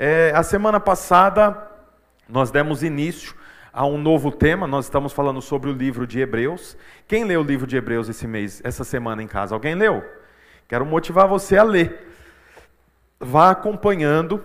É, 0.00 0.30
a 0.32 0.44
semana 0.44 0.78
passada 0.78 1.60
nós 2.28 2.52
demos 2.52 2.84
início 2.84 3.34
a 3.72 3.84
um 3.84 3.98
novo 3.98 4.30
tema, 4.30 4.64
nós 4.64 4.84
estamos 4.84 5.12
falando 5.12 5.42
sobre 5.42 5.70
o 5.70 5.72
livro 5.72 6.06
de 6.06 6.20
Hebreus. 6.20 6.76
Quem 7.08 7.24
leu 7.24 7.40
o 7.40 7.44
livro 7.44 7.66
de 7.66 7.76
Hebreus 7.76 8.08
esse 8.08 8.24
mês, 8.24 8.60
essa 8.62 8.84
semana 8.84 9.24
em 9.24 9.26
casa? 9.26 9.56
Alguém 9.56 9.74
leu? 9.74 10.08
Quero 10.68 10.86
motivar 10.86 11.26
você 11.26 11.58
a 11.58 11.64
ler. 11.64 12.14
Vá 13.18 13.50
acompanhando 13.50 14.40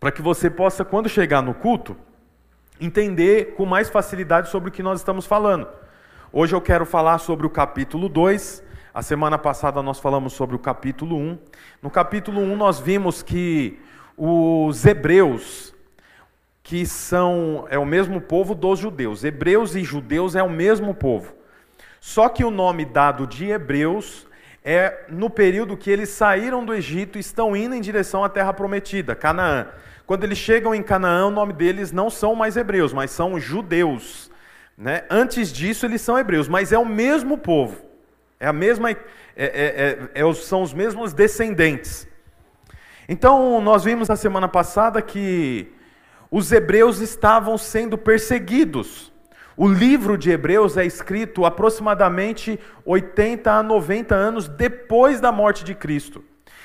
para 0.00 0.10
que 0.10 0.20
você 0.20 0.50
possa, 0.50 0.84
quando 0.84 1.08
chegar 1.08 1.42
no 1.42 1.54
culto, 1.54 1.96
entender 2.80 3.54
com 3.54 3.64
mais 3.64 3.88
facilidade 3.88 4.48
sobre 4.48 4.70
o 4.70 4.72
que 4.72 4.82
nós 4.82 4.98
estamos 4.98 5.26
falando. 5.26 5.68
Hoje 6.32 6.56
eu 6.56 6.60
quero 6.60 6.84
falar 6.84 7.18
sobre 7.18 7.46
o 7.46 7.50
capítulo 7.50 8.08
2. 8.08 8.64
A 8.92 9.00
semana 9.00 9.38
passada 9.38 9.80
nós 9.80 10.00
falamos 10.00 10.32
sobre 10.32 10.56
o 10.56 10.58
capítulo 10.58 11.16
1. 11.16 11.38
No 11.80 11.88
capítulo 11.88 12.40
1 12.40 12.56
nós 12.56 12.80
vimos 12.80 13.22
que 13.22 13.80
os 14.16 14.84
hebreus, 14.84 15.74
que 16.62 16.86
são 16.86 17.66
é 17.70 17.78
o 17.78 17.84
mesmo 17.84 18.20
povo 18.20 18.54
dos 18.54 18.78
judeus. 18.78 19.22
Hebreus 19.22 19.74
e 19.74 19.84
judeus 19.84 20.34
é 20.34 20.42
o 20.42 20.50
mesmo 20.50 20.94
povo. 20.94 21.34
Só 22.00 22.28
que 22.28 22.44
o 22.44 22.50
nome 22.50 22.84
dado 22.84 23.26
de 23.26 23.46
hebreus 23.46 24.26
é 24.64 25.04
no 25.08 25.30
período 25.30 25.76
que 25.76 25.90
eles 25.90 26.08
saíram 26.08 26.64
do 26.64 26.74
Egito 26.74 27.18
e 27.18 27.20
estão 27.20 27.56
indo 27.56 27.74
em 27.74 27.80
direção 27.80 28.24
à 28.24 28.28
terra 28.28 28.52
prometida, 28.52 29.14
Canaã. 29.14 29.68
Quando 30.06 30.24
eles 30.24 30.38
chegam 30.38 30.74
em 30.74 30.82
Canaã, 30.82 31.26
o 31.26 31.30
nome 31.30 31.52
deles 31.52 31.92
não 31.92 32.10
são 32.10 32.34
mais 32.34 32.56
hebreus, 32.56 32.92
mas 32.92 33.10
são 33.10 33.38
judeus. 33.38 34.30
Né? 34.76 35.04
Antes 35.10 35.52
disso, 35.52 35.86
eles 35.86 36.00
são 36.00 36.18
hebreus, 36.18 36.48
mas 36.48 36.72
é 36.72 36.78
o 36.78 36.86
mesmo 36.86 37.38
povo. 37.38 37.84
É 38.38 38.46
a 38.46 38.52
mesma, 38.52 38.90
é, 38.90 38.96
é, 39.36 40.08
é, 40.14 40.20
é 40.20 40.34
são 40.34 40.62
os 40.62 40.72
mesmos 40.72 41.12
descendentes. 41.12 42.06
Então, 43.08 43.60
nós 43.60 43.84
vimos 43.84 44.08
na 44.08 44.16
semana 44.16 44.48
passada 44.48 45.00
que 45.00 45.72
os 46.30 46.50
hebreus 46.50 47.00
estavam 47.00 47.56
sendo 47.56 47.96
perseguidos. 47.96 49.12
O 49.56 49.66
livro 49.66 50.18
de 50.18 50.30
Hebreus 50.30 50.76
é 50.76 50.84
escrito 50.84 51.46
aproximadamente 51.46 52.60
80 52.84 53.50
a 53.50 53.62
90 53.62 54.14
anos 54.14 54.48
depois 54.48 55.18
da 55.18 55.32
morte 55.32 55.64
de 55.64 55.74
Cristo. 55.74 56.22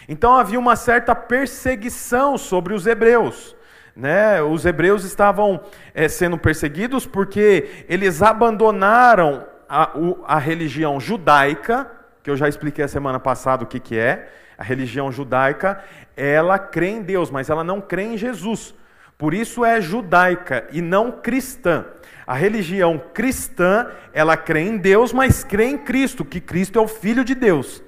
Então 0.09 0.35
havia 0.35 0.59
uma 0.59 0.75
certa 0.75 1.15
perseguição 1.15 2.37
sobre 2.37 2.73
os 2.73 2.85
hebreus. 2.85 3.55
Né? 3.95 4.41
Os 4.41 4.65
hebreus 4.65 5.05
estavam 5.05 5.61
é, 5.93 6.09
sendo 6.09 6.37
perseguidos 6.37 7.05
porque 7.05 7.85
eles 7.87 8.21
abandonaram 8.21 9.45
a, 9.69 9.91
a, 10.25 10.37
religião 10.37 10.99
judaica, 10.99 11.89
que 12.21 12.29
eu 12.29 12.35
já 12.35 12.49
expliquei 12.49 12.83
a 12.83 12.89
semana 12.89 13.19
passada 13.19 13.63
o 13.63 13.67
que, 13.67 13.79
que 13.79 13.97
é. 13.97 14.29
A 14.57 14.63
religião 14.63 15.11
judaica, 15.11 15.83
ela 16.15 16.59
crê 16.59 16.89
em 16.89 17.01
Deus, 17.01 17.31
mas 17.31 17.49
ela 17.49 17.63
não 17.63 17.81
crê 17.81 18.03
em 18.03 18.17
Jesus. 18.17 18.73
Por 19.17 19.33
isso 19.33 19.63
é 19.63 19.79
judaica 19.79 20.67
e 20.71 20.81
não 20.81 21.11
cristã. 21.11 21.85
A 22.25 22.33
religião 22.33 23.01
cristã, 23.13 23.87
ela 24.13 24.37
crê 24.37 24.61
em 24.61 24.77
Deus, 24.77 25.13
mas 25.13 25.43
crê 25.43 25.65
em 25.65 25.77
Cristo, 25.77 26.25
que 26.25 26.39
Cristo 26.39 26.79
é 26.79 26.81
o 26.81 26.87
Filho 26.87 27.23
de 27.23 27.35
Deus. 27.35 27.83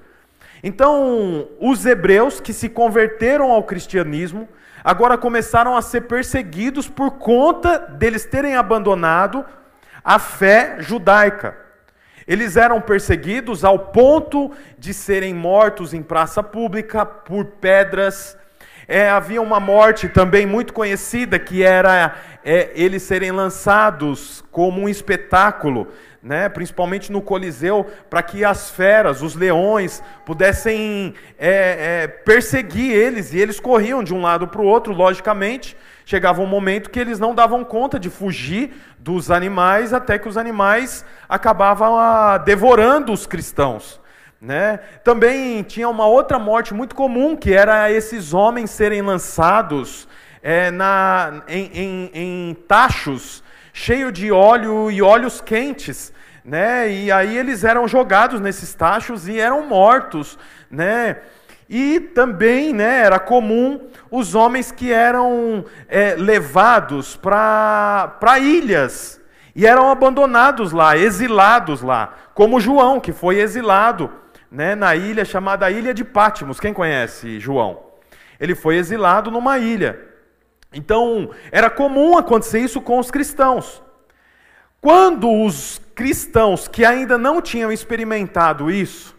Então, 0.64 1.48
os 1.60 1.86
hebreus 1.86 2.40
que 2.40 2.54
se 2.54 2.70
converteram 2.70 3.52
ao 3.52 3.64
cristianismo, 3.64 4.48
agora 4.84 5.18
começaram 5.18 5.76
a 5.76 5.82
ser 5.82 6.02
perseguidos 6.02 6.88
por 6.88 7.12
conta 7.12 7.78
deles 7.78 8.26
terem 8.26 8.56
abandonado 8.56 9.46
a 10.04 10.20
fé 10.20 10.78
judaica. 10.80 11.63
Eles 12.28 12.58
eram 12.58 12.80
perseguidos 12.80 13.64
ao 13.64 13.78
ponto 13.78 14.52
de 14.78 14.94
serem 14.94 15.34
mortos 15.34 15.94
em 15.94 16.02
praça 16.02 16.42
pública 16.42 17.06
por 17.06 17.46
pedras. 17.46 18.38
É, 18.88 19.10
havia 19.10 19.42
uma 19.42 19.60
morte 19.60 20.10
também 20.10 20.46
muito 20.46 20.74
conhecida 20.74 21.40
que 21.40 21.64
era 21.64 22.16
é, 22.44 22.72
eles 22.76 23.04
serem 23.04 23.32
lançados 23.32 24.44
como 24.52 24.82
um 24.82 24.90
espetáculo 24.90 25.88
né, 26.24 26.48
principalmente 26.48 27.12
no 27.12 27.22
Coliseu, 27.22 27.86
para 28.10 28.24
que 28.24 28.46
as 28.46 28.72
feras, 28.72 29.22
os 29.22 29.36
leões, 29.36 30.02
pudessem 30.26 31.14
é, 31.38 32.04
é, 32.04 32.08
perseguir 32.08 32.92
eles, 32.94 33.34
e 33.34 33.40
eles 33.40 33.60
corriam 33.60 34.02
de 34.02 34.14
um 34.14 34.22
lado 34.22 34.48
para 34.48 34.62
o 34.62 34.66
outro, 34.66 34.94
logicamente. 34.94 35.76
Chegava 36.06 36.42
um 36.42 36.46
momento 36.46 36.90
que 36.90 37.00
eles 37.00 37.20
não 37.20 37.34
davam 37.34 37.64
conta 37.64 38.00
de 38.00 38.10
fugir 38.10 38.74
dos 39.00 39.32
animais, 39.32 39.94
até 39.94 40.20
que 40.20 40.28
os 40.28 40.38
animais 40.38 41.06
acabavam 41.28 41.98
a, 41.98 42.34
ah, 42.34 42.38
devorando 42.38 43.12
os 43.14 43.26
cristãos. 43.26 44.02
Né? 44.42 44.80
Também 45.04 45.64
tinha 45.64 45.88
uma 45.88 46.06
outra 46.06 46.38
morte 46.38 46.74
muito 46.74 46.96
comum, 46.96 47.36
que 47.36 47.54
era 47.54 47.90
esses 47.92 48.34
homens 48.34 48.70
serem 48.72 49.02
lançados 49.02 50.08
é, 50.42 50.70
na, 50.70 51.44
em, 51.48 51.72
em, 51.74 52.12
em 52.14 52.54
tachos 52.68 53.42
cheio 53.74 54.12
de 54.12 54.32
óleo 54.32 54.92
e 54.92 55.02
óleos 55.02 55.42
quentes, 55.42 56.14
né? 56.46 56.92
E 56.92 57.12
aí 57.12 57.36
eles 57.36 57.64
eram 57.64 57.88
jogados 57.88 58.40
nesses 58.40 58.74
tachos 58.74 59.28
e 59.28 59.40
eram 59.40 59.66
mortos, 59.66 60.38
né? 60.70 61.18
E 61.76 62.00
também, 62.00 62.72
né, 62.72 63.00
era 63.00 63.18
comum 63.18 63.88
os 64.12 64.36
homens 64.36 64.72
que 64.72 64.92
eram 64.92 65.66
é, 65.90 66.14
levados 66.14 67.16
para 67.16 68.38
ilhas 68.40 69.20
e 69.56 69.66
eram 69.66 69.90
abandonados 69.90 70.72
lá, 70.72 70.96
exilados 70.96 71.82
lá, 71.82 72.14
como 72.36 72.60
João, 72.60 73.00
que 73.00 73.12
foi 73.12 73.40
exilado 73.40 74.12
né, 74.52 74.76
na 74.76 74.96
ilha 74.96 75.26
chamada 75.26 75.72
Ilha 75.72 75.96
de 75.96 76.04
Pátimos. 76.04 76.60
Quem 76.60 76.76
conhece 76.76 77.40
João? 77.40 77.80
Ele 78.40 78.54
foi 78.54 78.76
exilado 78.76 79.32
numa 79.32 79.58
ilha. 79.58 80.00
Então, 80.72 81.32
era 81.52 81.72
comum 81.72 82.20
acontecer 82.20 82.60
isso 82.60 82.82
com 82.82 83.00
os 83.00 83.10
cristãos. 83.10 83.82
Quando 84.80 85.28
os 85.28 85.82
cristãos 85.96 86.68
que 86.68 86.86
ainda 86.86 87.18
não 87.18 87.42
tinham 87.42 87.72
experimentado 87.72 88.70
isso, 88.70 89.13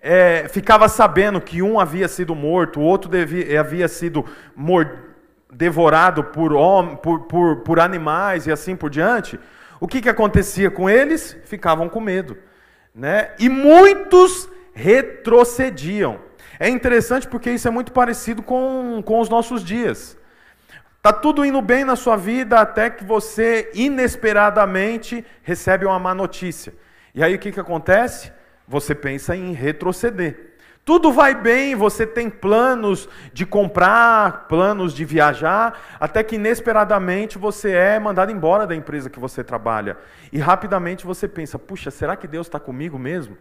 é, 0.00 0.48
ficava 0.48 0.88
sabendo 0.88 1.40
que 1.40 1.62
um 1.62 1.78
havia 1.78 2.08
sido 2.08 2.34
morto, 2.34 2.80
o 2.80 2.82
outro 2.82 3.10
devia, 3.10 3.60
havia 3.60 3.86
sido 3.86 4.24
devorado 5.52 6.24
por, 6.24 6.52
por, 6.98 7.20
por, 7.20 7.56
por 7.58 7.80
animais 7.80 8.46
e 8.46 8.52
assim 8.52 8.74
por 8.74 8.88
diante, 8.88 9.38
o 9.78 9.86
que, 9.86 10.00
que 10.00 10.08
acontecia 10.08 10.70
com 10.70 10.88
eles? 10.88 11.36
Ficavam 11.44 11.88
com 11.88 12.00
medo. 12.00 12.36
Né? 12.94 13.30
E 13.38 13.48
muitos 13.48 14.48
retrocediam. 14.72 16.18
É 16.58 16.68
interessante 16.68 17.26
porque 17.26 17.50
isso 17.50 17.66
é 17.66 17.70
muito 17.70 17.92
parecido 17.92 18.42
com, 18.42 19.02
com 19.04 19.20
os 19.20 19.28
nossos 19.28 19.64
dias. 19.64 20.18
Está 20.96 21.12
tudo 21.14 21.44
indo 21.44 21.62
bem 21.62 21.82
na 21.82 21.96
sua 21.96 22.16
vida 22.16 22.60
até 22.60 22.90
que 22.90 23.04
você 23.04 23.70
inesperadamente 23.74 25.24
recebe 25.42 25.86
uma 25.86 25.98
má 25.98 26.14
notícia. 26.14 26.74
E 27.14 27.24
aí 27.24 27.34
o 27.34 27.38
que, 27.38 27.50
que 27.50 27.60
acontece? 27.60 28.30
Você 28.70 28.94
pensa 28.94 29.34
em 29.34 29.52
retroceder. 29.52 30.52
Tudo 30.84 31.10
vai 31.10 31.34
bem, 31.34 31.74
você 31.74 32.06
tem 32.06 32.30
planos 32.30 33.08
de 33.32 33.44
comprar, 33.44 34.46
planos 34.46 34.94
de 34.94 35.04
viajar, 35.04 35.76
até 35.98 36.22
que 36.22 36.36
inesperadamente 36.36 37.36
você 37.36 37.72
é 37.72 37.98
mandado 37.98 38.30
embora 38.30 38.68
da 38.68 38.76
empresa 38.76 39.10
que 39.10 39.18
você 39.18 39.42
trabalha. 39.42 39.98
E 40.32 40.38
rapidamente 40.38 41.04
você 41.04 41.26
pensa: 41.26 41.58
puxa, 41.58 41.90
será 41.90 42.14
que 42.14 42.28
Deus 42.28 42.46
está 42.46 42.60
comigo 42.60 42.96
mesmo? 42.96 43.36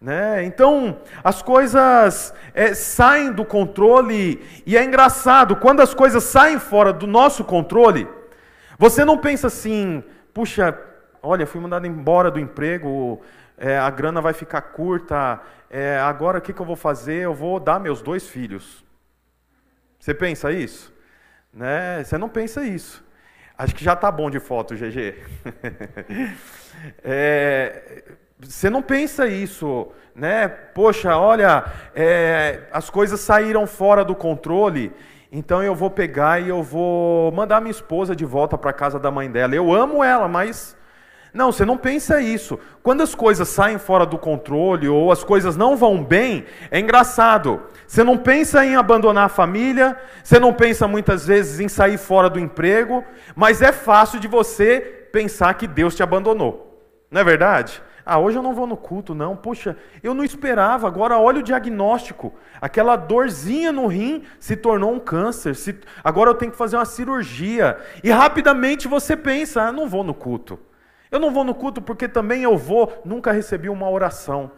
Né? 0.00 0.44
Então, 0.44 1.00
as 1.24 1.42
coisas 1.42 2.32
é, 2.54 2.72
saem 2.72 3.32
do 3.32 3.44
controle, 3.44 4.40
e 4.64 4.76
é 4.76 4.84
engraçado, 4.84 5.56
quando 5.56 5.80
as 5.80 5.92
coisas 5.92 6.22
saem 6.22 6.60
fora 6.60 6.92
do 6.92 7.08
nosso 7.08 7.42
controle, 7.42 8.06
você 8.78 9.04
não 9.04 9.18
pensa 9.18 9.48
assim, 9.48 10.04
puxa, 10.32 10.78
olha, 11.20 11.44
fui 11.44 11.60
mandado 11.60 11.88
embora 11.88 12.30
do 12.30 12.38
emprego, 12.38 13.20
é, 13.60 13.78
a 13.78 13.90
grana 13.90 14.22
vai 14.22 14.32
ficar 14.32 14.62
curta, 14.62 15.38
é, 15.68 15.98
agora 15.98 16.38
o 16.38 16.40
que, 16.40 16.50
que 16.50 16.60
eu 16.60 16.66
vou 16.66 16.76
fazer? 16.76 17.16
Eu 17.16 17.34
vou 17.34 17.60
dar 17.60 17.78
meus 17.78 18.00
dois 18.00 18.26
filhos. 18.26 18.82
Você 19.98 20.14
pensa 20.14 20.50
isso? 20.50 20.90
Né? 21.52 22.02
Você 22.02 22.16
não 22.16 22.30
pensa 22.30 22.64
isso. 22.64 23.04
Acho 23.58 23.74
que 23.74 23.84
já 23.84 23.92
está 23.92 24.10
bom 24.10 24.30
de 24.30 24.40
foto, 24.40 24.74
GG. 24.74 25.14
é, 27.04 28.02
você 28.38 28.70
não 28.70 28.80
pensa 28.80 29.26
isso, 29.26 29.92
né? 30.14 30.48
Poxa, 30.48 31.18
olha, 31.18 31.66
é, 31.94 32.62
as 32.72 32.88
coisas 32.88 33.20
saíram 33.20 33.66
fora 33.66 34.02
do 34.02 34.14
controle, 34.14 34.90
então 35.30 35.62
eu 35.62 35.74
vou 35.74 35.90
pegar 35.90 36.40
e 36.40 36.48
eu 36.48 36.62
vou 36.62 37.30
mandar 37.32 37.60
minha 37.60 37.70
esposa 37.70 38.16
de 38.16 38.24
volta 38.24 38.56
para 38.56 38.72
casa 38.72 38.98
da 38.98 39.10
mãe 39.10 39.30
dela. 39.30 39.54
Eu 39.54 39.70
amo 39.70 40.02
ela, 40.02 40.26
mas 40.26 40.74
não, 41.32 41.52
você 41.52 41.64
não 41.64 41.76
pensa 41.76 42.20
isso. 42.20 42.58
Quando 42.82 43.02
as 43.02 43.14
coisas 43.14 43.48
saem 43.48 43.78
fora 43.78 44.04
do 44.04 44.18
controle 44.18 44.88
ou 44.88 45.12
as 45.12 45.22
coisas 45.22 45.56
não 45.56 45.76
vão 45.76 46.02
bem, 46.02 46.44
é 46.70 46.80
engraçado. 46.80 47.62
Você 47.86 48.02
não 48.02 48.18
pensa 48.18 48.64
em 48.64 48.74
abandonar 48.74 49.26
a 49.26 49.28
família, 49.28 49.96
você 50.22 50.40
não 50.40 50.52
pensa 50.52 50.88
muitas 50.88 51.26
vezes 51.26 51.60
em 51.60 51.68
sair 51.68 51.98
fora 51.98 52.28
do 52.28 52.40
emprego, 52.40 53.04
mas 53.36 53.62
é 53.62 53.70
fácil 53.70 54.18
de 54.18 54.26
você 54.26 54.80
pensar 55.12 55.54
que 55.54 55.66
Deus 55.66 55.94
te 55.94 56.02
abandonou. 56.02 56.84
Não 57.10 57.20
é 57.20 57.24
verdade? 57.24 57.80
Ah, 58.04 58.18
hoje 58.18 58.38
eu 58.38 58.42
não 58.42 58.54
vou 58.54 58.66
no 58.66 58.76
culto, 58.76 59.14
não. 59.14 59.36
Poxa, 59.36 59.76
eu 60.02 60.14
não 60.14 60.24
esperava. 60.24 60.88
Agora 60.88 61.18
olha 61.18 61.38
o 61.38 61.44
diagnóstico. 61.44 62.32
Aquela 62.60 62.96
dorzinha 62.96 63.70
no 63.70 63.86
rim 63.86 64.24
se 64.40 64.56
tornou 64.56 64.92
um 64.92 64.98
câncer. 64.98 65.54
Se... 65.54 65.78
Agora 66.02 66.30
eu 66.30 66.34
tenho 66.34 66.50
que 66.50 66.58
fazer 66.58 66.76
uma 66.76 66.84
cirurgia. 66.84 67.78
E 68.02 68.10
rapidamente 68.10 68.88
você 68.88 69.16
pensa: 69.16 69.62
ah, 69.62 69.72
não 69.72 69.88
vou 69.88 70.02
no 70.02 70.14
culto. 70.14 70.58
Eu 71.10 71.18
não 71.18 71.32
vou 71.32 71.44
no 71.44 71.54
culto 71.54 71.82
porque 71.82 72.08
também 72.08 72.42
eu 72.42 72.56
vou. 72.56 73.02
Nunca 73.04 73.32
recebi 73.32 73.68
uma 73.68 73.88
oração. 73.88 74.52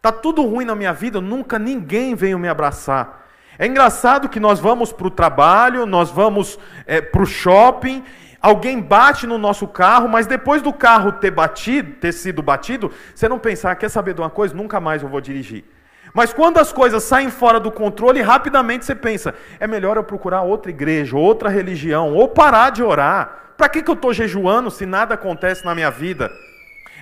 Tá 0.00 0.10
tudo 0.10 0.42
ruim 0.44 0.64
na 0.64 0.74
minha 0.74 0.92
vida, 0.92 1.20
nunca 1.20 1.58
ninguém 1.58 2.14
veio 2.14 2.38
me 2.38 2.48
abraçar. 2.48 3.26
É 3.58 3.66
engraçado 3.66 4.28
que 4.28 4.40
nós 4.40 4.58
vamos 4.58 4.92
para 4.92 5.06
o 5.06 5.10
trabalho, 5.10 5.86
nós 5.86 6.10
vamos 6.10 6.58
é, 6.86 7.00
para 7.00 7.22
o 7.22 7.26
shopping 7.26 8.02
alguém 8.42 8.80
bate 8.80 9.24
no 9.26 9.38
nosso 9.38 9.68
carro, 9.68 10.08
mas 10.08 10.26
depois 10.26 10.60
do 10.60 10.72
carro 10.72 11.12
ter 11.12 11.30
batido, 11.30 11.92
ter 11.92 12.12
sido 12.12 12.42
batido, 12.42 12.90
você 13.14 13.28
não 13.28 13.38
pensar, 13.38 13.70
ah, 13.70 13.76
quer 13.76 13.88
saber 13.88 14.14
de 14.14 14.20
uma 14.20 14.28
coisa? 14.28 14.52
Nunca 14.52 14.80
mais 14.80 15.02
eu 15.02 15.08
vou 15.08 15.20
dirigir. 15.20 15.64
Mas 16.12 16.32
quando 16.32 16.58
as 16.58 16.72
coisas 16.72 17.04
saem 17.04 17.30
fora 17.30 17.60
do 17.60 17.70
controle, 17.70 18.20
rapidamente 18.20 18.84
você 18.84 18.94
pensa, 18.94 19.34
é 19.60 19.66
melhor 19.66 19.96
eu 19.96 20.04
procurar 20.04 20.42
outra 20.42 20.70
igreja, 20.70 21.16
outra 21.16 21.48
religião, 21.48 22.12
ou 22.12 22.28
parar 22.28 22.70
de 22.70 22.82
orar. 22.82 23.41
Para 23.56 23.68
que, 23.68 23.82
que 23.82 23.90
eu 23.90 23.94
estou 23.94 24.12
jejuando 24.12 24.70
se 24.70 24.86
nada 24.86 25.14
acontece 25.14 25.64
na 25.64 25.74
minha 25.74 25.90
vida? 25.90 26.30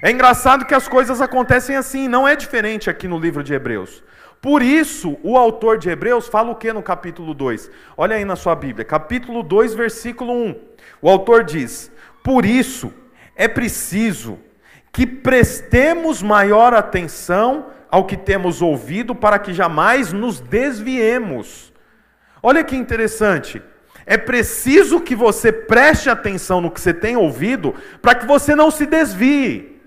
É 0.03 0.11
engraçado 0.11 0.65
que 0.65 0.75
as 0.75 0.89
coisas 0.89 1.21
acontecem 1.21 1.77
assim, 1.77 2.09
não 2.09 2.27
é 2.27 2.35
diferente 2.35 2.89
aqui 2.89 3.07
no 3.07 3.19
livro 3.19 3.43
de 3.43 3.53
Hebreus. 3.53 4.03
Por 4.41 4.63
isso, 4.63 5.19
o 5.23 5.37
autor 5.37 5.77
de 5.77 5.91
Hebreus 5.91 6.27
fala 6.27 6.51
o 6.51 6.55
que 6.55 6.73
no 6.73 6.83
capítulo 6.83 7.35
2? 7.35 7.71
Olha 7.97 8.17
aí 8.17 8.25
na 8.25 8.37
sua 8.37 8.55
Bíblia, 8.55 8.85
capítulo 8.85 9.43
2, 9.43 9.75
versículo 9.75 10.33
1. 10.33 10.55
O 11.03 11.11
autor 11.11 11.45
diz: 11.45 11.93
Por 12.23 12.47
isso 12.47 12.93
é 13.37 13.47
preciso 13.47 14.39
que 14.91 15.07
prestemos 15.07 16.23
maior 16.23 16.73
atenção 16.73 17.67
ao 17.91 18.07
que 18.07 18.17
temos 18.17 18.63
ouvido 18.63 19.15
para 19.15 19.39
que 19.39 19.53
jamais 19.53 20.13
nos 20.13 20.41
desviemos. 20.41 21.71
Olha 22.43 22.65
que 22.65 22.77
interessante. 22.77 23.63
É 24.11 24.17
preciso 24.17 25.01
que 25.01 25.15
você 25.15 25.53
preste 25.53 26.11
atenção 26.11 26.61
no 26.61 26.69
que 26.69 26.81
você 26.81 26.93
tem 26.93 27.17
ouvido 27.17 27.77
para 28.03 28.13
que 28.13 28.27
você 28.27 28.57
não 28.57 28.69
se 28.69 28.85
desvie. 28.85 29.81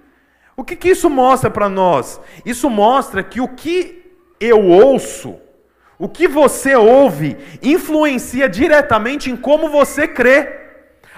O 0.55 0.63
que, 0.63 0.77
que 0.77 0.91
isso 0.91 1.09
mostra 1.09 1.49
para 1.49 1.67
nós? 1.67 2.21
Isso 2.45 2.69
mostra 2.69 3.21
que 3.21 3.41
o 3.41 3.49
que 3.49 4.01
eu 4.39 4.63
ouço, 4.63 5.35
o 5.99 6.07
que 6.07 6.25
você 6.25 6.73
ouve, 6.73 7.35
influencia 7.61 8.47
diretamente 8.47 9.29
em 9.29 9.35
como 9.35 9.67
você 9.67 10.07
crê. 10.07 10.57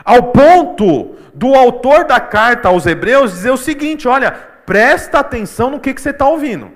Ao 0.04 0.32
ponto 0.32 1.16
do 1.32 1.54
autor 1.54 2.06
da 2.06 2.20
carta 2.20 2.70
aos 2.70 2.88
Hebreus 2.88 3.34
dizer 3.34 3.52
o 3.52 3.58
seguinte: 3.58 4.08
olha, 4.08 4.32
presta 4.32 5.20
atenção 5.20 5.70
no 5.70 5.80
que, 5.80 5.94
que 5.94 6.02
você 6.02 6.10
está 6.10 6.28
ouvindo. 6.28 6.72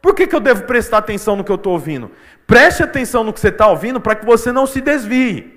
Por 0.00 0.14
que, 0.14 0.26
que 0.26 0.34
eu 0.36 0.40
devo 0.40 0.64
prestar 0.64 0.98
atenção 0.98 1.36
no 1.36 1.44
que 1.44 1.50
eu 1.50 1.56
estou 1.56 1.72
ouvindo? 1.72 2.10
Preste 2.46 2.82
atenção 2.82 3.24
no 3.24 3.32
que 3.32 3.40
você 3.40 3.48
está 3.48 3.66
ouvindo 3.66 4.00
para 4.00 4.14
que 4.14 4.24
você 4.24 4.52
não 4.52 4.66
se 4.66 4.80
desvie. 4.80 5.56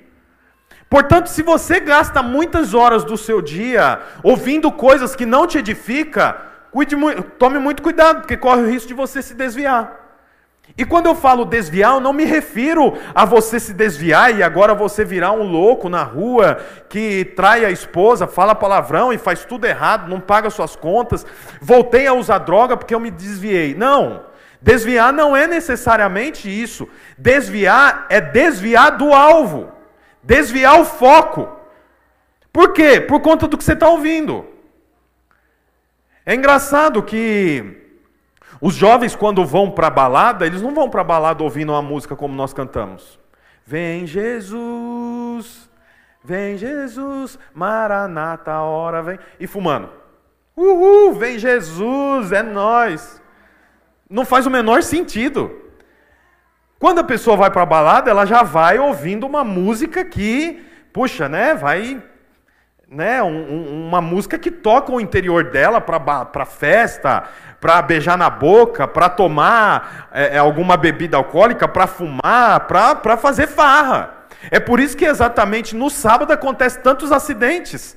Portanto, 0.89 1.27
se 1.27 1.43
você 1.43 1.79
gasta 1.79 2.23
muitas 2.23 2.73
horas 2.73 3.03
do 3.03 3.15
seu 3.15 3.41
dia 3.41 3.99
ouvindo 4.23 4.71
coisas 4.71 5.15
que 5.15 5.25
não 5.25 5.45
te 5.45 5.59
edificam, 5.59 6.33
tome 7.37 7.59
muito 7.59 7.83
cuidado, 7.83 8.21
porque 8.21 8.35
corre 8.35 8.63
o 8.63 8.69
risco 8.69 8.87
de 8.87 8.95
você 8.95 9.21
se 9.21 9.35
desviar. 9.35 9.99
E 10.77 10.85
quando 10.85 11.07
eu 11.07 11.15
falo 11.15 11.45
desviar, 11.45 11.93
eu 11.93 11.99
não 11.99 12.13
me 12.13 12.25
refiro 12.25 12.93
a 13.13 13.25
você 13.25 13.59
se 13.59 13.73
desviar 13.73 14.35
e 14.35 14.43
agora 14.43 14.73
você 14.73 15.03
virar 15.03 15.31
um 15.31 15.43
louco 15.43 15.89
na 15.89 16.03
rua 16.03 16.59
que 16.87 17.25
trai 17.35 17.65
a 17.65 17.71
esposa, 17.71 18.27
fala 18.27 18.55
palavrão 18.55 19.11
e 19.11 19.17
faz 19.17 19.45
tudo 19.45 19.65
errado, 19.65 20.09
não 20.09 20.19
paga 20.19 20.49
suas 20.49 20.75
contas, 20.75 21.25
voltei 21.61 22.07
a 22.07 22.13
usar 22.13 22.39
droga 22.39 22.77
porque 22.77 22.93
eu 22.95 22.99
me 22.99 23.11
desviei. 23.11 23.75
Não. 23.75 24.28
Desviar 24.61 25.13
não 25.13 25.35
é 25.35 25.47
necessariamente 25.47 26.49
isso. 26.49 26.87
Desviar 27.17 28.05
é 28.09 28.19
desviar 28.19 28.97
do 28.97 29.13
alvo, 29.13 29.71
desviar 30.21 30.79
o 30.79 30.85
foco. 30.85 31.49
Por 32.51 32.73
quê? 32.73 32.99
Por 32.99 33.21
conta 33.21 33.47
do 33.47 33.57
que 33.57 33.63
você 33.63 33.73
está 33.73 33.87
ouvindo. 33.87 34.45
É 36.25 36.35
engraçado 36.35 37.01
que 37.01 37.79
os 38.61 38.73
jovens, 38.73 39.15
quando 39.15 39.45
vão 39.45 39.71
para 39.71 39.87
a 39.87 39.91
balada, 39.91 40.45
eles 40.45 40.61
não 40.61 40.73
vão 40.73 40.89
para 40.89 41.03
balada 41.03 41.43
ouvindo 41.43 41.71
uma 41.71 41.81
música 41.81 42.15
como 42.15 42.35
nós 42.35 42.53
cantamos. 42.53 43.17
Vem 43.65 44.05
Jesus, 44.05 45.69
vem 46.23 46.57
Jesus, 46.57 47.39
Maranata, 47.53 48.59
hora 48.59 49.01
vem. 49.01 49.19
E 49.39 49.47
fumando. 49.47 49.89
Uhul, 50.57 51.13
vem 51.13 51.39
Jesus, 51.39 52.33
é 52.33 52.43
nós. 52.43 53.18
Não 54.09 54.25
faz 54.25 54.47
o 54.47 54.49
menor 54.49 54.81
sentido. 54.81 55.55
Quando 56.79 56.99
a 56.99 57.03
pessoa 57.03 57.37
vai 57.37 57.51
para 57.51 57.61
a 57.61 57.65
balada, 57.65 58.09
ela 58.09 58.25
já 58.25 58.41
vai 58.41 58.79
ouvindo 58.79 59.27
uma 59.27 59.43
música 59.43 60.03
que, 60.03 60.65
puxa, 60.91 61.29
né, 61.29 61.53
vai 61.53 62.01
né, 62.89 63.21
um, 63.21 63.85
uma 63.87 64.01
música 64.01 64.39
que 64.39 64.49
toca 64.49 64.91
o 64.91 64.99
interior 64.99 65.51
dela 65.51 65.79
para 65.79 66.45
festa, 66.45 67.25
para 67.61 67.81
beijar 67.81 68.17
na 68.17 68.29
boca, 68.29 68.87
para 68.87 69.09
tomar 69.09 70.09
é, 70.11 70.35
é, 70.35 70.37
alguma 70.39 70.75
bebida 70.75 71.15
alcoólica, 71.15 71.67
para 71.67 71.85
fumar, 71.85 72.61
para 72.61 73.17
fazer 73.17 73.45
farra. 73.45 74.25
É 74.49 74.59
por 74.59 74.79
isso 74.79 74.97
que 74.97 75.05
exatamente 75.05 75.75
no 75.75 75.89
sábado 75.89 76.31
acontece 76.31 76.79
tantos 76.79 77.11
acidentes. 77.11 77.95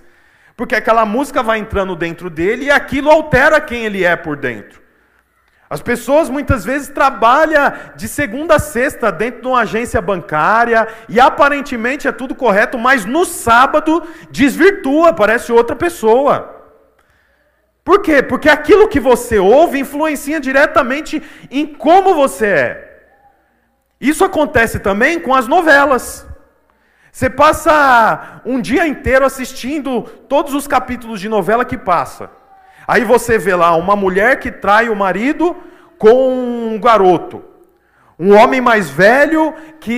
Porque 0.56 0.74
aquela 0.74 1.06
música 1.06 1.42
vai 1.42 1.58
entrando 1.58 1.96
dentro 1.96 2.28
dele 2.28 2.66
e 2.66 2.70
aquilo 2.70 3.10
altera 3.10 3.60
quem 3.60 3.86
ele 3.86 4.04
é 4.04 4.14
por 4.14 4.36
dentro. 4.36 4.81
As 5.72 5.80
pessoas 5.80 6.28
muitas 6.28 6.66
vezes 6.66 6.88
trabalham 6.90 7.72
de 7.96 8.06
segunda 8.06 8.56
a 8.56 8.58
sexta 8.58 9.10
dentro 9.10 9.40
de 9.40 9.48
uma 9.48 9.60
agência 9.60 10.02
bancária 10.02 10.86
e 11.08 11.18
aparentemente 11.18 12.06
é 12.06 12.12
tudo 12.12 12.34
correto, 12.34 12.78
mas 12.78 13.06
no 13.06 13.24
sábado 13.24 14.06
desvirtua, 14.30 15.14
parece 15.14 15.50
outra 15.50 15.74
pessoa. 15.74 16.36
Por 17.82 18.02
quê? 18.02 18.22
Porque 18.22 18.50
aquilo 18.50 18.86
que 18.86 19.00
você 19.00 19.38
ouve 19.38 19.78
influencia 19.78 20.38
diretamente 20.38 21.22
em 21.50 21.64
como 21.64 22.14
você 22.14 22.46
é. 22.46 23.04
Isso 23.98 24.26
acontece 24.26 24.78
também 24.78 25.18
com 25.18 25.34
as 25.34 25.48
novelas. 25.48 26.26
Você 27.10 27.30
passa 27.30 28.42
um 28.44 28.60
dia 28.60 28.86
inteiro 28.86 29.24
assistindo 29.24 30.02
todos 30.28 30.52
os 30.52 30.66
capítulos 30.66 31.18
de 31.18 31.30
novela 31.30 31.64
que 31.64 31.78
passa. 31.78 32.41
Aí 32.86 33.04
você 33.04 33.38
vê 33.38 33.54
lá 33.54 33.74
uma 33.76 33.96
mulher 33.96 34.38
que 34.38 34.50
trai 34.50 34.88
o 34.88 34.96
marido 34.96 35.56
com 35.98 36.74
um 36.74 36.80
garoto. 36.80 37.44
Um 38.18 38.36
homem 38.36 38.60
mais 38.60 38.90
velho 38.90 39.54
que 39.80 39.92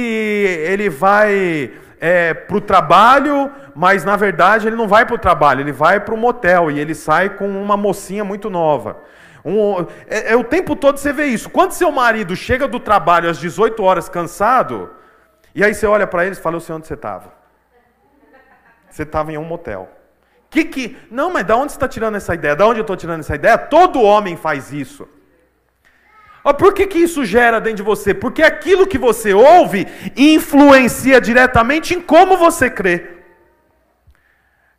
ele 0.67 0.89
vai 0.89 1.73
é, 2.01 2.35
para 2.35 2.57
o 2.57 2.61
trabalho, 2.61 3.51
mas 3.75 4.05
na 4.05 4.17
verdade 4.17 4.67
ele 4.67 4.77
não 4.77 4.87
vai 4.87 5.07
para 5.07 5.15
o 5.15 5.19
trabalho, 5.19 5.61
ele 5.61 5.73
vai 5.73 6.01
para 6.01 6.15
o 6.15 6.19
motel 6.19 6.71
e 6.71 6.79
ele 6.79 6.95
sai 6.95 7.31
com 7.31 7.49
uma 7.49 7.77
mocinha 7.77 8.25
muito 8.25 8.51
nova. 8.51 8.99
Um, 9.45 9.87
é, 10.07 10.33
é, 10.33 10.37
o 10.37 10.45
tempo 10.45 10.75
todo 10.75 10.97
você 10.97 11.13
vê 11.13 11.27
isso. 11.27 11.51
Quando 11.51 11.73
seu 11.73 11.91
marido 11.93 12.35
chega 12.35 12.67
do 12.67 12.81
trabalho 12.81 13.29
às 13.29 13.39
18 13.39 13.83
horas 13.83 14.09
cansado, 14.09 14.91
e 15.55 15.63
aí 15.63 15.75
você 15.75 15.87
olha 15.87 16.07
para 16.07 16.25
ele 16.25 16.35
e 16.35 16.39
fala: 16.39 16.57
Eu 16.57 16.61
sei 16.61 16.75
onde 16.75 16.87
você 16.87 16.95
estava. 16.95 17.33
Você 18.91 19.03
estava 19.03 19.33
em 19.33 19.39
um 19.39 19.45
motel. 19.45 19.89
Que 20.55 20.65
que. 20.65 20.97
Não, 21.11 21.33
mas 21.33 21.45
da 21.45 21.57
onde 21.57 21.73
você 21.73 21.77
está 21.77 21.89
tirando 21.89 22.15
essa 22.15 22.33
ideia? 22.33 22.55
Da 22.55 22.65
onde 22.65 22.79
eu 22.79 22.83
estou 22.83 22.97
tirando 22.97 23.19
essa 23.19 23.35
ideia? 23.35 23.59
Todo 23.59 24.01
homem 24.01 24.37
faz 24.37 24.73
isso. 24.73 25.09
Por 26.57 26.73
que, 26.73 26.87
que 26.87 26.99
isso 26.99 27.25
gera 27.25 27.61
dentro 27.61 27.79
de 27.79 27.83
você? 27.83 28.15
Porque 28.15 28.41
aquilo 28.41 28.87
que 28.87 28.97
você 28.97 29.35
ouve 29.35 29.89
influencia 30.17 31.21
diretamente 31.21 31.93
em 31.93 32.01
como 32.01 32.37
você 32.37 32.71
crê. 32.71 33.05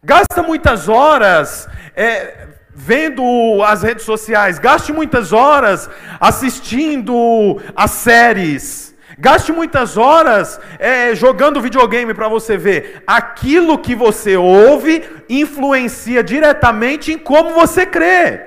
Gasta 0.02 0.42
muitas 0.42 0.88
horas 0.88 1.68
é, 1.94 2.48
vendo 2.74 3.62
as 3.62 3.84
redes 3.84 4.06
sociais, 4.06 4.58
gaste 4.58 4.94
muitas 4.94 5.34
horas 5.34 5.90
assistindo 6.22 7.62
as 7.76 7.92
séries. 7.92 8.95
Gaste 9.18 9.52
muitas 9.52 9.98
horas 9.98 10.60
é, 10.78 11.16
jogando 11.16 11.62
videogame 11.62 12.14
para 12.14 12.28
você 12.28 12.58
ver. 12.58 13.04
Aquilo 13.08 13.78
que 13.78 13.96
você 13.96 14.36
ouve 14.36 15.04
influencia 15.30 16.22
diretamente 16.24 17.14
em 17.14 17.18
como 17.18 17.52
você 17.52 17.86
crê. 17.86 18.42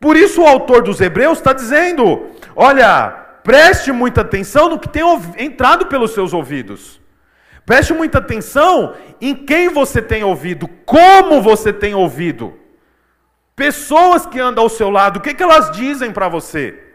Por 0.00 0.16
isso 0.16 0.42
o 0.42 0.46
autor 0.46 0.82
dos 0.82 1.00
Hebreus 1.00 1.38
está 1.38 1.52
dizendo: 1.52 2.26
olha, 2.56 3.10
preste 3.42 3.92
muita 3.92 4.22
atenção 4.22 4.68
no 4.70 4.78
que 4.78 4.88
tem 4.88 5.02
entrado 5.36 5.86
pelos 5.86 6.12
seus 6.12 6.32
ouvidos. 6.32 7.00
Preste 7.66 7.92
muita 7.92 8.16
atenção 8.16 8.94
em 9.20 9.34
quem 9.34 9.68
você 9.68 10.00
tem 10.00 10.24
ouvido, 10.24 10.66
como 10.86 11.42
você 11.42 11.70
tem 11.70 11.94
ouvido. 11.94 12.54
Pessoas 13.54 14.24
que 14.24 14.40
andam 14.40 14.64
ao 14.64 14.70
seu 14.70 14.88
lado, 14.88 15.18
o 15.18 15.20
que, 15.20 15.34
que 15.34 15.42
elas 15.42 15.70
dizem 15.72 16.10
para 16.12 16.28
você? 16.28 16.87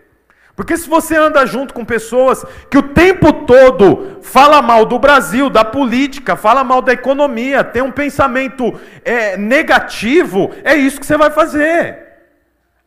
Porque 0.55 0.77
se 0.77 0.88
você 0.88 1.15
anda 1.15 1.45
junto 1.48 1.74
com 1.74 1.83
pessoas 1.83 2.45
que 2.69 2.77
o 2.77 2.83
tempo 2.83 3.33
todo 3.45 4.19
fala 4.22 4.62
mal 4.62 4.86
do 4.86 5.00
Brasil, 5.00 5.50
da 5.50 5.65
política, 5.65 6.36
fala 6.36 6.63
mal 6.63 6.81
da 6.81 6.93
economia, 6.93 7.63
tem 7.63 7.81
um 7.81 7.91
pensamento 7.91 8.79
é, 9.03 9.36
negativo, 9.36 10.51
é 10.63 10.75
isso 10.75 11.00
que 11.00 11.05
você 11.05 11.17
vai 11.17 11.31
fazer. 11.31 11.98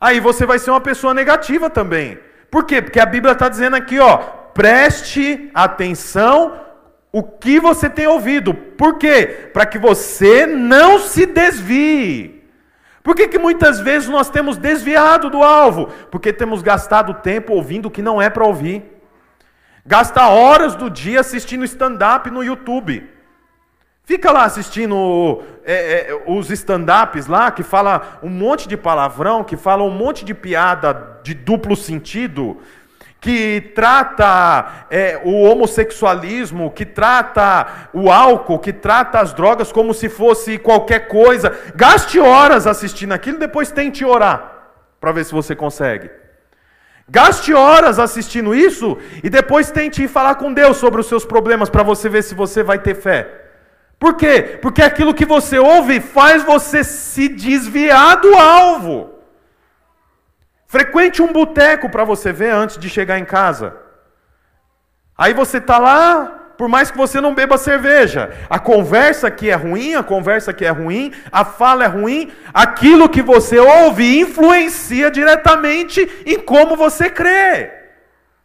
Aí 0.00 0.20
você 0.20 0.46
vai 0.46 0.58
ser 0.60 0.70
uma 0.70 0.80
pessoa 0.80 1.12
negativa 1.12 1.68
também. 1.68 2.18
Por 2.50 2.64
quê? 2.64 2.80
Porque 2.80 3.00
a 3.00 3.06
Bíblia 3.06 3.32
está 3.32 3.48
dizendo 3.48 3.74
aqui, 3.74 3.98
ó, 3.98 4.18
preste 4.54 5.50
atenção 5.52 6.60
o 7.10 7.22
que 7.22 7.58
você 7.58 7.90
tem 7.90 8.06
ouvido. 8.06 8.54
Por 8.54 8.96
quê? 8.98 9.50
Para 9.52 9.66
que 9.66 9.78
você 9.78 10.46
não 10.46 11.00
se 11.00 11.26
desvie. 11.26 12.35
Por 13.06 13.14
que, 13.14 13.28
que 13.28 13.38
muitas 13.38 13.78
vezes 13.78 14.08
nós 14.08 14.28
temos 14.28 14.56
desviado 14.56 15.30
do 15.30 15.40
alvo? 15.40 15.86
Porque 16.10 16.32
temos 16.32 16.60
gastado 16.60 17.14
tempo 17.14 17.52
ouvindo 17.52 17.86
o 17.86 17.90
que 17.90 18.02
não 18.02 18.20
é 18.20 18.28
para 18.28 18.44
ouvir. 18.44 18.82
Gasta 19.86 20.26
horas 20.26 20.74
do 20.74 20.90
dia 20.90 21.20
assistindo 21.20 21.64
stand-up 21.64 22.28
no 22.32 22.42
YouTube. 22.42 23.08
Fica 24.02 24.32
lá 24.32 24.42
assistindo 24.42 25.40
é, 25.64 26.10
é, 26.10 26.24
os 26.26 26.50
stand-ups 26.50 27.28
lá, 27.28 27.52
que 27.52 27.62
fala 27.62 28.18
um 28.24 28.28
monte 28.28 28.66
de 28.66 28.76
palavrão, 28.76 29.44
que 29.44 29.56
fala 29.56 29.84
um 29.84 29.90
monte 29.90 30.24
de 30.24 30.34
piada 30.34 31.20
de 31.22 31.32
duplo 31.32 31.76
sentido, 31.76 32.56
que 33.26 33.72
trata 33.74 34.86
é, 34.88 35.20
o 35.24 35.42
homossexualismo, 35.42 36.70
que 36.70 36.86
trata 36.86 37.88
o 37.92 38.08
álcool, 38.08 38.60
que 38.60 38.72
trata 38.72 39.18
as 39.18 39.32
drogas 39.32 39.72
como 39.72 39.92
se 39.92 40.08
fosse 40.08 40.58
qualquer 40.58 41.08
coisa. 41.08 41.52
Gaste 41.74 42.20
horas 42.20 42.68
assistindo 42.68 43.10
aquilo, 43.10 43.36
depois 43.36 43.72
tente 43.72 44.04
orar, 44.04 44.68
para 45.00 45.10
ver 45.10 45.24
se 45.24 45.32
você 45.32 45.56
consegue. 45.56 46.08
Gaste 47.08 47.52
horas 47.52 47.98
assistindo 47.98 48.54
isso 48.54 48.96
e 49.24 49.28
depois 49.28 49.72
tente 49.72 50.06
falar 50.06 50.36
com 50.36 50.52
Deus 50.52 50.76
sobre 50.76 51.00
os 51.00 51.08
seus 51.08 51.24
problemas 51.24 51.68
para 51.68 51.82
você 51.82 52.08
ver 52.08 52.22
se 52.22 52.32
você 52.32 52.62
vai 52.62 52.78
ter 52.78 52.94
fé. 52.94 53.28
Por 53.98 54.14
quê? 54.14 54.56
Porque 54.62 54.82
aquilo 54.82 55.12
que 55.12 55.24
você 55.24 55.58
ouve 55.58 55.98
faz 55.98 56.44
você 56.44 56.84
se 56.84 57.26
desviar 57.28 58.20
do 58.20 58.36
alvo. 58.36 59.15
Frequente 60.76 61.22
um 61.22 61.32
boteco 61.32 61.88
para 61.88 62.04
você 62.04 62.34
ver 62.34 62.50
antes 62.50 62.76
de 62.76 62.90
chegar 62.90 63.18
em 63.18 63.24
casa. 63.24 63.74
Aí 65.16 65.32
você 65.32 65.56
está 65.56 65.78
lá, 65.78 66.50
por 66.58 66.68
mais 66.68 66.90
que 66.90 66.98
você 66.98 67.18
não 67.18 67.34
beba 67.34 67.56
cerveja, 67.56 68.30
a 68.50 68.58
conversa 68.58 69.30
que 69.30 69.48
é 69.48 69.54
ruim, 69.54 69.94
a 69.94 70.02
conversa 70.02 70.52
que 70.52 70.66
é 70.66 70.68
ruim, 70.68 71.14
a 71.32 71.46
fala 71.46 71.84
é 71.84 71.86
ruim, 71.86 72.30
aquilo 72.52 73.08
que 73.08 73.22
você 73.22 73.58
ouve 73.58 74.18
influencia 74.18 75.10
diretamente 75.10 76.06
em 76.26 76.38
como 76.38 76.76
você 76.76 77.08
crê. 77.08 77.70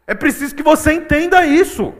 É 0.07 0.13
preciso 0.13 0.55
que 0.55 0.63
você 0.63 0.93
entenda 0.93 1.45
isso. 1.45 1.93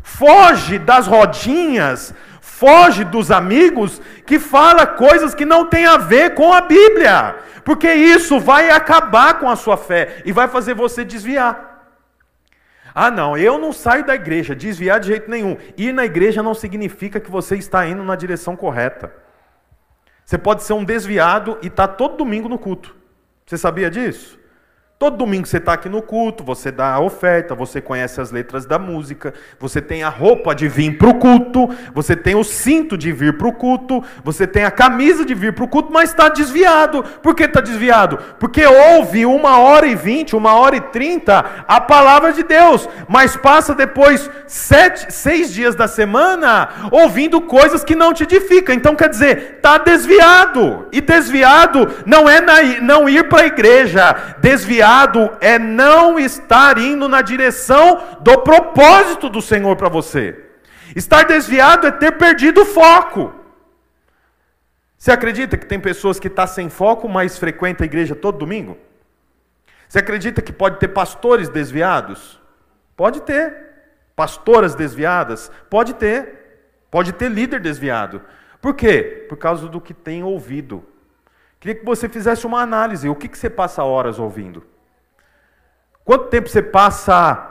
Foge 0.00 0.78
das 0.78 1.08
rodinhas 1.08 2.14
Foge 2.62 3.02
dos 3.02 3.32
amigos 3.32 4.00
que 4.24 4.38
fala 4.38 4.86
coisas 4.86 5.34
que 5.34 5.44
não 5.44 5.66
tem 5.66 5.84
a 5.84 5.96
ver 5.96 6.34
com 6.34 6.52
a 6.52 6.60
Bíblia, 6.60 7.34
porque 7.64 7.92
isso 7.92 8.38
vai 8.38 8.70
acabar 8.70 9.40
com 9.40 9.50
a 9.50 9.56
sua 9.56 9.76
fé 9.76 10.22
e 10.24 10.30
vai 10.30 10.46
fazer 10.46 10.72
você 10.72 11.04
desviar. 11.04 11.90
Ah, 12.94 13.10
não, 13.10 13.36
eu 13.36 13.58
não 13.58 13.72
saio 13.72 14.06
da 14.06 14.14
igreja, 14.14 14.54
desviar 14.54 15.00
de 15.00 15.08
jeito 15.08 15.28
nenhum. 15.28 15.56
Ir 15.76 15.92
na 15.92 16.04
igreja 16.04 16.40
não 16.40 16.54
significa 16.54 17.18
que 17.18 17.32
você 17.32 17.56
está 17.56 17.84
indo 17.84 18.04
na 18.04 18.14
direção 18.14 18.54
correta. 18.54 19.12
Você 20.24 20.38
pode 20.38 20.62
ser 20.62 20.74
um 20.74 20.84
desviado 20.84 21.58
e 21.62 21.66
estar 21.66 21.88
tá 21.88 21.94
todo 21.94 22.18
domingo 22.18 22.48
no 22.48 22.60
culto. 22.60 22.94
Você 23.44 23.58
sabia 23.58 23.90
disso? 23.90 24.38
Todo 25.02 25.16
domingo 25.16 25.48
você 25.48 25.56
está 25.56 25.72
aqui 25.72 25.88
no 25.88 26.00
culto, 26.00 26.44
você 26.44 26.70
dá 26.70 26.92
a 26.92 27.00
oferta, 27.00 27.56
você 27.56 27.80
conhece 27.80 28.20
as 28.20 28.30
letras 28.30 28.64
da 28.64 28.78
música, 28.78 29.34
você 29.58 29.82
tem 29.82 30.04
a 30.04 30.08
roupa 30.08 30.54
de 30.54 30.68
vir 30.68 30.96
para 30.96 31.08
o 31.08 31.14
culto, 31.14 31.68
você 31.92 32.14
tem 32.14 32.36
o 32.36 32.44
cinto 32.44 32.96
de 32.96 33.10
vir 33.10 33.36
para 33.36 33.48
o 33.48 33.52
culto, 33.52 34.00
você 34.22 34.46
tem 34.46 34.62
a 34.62 34.70
camisa 34.70 35.24
de 35.24 35.34
vir 35.34 35.54
para 35.54 35.64
o 35.64 35.68
culto, 35.68 35.92
mas 35.92 36.10
está 36.10 36.28
desviado. 36.28 37.02
Por 37.20 37.34
que 37.34 37.42
está 37.42 37.60
desviado? 37.60 38.16
Porque 38.38 38.64
ouve 38.64 39.26
uma 39.26 39.58
hora 39.58 39.88
e 39.88 39.96
vinte, 39.96 40.36
uma 40.36 40.54
hora 40.54 40.76
e 40.76 40.80
trinta 40.80 41.64
a 41.66 41.80
palavra 41.80 42.32
de 42.32 42.44
Deus, 42.44 42.88
mas 43.08 43.36
passa 43.36 43.74
depois 43.74 44.30
sete, 44.46 45.12
seis 45.12 45.52
dias 45.52 45.74
da 45.74 45.88
semana 45.88 46.68
ouvindo 46.92 47.40
coisas 47.40 47.82
que 47.82 47.96
não 47.96 48.14
te 48.14 48.22
edificam. 48.22 48.72
Então 48.72 48.94
quer 48.94 49.08
dizer, 49.08 49.54
está 49.56 49.78
desviado. 49.78 50.86
E 50.92 51.00
desviado 51.00 51.92
não 52.06 52.30
é 52.30 52.40
não 52.80 53.08
ir 53.08 53.28
para 53.28 53.42
a 53.42 53.46
igreja, 53.46 54.36
desviado 54.38 54.91
é 55.40 55.58
não 55.58 56.18
estar 56.18 56.78
indo 56.78 57.08
na 57.08 57.22
direção 57.22 58.18
do 58.20 58.38
propósito 58.38 59.28
do 59.28 59.40
Senhor 59.40 59.76
para 59.76 59.88
você. 59.88 60.38
Estar 60.94 61.24
desviado 61.24 61.86
é 61.86 61.90
ter 61.90 62.12
perdido 62.12 62.62
o 62.62 62.66
foco. 62.66 63.32
Você 64.98 65.10
acredita 65.10 65.56
que 65.56 65.66
tem 65.66 65.80
pessoas 65.80 66.20
que 66.20 66.28
estão 66.28 66.46
tá 66.46 66.52
sem 66.52 66.68
foco, 66.68 67.08
mas 67.08 67.38
frequentam 67.38 67.84
a 67.84 67.86
igreja 67.86 68.14
todo 68.14 68.38
domingo? 68.38 68.78
Você 69.88 69.98
acredita 69.98 70.40
que 70.40 70.52
pode 70.52 70.78
ter 70.78 70.88
pastores 70.88 71.48
desviados? 71.48 72.40
Pode 72.96 73.22
ter. 73.22 73.72
Pastoras 74.14 74.74
desviadas? 74.74 75.50
Pode 75.68 75.94
ter. 75.94 76.86
Pode 76.90 77.12
ter 77.12 77.28
líder 77.28 77.60
desviado. 77.60 78.22
Por 78.60 78.74
quê? 78.74 79.26
Por 79.28 79.36
causa 79.36 79.66
do 79.68 79.80
que 79.80 79.92
tem 79.92 80.22
ouvido. 80.22 80.84
Queria 81.58 81.74
que 81.74 81.84
você 81.84 82.08
fizesse 82.08 82.46
uma 82.46 82.60
análise. 82.60 83.08
O 83.08 83.14
que, 83.14 83.28
que 83.28 83.38
você 83.38 83.50
passa 83.50 83.82
horas 83.82 84.18
ouvindo? 84.18 84.64
Quanto 86.04 86.26
tempo 86.26 86.48
você 86.48 86.62
passa 86.62 87.48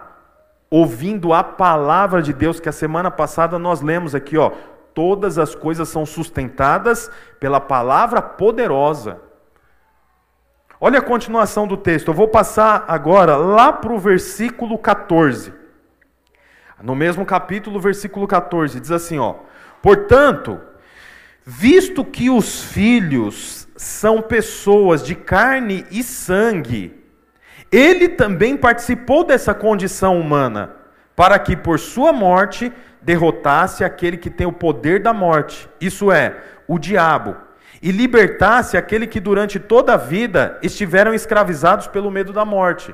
ouvindo 0.70 1.34
a 1.34 1.44
palavra 1.44 2.22
de 2.22 2.34
Deus 2.34 2.60
que 2.60 2.70
a 2.70 2.74
semana 2.74 3.12
passada 3.12 3.60
nós 3.60 3.82
lemos 3.82 4.16
aqui, 4.16 4.38
ó, 4.38 4.52
todas 4.94 5.38
as 5.38 5.56
coisas 5.56 5.90
são 5.90 6.06
sustentadas 6.06 7.10
pela 7.40 7.60
palavra 7.60 8.22
poderosa. 8.22 9.20
Olha 10.80 11.00
a 11.00 11.04
continuação 11.04 11.68
do 11.68 11.78
texto. 11.78 12.08
Eu 12.08 12.14
vou 12.14 12.28
passar 12.28 12.86
agora 12.88 13.36
lá 13.36 13.72
para 13.72 13.94
o 13.94 14.00
versículo 14.00 14.78
14. 14.78 15.54
No 16.82 16.96
mesmo 16.96 17.26
capítulo, 17.26 17.80
versículo 17.80 18.28
14, 18.28 18.80
diz 18.80 18.92
assim, 18.92 19.20
ó: 19.20 19.36
Portanto, 19.82 20.60
visto 21.46 22.04
que 22.04 22.30
os 22.30 22.64
filhos 22.64 23.68
são 23.76 24.22
pessoas 24.22 25.04
de 25.04 25.14
carne 25.14 25.86
e 25.92 26.02
sangue, 26.02 27.01
ele 27.72 28.10
também 28.10 28.58
participou 28.58 29.24
dessa 29.24 29.54
condição 29.54 30.20
humana, 30.20 30.72
para 31.16 31.40
que 31.40 31.56
por 31.56 31.80
sua 31.80 32.12
morte 32.12 32.72
derrotasse 33.02 33.84
aquele 33.84 34.18
que 34.18 34.30
tem 34.30 34.46
o 34.46 34.52
poder 34.52 35.02
da 35.02 35.14
morte, 35.14 35.70
isso 35.80 36.12
é, 36.12 36.36
o 36.68 36.78
diabo, 36.78 37.36
e 37.82 37.92
libertasse 37.92 38.78
aquele 38.78 39.08
que 39.08 39.20
durante 39.20 39.60
toda 39.60 39.94
a 39.94 39.98
vida 39.98 40.60
estiveram 40.62 41.14
escravizados 41.14 41.88
pelo 41.88 42.12
medo 42.12 42.32
da 42.32 42.46
morte. 42.46 42.94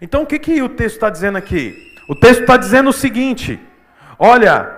Então 0.00 0.22
o 0.22 0.26
que, 0.26 0.38
que 0.38 0.62
o 0.62 0.68
texto 0.68 0.96
está 0.96 1.10
dizendo 1.10 1.38
aqui? 1.38 1.76
O 2.08 2.14
texto 2.14 2.40
está 2.40 2.56
dizendo 2.56 2.90
o 2.90 2.92
seguinte: 2.92 3.60
olha, 4.18 4.76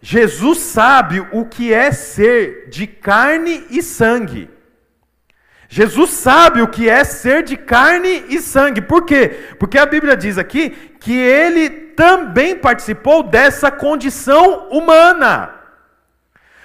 Jesus 0.00 0.58
sabe 0.58 1.26
o 1.32 1.44
que 1.44 1.72
é 1.72 1.90
ser 1.90 2.68
de 2.68 2.86
carne 2.86 3.66
e 3.70 3.82
sangue. 3.82 4.48
Jesus 5.68 6.10
sabe 6.10 6.62
o 6.62 6.68
que 6.68 6.88
é 6.88 7.04
ser 7.04 7.42
de 7.42 7.54
carne 7.54 8.24
e 8.30 8.40
sangue. 8.40 8.80
Por 8.80 9.04
quê? 9.04 9.54
Porque 9.58 9.78
a 9.78 9.84
Bíblia 9.84 10.16
diz 10.16 10.38
aqui 10.38 10.70
que 10.98 11.12
ele 11.12 11.68
também 11.68 12.56
participou 12.56 13.22
dessa 13.22 13.70
condição 13.70 14.68
humana. 14.70 15.54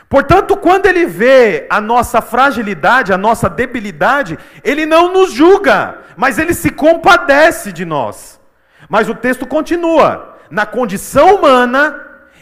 Portanto, 0.08 0.56
quando 0.56 0.86
ele 0.86 1.06
vê 1.06 1.68
a 1.70 1.82
nossa 1.82 2.22
fragilidade, 2.22 3.12
a 3.12 3.18
nossa 3.18 3.50
debilidade, 3.50 4.40
ele 4.64 4.86
não 4.86 5.12
nos 5.12 5.34
julga, 5.34 5.98
mas 6.16 6.40
ele 6.40 6.54
se 6.54 6.70
compadece 6.70 7.74
de 7.74 7.84
nós. 7.84 8.40
Mas 8.88 9.10
o 9.10 9.16
texto 9.16 9.46
continua: 9.46 10.38
na 10.50 10.66
condição 10.66 11.36
humana, 11.36 12.00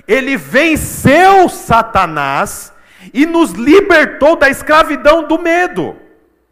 ele 0.07 0.37
venceu 0.37 1.49
Satanás 1.49 2.71
e 3.13 3.25
nos 3.25 3.51
libertou 3.51 4.35
da 4.35 4.49
escravidão 4.49 5.27
do 5.27 5.39
medo. 5.39 5.95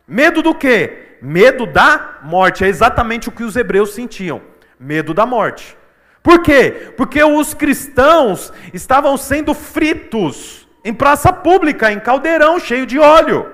Medo 0.09 0.41
do 0.41 0.55
quê? 0.55 1.17
Medo 1.21 1.67
da 1.67 2.17
morte. 2.23 2.65
É 2.65 2.67
exatamente 2.67 3.29
o 3.29 3.31
que 3.31 3.43
os 3.43 3.55
hebreus 3.55 3.93
sentiam: 3.93 4.41
medo 4.79 5.13
da 5.13 5.25
morte. 5.25 5.77
Por 6.23 6.41
quê? 6.41 6.93
Porque 6.97 7.23
os 7.23 7.53
cristãos 7.53 8.51
estavam 8.73 9.15
sendo 9.15 9.53
fritos 9.53 10.67
em 10.83 10.93
praça 10.93 11.31
pública, 11.31 11.91
em 11.91 11.99
caldeirão 11.99 12.59
cheio 12.59 12.85
de 12.85 12.97
óleo. 12.97 13.53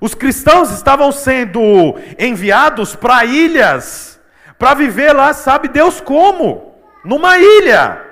Os 0.00 0.14
cristãos 0.14 0.70
estavam 0.70 1.10
sendo 1.10 1.96
enviados 2.18 2.94
para 2.94 3.24
ilhas, 3.24 4.20
para 4.58 4.74
viver 4.74 5.12
lá, 5.12 5.32
sabe 5.32 5.68
Deus 5.68 6.00
como? 6.00 6.74
Numa 7.04 7.38
ilha, 7.38 8.02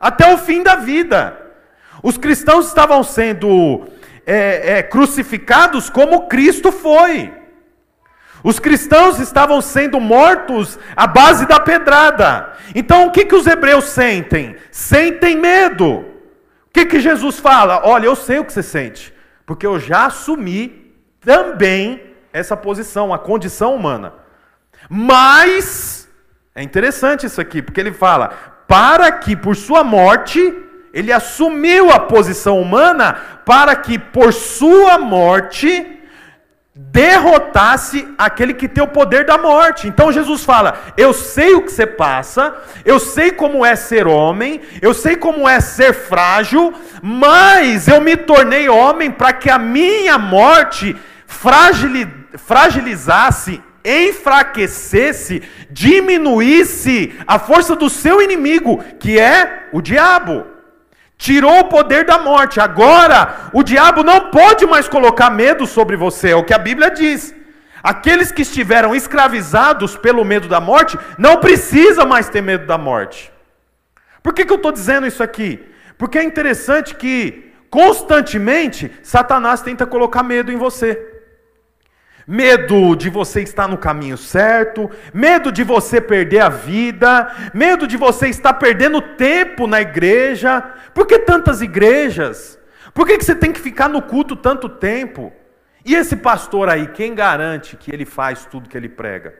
até 0.00 0.32
o 0.32 0.38
fim 0.38 0.62
da 0.62 0.76
vida. 0.76 1.36
Os 2.02 2.16
cristãos 2.16 2.66
estavam 2.68 3.02
sendo 3.04 3.86
é, 4.26 4.78
é, 4.78 4.82
crucificados 4.82 5.90
como 5.90 6.28
Cristo 6.28 6.70
foi. 6.70 7.32
Os 8.44 8.58
cristãos 8.58 9.20
estavam 9.20 9.60
sendo 9.60 10.00
mortos 10.00 10.78
à 10.96 11.06
base 11.06 11.46
da 11.46 11.60
pedrada. 11.60 12.52
Então 12.74 13.06
o 13.06 13.10
que, 13.10 13.24
que 13.24 13.34
os 13.34 13.46
hebreus 13.46 13.84
sentem? 13.84 14.56
Sentem 14.70 15.36
medo. 15.36 15.90
O 16.66 16.72
que, 16.72 16.86
que 16.86 17.00
Jesus 17.00 17.38
fala? 17.38 17.82
Olha, 17.84 18.06
eu 18.06 18.16
sei 18.16 18.38
o 18.38 18.44
que 18.44 18.52
você 18.52 18.62
sente, 18.62 19.14
porque 19.46 19.66
eu 19.66 19.78
já 19.78 20.06
assumi 20.06 20.92
também 21.20 22.02
essa 22.32 22.56
posição, 22.56 23.12
a 23.12 23.18
condição 23.18 23.74
humana. 23.74 24.14
Mas, 24.88 26.08
é 26.54 26.62
interessante 26.62 27.26
isso 27.26 27.40
aqui, 27.40 27.62
porque 27.62 27.78
ele 27.78 27.92
fala: 27.92 28.28
para 28.66 29.12
que 29.12 29.36
por 29.36 29.54
sua 29.54 29.84
morte, 29.84 30.40
ele 30.92 31.12
assumiu 31.12 31.90
a 31.90 31.98
posição 31.98 32.60
humana, 32.60 33.16
para 33.44 33.74
que 33.74 33.98
por 33.98 34.32
sua 34.32 34.98
morte 34.98 36.00
derrotasse 36.74 38.08
aquele 38.16 38.54
que 38.54 38.66
tem 38.66 38.82
o 38.82 38.88
poder 38.88 39.26
da 39.26 39.36
morte. 39.36 39.86
Então 39.88 40.12
Jesus 40.12 40.44
fala: 40.44 40.78
Eu 40.96 41.12
sei 41.12 41.54
o 41.54 41.62
que 41.62 41.72
você 41.72 41.86
passa, 41.86 42.54
eu 42.84 42.98
sei 42.98 43.30
como 43.30 43.64
é 43.64 43.76
ser 43.76 44.06
homem, 44.06 44.60
eu 44.80 44.92
sei 44.92 45.16
como 45.16 45.48
é 45.48 45.60
ser 45.60 45.94
frágil, 45.94 46.74
mas 47.02 47.88
eu 47.88 48.00
me 48.00 48.16
tornei 48.16 48.68
homem 48.68 49.10
para 49.10 49.32
que 49.32 49.48
a 49.50 49.58
minha 49.58 50.18
morte 50.18 50.96
fragilizasse, 52.36 53.62
enfraquecesse, 53.84 55.42
diminuísse 55.70 57.18
a 57.26 57.38
força 57.38 57.74
do 57.74 57.90
seu 57.90 58.20
inimigo, 58.22 58.82
que 58.98 59.18
é 59.18 59.68
o 59.72 59.80
diabo 59.80 60.51
tirou 61.22 61.60
o 61.60 61.68
poder 61.76 62.04
da 62.04 62.18
morte. 62.18 62.58
Agora, 62.58 63.50
o 63.52 63.62
diabo 63.62 64.02
não 64.02 64.28
pode 64.30 64.66
mais 64.66 64.88
colocar 64.88 65.30
medo 65.30 65.66
sobre 65.68 65.96
você, 65.96 66.30
é 66.30 66.36
o 66.36 66.44
que 66.44 66.52
a 66.52 66.58
Bíblia 66.58 66.90
diz. 66.90 67.32
Aqueles 67.80 68.32
que 68.32 68.42
estiveram 68.42 68.94
escravizados 68.94 69.96
pelo 69.96 70.24
medo 70.24 70.48
da 70.48 70.60
morte, 70.60 70.98
não 71.16 71.36
precisa 71.36 72.04
mais 72.04 72.28
ter 72.28 72.42
medo 72.42 72.66
da 72.66 72.76
morte. 72.76 73.32
Por 74.20 74.34
que, 74.34 74.44
que 74.44 74.52
eu 74.52 74.56
estou 74.56 74.72
dizendo 74.72 75.06
isso 75.06 75.22
aqui? 75.22 75.64
Porque 75.96 76.18
é 76.18 76.24
interessante 76.24 76.96
que, 76.96 77.52
constantemente, 77.70 78.90
Satanás 79.02 79.62
tenta 79.62 79.86
colocar 79.86 80.24
medo 80.24 80.50
em 80.50 80.56
você. 80.56 81.11
Medo 82.26 82.94
de 82.94 83.10
você 83.10 83.42
estar 83.42 83.66
no 83.66 83.76
caminho 83.76 84.16
certo, 84.16 84.90
medo 85.12 85.50
de 85.50 85.64
você 85.64 86.00
perder 86.00 86.40
a 86.40 86.48
vida, 86.48 87.50
medo 87.52 87.86
de 87.86 87.96
você 87.96 88.28
estar 88.28 88.54
perdendo 88.54 89.00
tempo 89.00 89.66
na 89.66 89.80
igreja. 89.80 90.60
Por 90.94 91.06
que 91.06 91.18
tantas 91.18 91.60
igrejas? 91.60 92.58
Por 92.94 93.06
que, 93.06 93.18
que 93.18 93.24
você 93.24 93.34
tem 93.34 93.52
que 93.52 93.60
ficar 93.60 93.88
no 93.88 94.02
culto 94.02 94.36
tanto 94.36 94.68
tempo? 94.68 95.32
E 95.84 95.94
esse 95.94 96.16
pastor 96.16 96.68
aí, 96.68 96.86
quem 96.88 97.14
garante 97.14 97.76
que 97.76 97.92
ele 97.92 98.04
faz 98.04 98.44
tudo 98.44 98.68
que 98.68 98.76
ele 98.76 98.88
prega? 98.88 99.34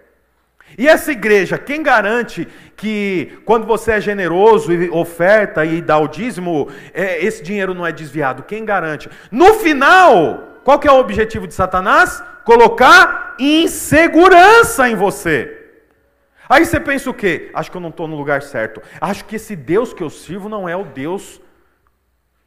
E 0.76 0.88
essa 0.88 1.12
igreja, 1.12 1.58
quem 1.58 1.82
garante 1.82 2.48
que 2.76 3.38
quando 3.44 3.66
você 3.66 3.92
é 3.92 4.00
generoso 4.00 4.72
e 4.72 4.88
oferta 4.90 5.64
e 5.64 5.82
dá 5.82 5.98
o 5.98 6.08
dízimo, 6.08 6.68
é, 6.94 7.22
esse 7.22 7.42
dinheiro 7.42 7.74
não 7.74 7.86
é 7.86 7.92
desviado? 7.92 8.42
Quem 8.42 8.64
garante? 8.64 9.08
No 9.30 9.54
final, 9.54 10.51
qual 10.64 10.78
que 10.78 10.88
é 10.88 10.92
o 10.92 10.98
objetivo 10.98 11.46
de 11.46 11.54
Satanás? 11.54 12.22
Colocar 12.44 13.34
insegurança 13.38 14.88
em 14.88 14.94
você. 14.94 15.58
Aí 16.48 16.64
você 16.64 16.78
pensa 16.78 17.08
o 17.08 17.14
quê? 17.14 17.50
Acho 17.54 17.70
que 17.70 17.76
eu 17.76 17.80
não 17.80 17.88
estou 17.88 18.06
no 18.06 18.16
lugar 18.16 18.42
certo. 18.42 18.82
Acho 19.00 19.24
que 19.24 19.36
esse 19.36 19.56
Deus 19.56 19.94
que 19.94 20.02
eu 20.02 20.10
sirvo 20.10 20.48
não 20.48 20.68
é 20.68 20.76
o 20.76 20.84
Deus 20.84 21.40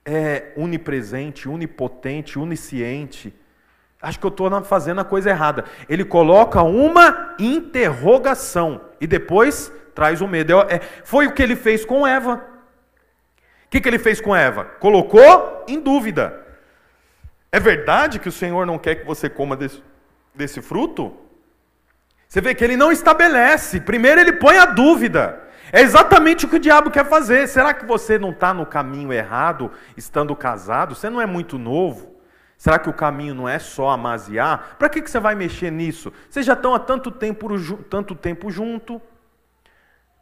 é, 0.06 0.52
onipresente, 0.56 1.50
onipotente, 1.50 2.38
onisciente. 2.38 3.34
Acho 4.02 4.20
que 4.20 4.26
eu 4.26 4.30
estou 4.30 4.64
fazendo 4.64 5.02
a 5.02 5.06
coisa 5.06 5.32
errada. 5.32 5.66
Ele 5.90 6.06
coloca 6.06 6.62
uma 6.62 7.36
interrogação 7.40 8.82
e 9.02 9.08
depois 9.08 9.72
traz 9.96 10.22
o 10.22 10.28
medo. 10.28 10.54
É, 10.70 10.80
foi 11.04 11.26
o 11.26 11.34
que 11.34 11.42
ele 11.42 11.56
fez 11.56 11.84
com 11.84 12.06
Eva. 12.06 12.36
O 13.66 13.70
que, 13.70 13.82
que 13.82 13.90
ele 13.90 13.98
fez 13.98 14.22
com 14.22 14.36
Eva? 14.36 14.66
Colocou 14.66 15.66
em 15.68 15.80
dúvida. 15.80 16.45
É 17.56 17.60
verdade 17.62 18.20
que 18.20 18.28
o 18.28 18.34
Senhor 18.34 18.66
não 18.66 18.78
quer 18.78 18.96
que 18.96 19.06
você 19.06 19.30
coma 19.30 19.56
desse, 19.56 19.82
desse 20.36 20.62
fruto? 20.62 21.16
Você 22.28 22.42
vê 22.42 22.54
que 22.54 22.62
ele 22.62 22.76
não 22.76 22.92
estabelece. 22.92 23.80
Primeiro 23.80 24.20
ele 24.20 24.34
põe 24.34 24.58
a 24.58 24.66
dúvida. 24.66 25.42
É 25.72 25.80
exatamente 25.80 26.46
o 26.46 26.50
que 26.50 26.58
o 26.58 26.60
diabo 26.60 26.92
quer 26.92 27.06
fazer. 27.06 27.48
Será 27.48 27.74
que 27.74 27.86
você 27.86 28.20
não 28.20 28.32
está 28.32 28.54
no 28.54 28.66
caminho 28.66 29.14
errado, 29.14 29.72
estando 29.96 30.36
casado? 30.36 30.96
Você 30.96 31.10
não 31.10 31.22
é 31.22 31.26
muito 31.26 31.58
novo? 31.58 32.18
Será 32.58 32.78
que 32.78 32.90
o 32.90 32.94
caminho 32.94 33.34
não 33.34 33.48
é 33.48 33.58
só 33.58 33.88
amaziar? 33.88 34.76
Para 34.78 34.90
que, 34.90 35.02
que 35.02 35.10
você 35.10 35.22
vai 35.22 35.34
mexer 35.34 35.72
nisso? 35.72 36.12
Vocês 36.30 36.46
já 36.46 36.56
estão 36.56 36.76
há 36.76 36.80
tanto 36.80 37.10
tempo, 37.10 37.48
tanto 37.90 38.16
tempo 38.16 38.52
junto. 38.52 39.02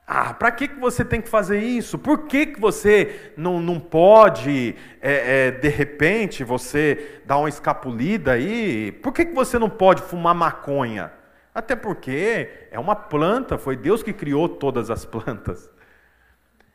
Ah, 0.06 0.34
para 0.34 0.52
que, 0.52 0.68
que 0.68 0.80
você 0.80 1.06
tem 1.06 1.22
que 1.22 1.30
fazer 1.30 1.60
isso? 1.60 1.98
Por 1.98 2.28
que, 2.28 2.48
que 2.48 2.60
você 2.60 3.32
não, 3.38 3.62
não 3.62 3.80
pode, 3.80 4.76
é, 5.02 5.48
é, 5.48 5.52
de 5.52 5.70
repente, 5.70 6.44
você 6.44 7.22
dar 7.26 7.38
uma 7.38 7.48
escapulida 7.48 8.34
aí? 8.34 8.92
Por 8.92 9.14
que, 9.14 9.26
que 9.26 9.34
você 9.34 9.58
não 9.58 9.70
pode 9.70 10.02
fumar 10.02 10.36
maconha? 10.36 11.12
Até 11.56 11.76
porque 11.76 12.50
é 12.70 12.78
uma 12.78 12.96
planta, 12.96 13.58
foi 13.58 13.78
Deus 13.78 14.04
que 14.04 14.12
criou 14.12 14.50
todas 14.50 14.90
as 14.90 15.06
plantas. 15.06 15.72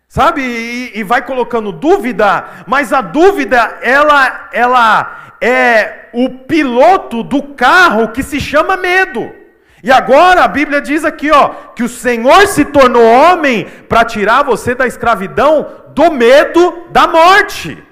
Sabe? 0.08 0.40
E, 0.40 0.98
e 0.98 1.02
vai 1.02 1.24
colocando 1.24 1.70
dúvida, 1.70 2.64
mas 2.66 2.94
a 2.94 3.02
dúvida, 3.02 3.78
ela, 3.82 4.48
ela 4.54 5.34
é 5.38 6.08
o 6.14 6.30
piloto 6.30 7.22
do 7.22 7.42
carro 7.54 8.08
que 8.08 8.22
se 8.22 8.40
chama 8.40 8.74
medo. 8.74 9.47
E 9.82 9.92
agora 9.92 10.42
a 10.42 10.48
Bíblia 10.48 10.80
diz 10.80 11.04
aqui, 11.04 11.30
ó, 11.30 11.48
que 11.74 11.82
o 11.82 11.88
Senhor 11.88 12.46
se 12.46 12.64
tornou 12.64 13.02
homem 13.02 13.64
para 13.88 14.04
tirar 14.04 14.42
você 14.42 14.74
da 14.74 14.86
escravidão, 14.86 15.84
do 15.94 16.10
medo 16.10 16.88
da 16.90 17.06
morte. 17.06 17.82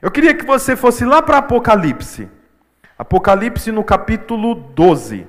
Eu 0.00 0.10
queria 0.10 0.34
que 0.34 0.44
você 0.44 0.76
fosse 0.76 1.04
lá 1.04 1.22
para 1.22 1.38
Apocalipse. 1.38 2.28
Apocalipse 2.96 3.72
no 3.72 3.82
capítulo 3.82 4.54
12. 4.54 5.26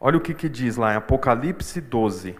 Olha 0.00 0.16
o 0.16 0.20
que, 0.20 0.34
que 0.34 0.48
diz 0.48 0.76
lá 0.76 0.92
em 0.92 0.96
Apocalipse 0.96 1.80
12. 1.80 2.36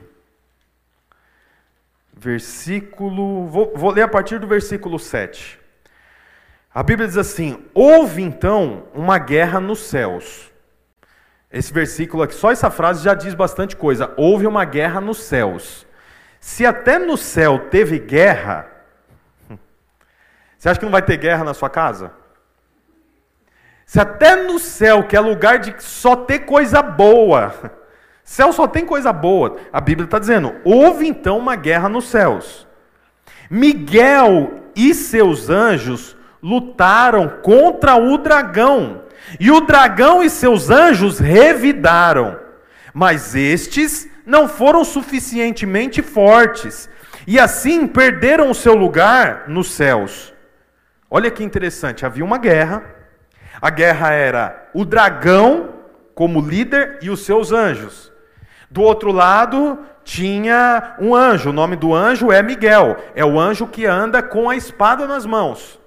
Versículo. 2.13 3.47
Vou, 3.47 3.73
vou 3.75 3.91
ler 3.91 4.03
a 4.03 4.09
partir 4.09 4.39
do 4.39 4.47
versículo 4.47 4.99
7. 4.99 5.59
A 6.73 6.83
Bíblia 6.83 7.09
diz 7.09 7.17
assim: 7.17 7.65
Houve 7.75 8.23
então 8.23 8.85
uma 8.95 9.19
guerra 9.19 9.59
nos 9.59 9.81
céus. 9.81 10.53
Esse 11.51 11.73
versículo 11.73 12.23
aqui, 12.23 12.35
só 12.35 12.53
essa 12.53 12.71
frase 12.71 13.03
já 13.03 13.15
diz 13.15 13.35
bastante 13.35 13.75
coisa. 13.75 14.13
Houve 14.17 14.47
uma 14.47 14.65
guerra 14.65 15.01
nos 15.01 15.19
céus. 15.23 15.87
Se 16.39 16.67
até 16.67 16.99
no 16.99 17.17
céu 17.17 17.59
teve 17.71 17.99
guerra, 17.99 18.67
você 20.57 20.69
acha 20.69 20.79
que 20.79 20.85
não 20.85 20.93
vai 20.93 21.03
ter 21.03 21.17
guerra 21.17 21.45
na 21.45 21.55
sua 21.55 21.71
casa? 21.71 22.13
Se 23.87 23.99
até 23.99 24.37
no 24.37 24.59
céu, 24.59 25.05
que 25.05 25.17
é 25.17 25.21
lugar 25.21 25.59
de 25.59 25.75
só 25.83 26.15
ter 26.15 26.41
coisa 26.41 26.83
boa, 26.83 27.55
céu 28.23 28.53
só 28.53 28.69
tem 28.69 28.85
coisa 28.85 29.11
boa, 29.11 29.57
a 29.73 29.81
Bíblia 29.81 30.05
está 30.05 30.19
dizendo: 30.19 30.55
houve 30.63 31.09
então 31.09 31.39
uma 31.39 31.57
guerra 31.57 31.89
nos 31.89 32.09
céus. 32.09 32.67
Miguel 33.51 34.65
e 34.77 34.93
seus 34.93 35.49
anjos 35.49 36.15
lutaram 36.43 37.41
contra 37.43 37.97
o 37.97 38.19
dragão 38.19 39.08
e 39.39 39.51
o 39.51 39.61
dragão 39.61 40.23
e 40.23 40.31
seus 40.31 40.71
anjos 40.71 41.19
revidaram, 41.19 42.39
mas 42.95 43.35
estes 43.35 44.09
não 44.25 44.49
foram 44.49 44.85
suficientemente 44.85 46.03
fortes, 46.03 46.89
e 47.27 47.39
assim 47.39 47.87
perderam 47.87 48.51
o 48.51 48.55
seu 48.55 48.75
lugar 48.75 49.45
nos 49.49 49.71
céus. 49.71 50.33
Olha 51.11 51.31
que 51.31 51.45
interessante, 51.45 52.05
havia 52.05 52.25
uma 52.25 52.39
guerra. 52.39 52.83
A 53.61 53.71
guerra 53.71 54.13
era 54.13 54.69
o 54.75 54.85
dragão 54.85 55.75
como 56.15 56.41
líder 56.41 56.99
e 57.03 57.11
os 57.11 57.21
seus 57.21 57.53
anjos. 57.53 58.13
Do 58.71 58.83
outro 58.83 59.11
lado 59.11 59.79
tinha 60.05 60.97
um 60.99 61.15
anjo, 61.15 61.51
o 61.51 61.53
nome 61.53 61.77
do 61.77 61.95
anjo 61.95 62.31
é 62.31 62.43
Miguel, 62.43 62.97
é 63.15 63.25
o 63.25 63.39
anjo 63.39 63.67
que 63.67 63.87
anda 63.87 64.23
com 64.23 64.49
a 64.49 64.57
espada 64.57 65.07
nas 65.07 65.25
mãos. 65.25 65.79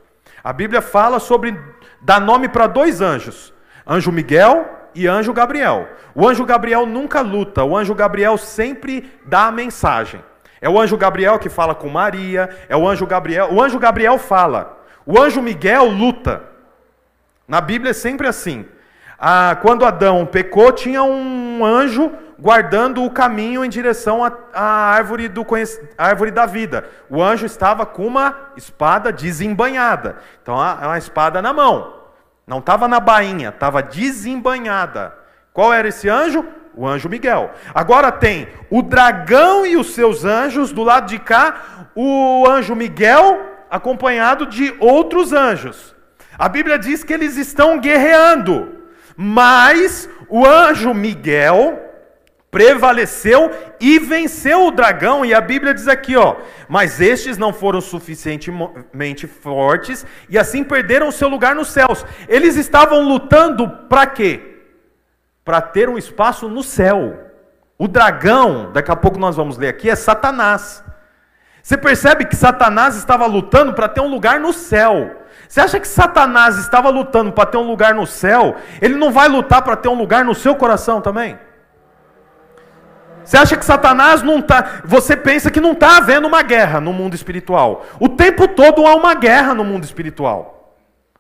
A 0.44 0.52
Bíblia 0.52 0.82
fala 0.82 1.20
sobre 1.20 1.56
dá 2.02 2.20
nome 2.20 2.48
para 2.50 2.68
dois 2.68 3.02
anjos: 3.02 3.54
anjo 3.88 4.12
Miguel 4.12 4.66
e 4.94 5.08
anjo 5.08 5.34
Gabriel. 5.34 5.88
O 6.14 6.28
anjo 6.28 6.46
Gabriel 6.46 6.86
nunca 6.86 7.22
luta, 7.22 7.64
o 7.64 7.78
anjo 7.78 7.96
Gabriel 7.96 8.38
sempre 8.38 9.12
dá 9.26 9.48
a 9.48 9.52
mensagem. 9.52 10.22
É 10.62 10.70
o 10.70 10.80
anjo 10.80 10.98
Gabriel 10.98 11.40
que 11.40 11.50
fala 11.50 11.74
com 11.74 11.90
Maria, 11.90 12.50
é 12.70 12.76
o 12.78 12.88
anjo 12.88 13.08
Gabriel. 13.08 13.50
O 13.52 13.62
anjo 13.62 13.80
Gabriel 13.80 14.18
fala. 14.20 14.78
O 15.06 15.20
anjo 15.20 15.42
Miguel 15.42 15.86
luta. 15.86 16.44
Na 17.48 17.60
Bíblia 17.60 17.92
é 17.92 17.94
sempre 17.94 18.28
assim. 18.28 18.66
Ah, 19.18 19.58
quando 19.62 19.86
Adão 19.86 20.26
pecou, 20.26 20.72
tinha 20.72 21.04
um 21.04 21.66
anjo 21.66 22.12
guardando 22.42 23.04
o 23.04 23.12
caminho 23.12 23.64
em 23.64 23.70
direção 23.70 24.26
à, 24.26 24.64
árvore, 24.64 25.28
do, 25.28 25.46
árvore 25.96 26.32
da 26.32 26.48
vida. 26.48 26.90
O 27.08 27.22
anjo 27.22 27.46
estava 27.46 27.86
com 27.86 28.08
uma 28.08 28.36
espada 28.58 29.12
desembanhada. 29.14 30.18
Então, 30.42 30.56
é 30.56 30.88
uma 30.88 30.98
espada 30.98 31.40
na 31.40 31.54
mão. 31.54 32.02
Não 32.48 32.58
estava 32.58 32.88
na 32.88 33.00
bainha, 33.00 33.50
estava 33.50 33.84
desembanhada. 33.84 35.16
Qual 35.54 35.72
era 35.72 35.88
esse 35.88 36.10
anjo? 36.10 36.44
O 36.74 36.88
anjo 36.88 37.08
Miguel. 37.08 37.52
Agora 37.76 38.12
tem 38.12 38.48
o 38.72 38.82
dragão 38.82 39.64
e 39.64 39.78
os 39.78 39.94
seus 39.94 40.26
anjos, 40.26 40.72
do 40.72 40.84
lado 40.84 41.08
de 41.08 41.20
cá, 41.20 41.90
o 41.94 42.46
anjo 42.50 42.76
Miguel 42.76 43.40
acompanhado 43.70 44.48
de 44.48 44.76
outros 44.80 45.32
anjos. 45.32 45.96
A 46.40 46.50
Bíblia 46.50 46.80
diz 46.80 47.04
que 47.04 47.14
eles 47.14 47.38
estão 47.38 47.80
guerreando. 47.80 48.80
Mas 49.16 50.10
o 50.28 50.44
anjo 50.44 50.92
Miguel 50.94 51.91
prevaleceu 52.52 53.50
e 53.80 53.98
venceu 53.98 54.68
o 54.68 54.72
dragão, 54.72 55.24
e 55.24 55.34
a 55.34 55.40
Bíblia 55.40 55.74
diz 55.74 55.88
aqui, 55.88 56.18
ó, 56.18 56.36
mas 56.68 57.00
estes 57.00 57.38
não 57.38 57.54
foram 57.54 57.80
suficientemente 57.80 59.26
fortes 59.26 60.06
e 60.30 60.38
assim 60.38 60.62
perderam 60.62 61.08
o 61.08 61.14
seu 61.14 61.30
lugar 61.30 61.56
nos 61.56 61.70
céus. 61.70 62.06
Eles 62.28 62.58
estavam 62.58 63.02
lutando 63.08 63.70
para 63.88 64.06
quê? 64.06 64.64
Para 65.46 65.62
ter 65.62 65.88
um 65.88 65.98
espaço 65.98 66.50
no 66.50 66.62
céu. 66.62 67.18
O 67.78 67.88
dragão, 67.88 68.70
daqui 68.74 68.92
a 68.92 68.96
pouco 68.98 69.18
nós 69.18 69.38
vamos 69.38 69.58
ler 69.58 69.70
aqui, 69.70 69.90
é 69.90 69.96
Satanás. 69.96 70.84
Você 71.64 71.78
percebe 71.78 72.26
que 72.26 72.36
Satanás 72.36 72.98
estava 72.98 73.26
lutando 73.26 73.74
para 73.74 73.88
ter 73.88 74.02
um 74.02 74.10
lugar 74.10 74.40
no 74.42 74.52
céu. 74.52 75.24
Você 75.48 75.62
acha 75.62 75.80
que 75.80 75.88
Satanás 75.88 76.58
estava 76.58 76.90
lutando 76.90 77.32
para 77.32 77.46
ter 77.46 77.58
um 77.58 77.68
lugar 77.68 77.94
no 77.94 78.06
céu? 78.06 78.58
Ele 78.82 78.96
não 78.96 79.12
vai 79.12 79.30
lutar 79.30 79.62
para 79.62 79.78
ter 79.78 79.88
um 79.88 79.98
lugar 79.98 80.26
no 80.26 80.36
seu 80.36 80.54
coração 80.56 81.00
também? 81.00 81.40
Você 83.24 83.38
acha 83.38 83.58
que 83.58 83.66
Satanás 83.66 84.22
não 84.22 84.40
está. 84.40 84.82
Você 84.86 85.16
pensa 85.16 85.52
que 85.52 85.62
não 85.62 85.74
está 85.74 85.98
havendo 85.98 86.28
uma 86.28 86.42
guerra 86.42 86.82
no 86.82 86.92
mundo 86.92 87.16
espiritual. 87.16 87.86
O 88.00 88.10
tempo 88.10 88.48
todo 88.48 88.86
há 88.86 88.96
uma 88.96 89.14
guerra 89.14 89.54
no 89.54 89.64
mundo 89.64 89.84
espiritual. 89.84 90.76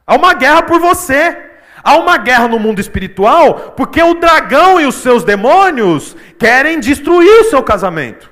Há 0.05 0.15
uma 0.15 0.33
guerra 0.33 0.63
por 0.63 0.79
você. 0.79 1.37
Há 1.83 1.97
uma 1.97 2.17
guerra 2.17 2.47
no 2.47 2.59
mundo 2.59 2.79
espiritual 2.79 3.73
porque 3.75 4.01
o 4.01 4.13
dragão 4.13 4.79
e 4.79 4.85
os 4.85 4.95
seus 4.95 5.23
demônios 5.23 6.15
querem 6.37 6.79
destruir 6.79 7.41
o 7.41 7.45
seu 7.45 7.63
casamento. 7.63 8.29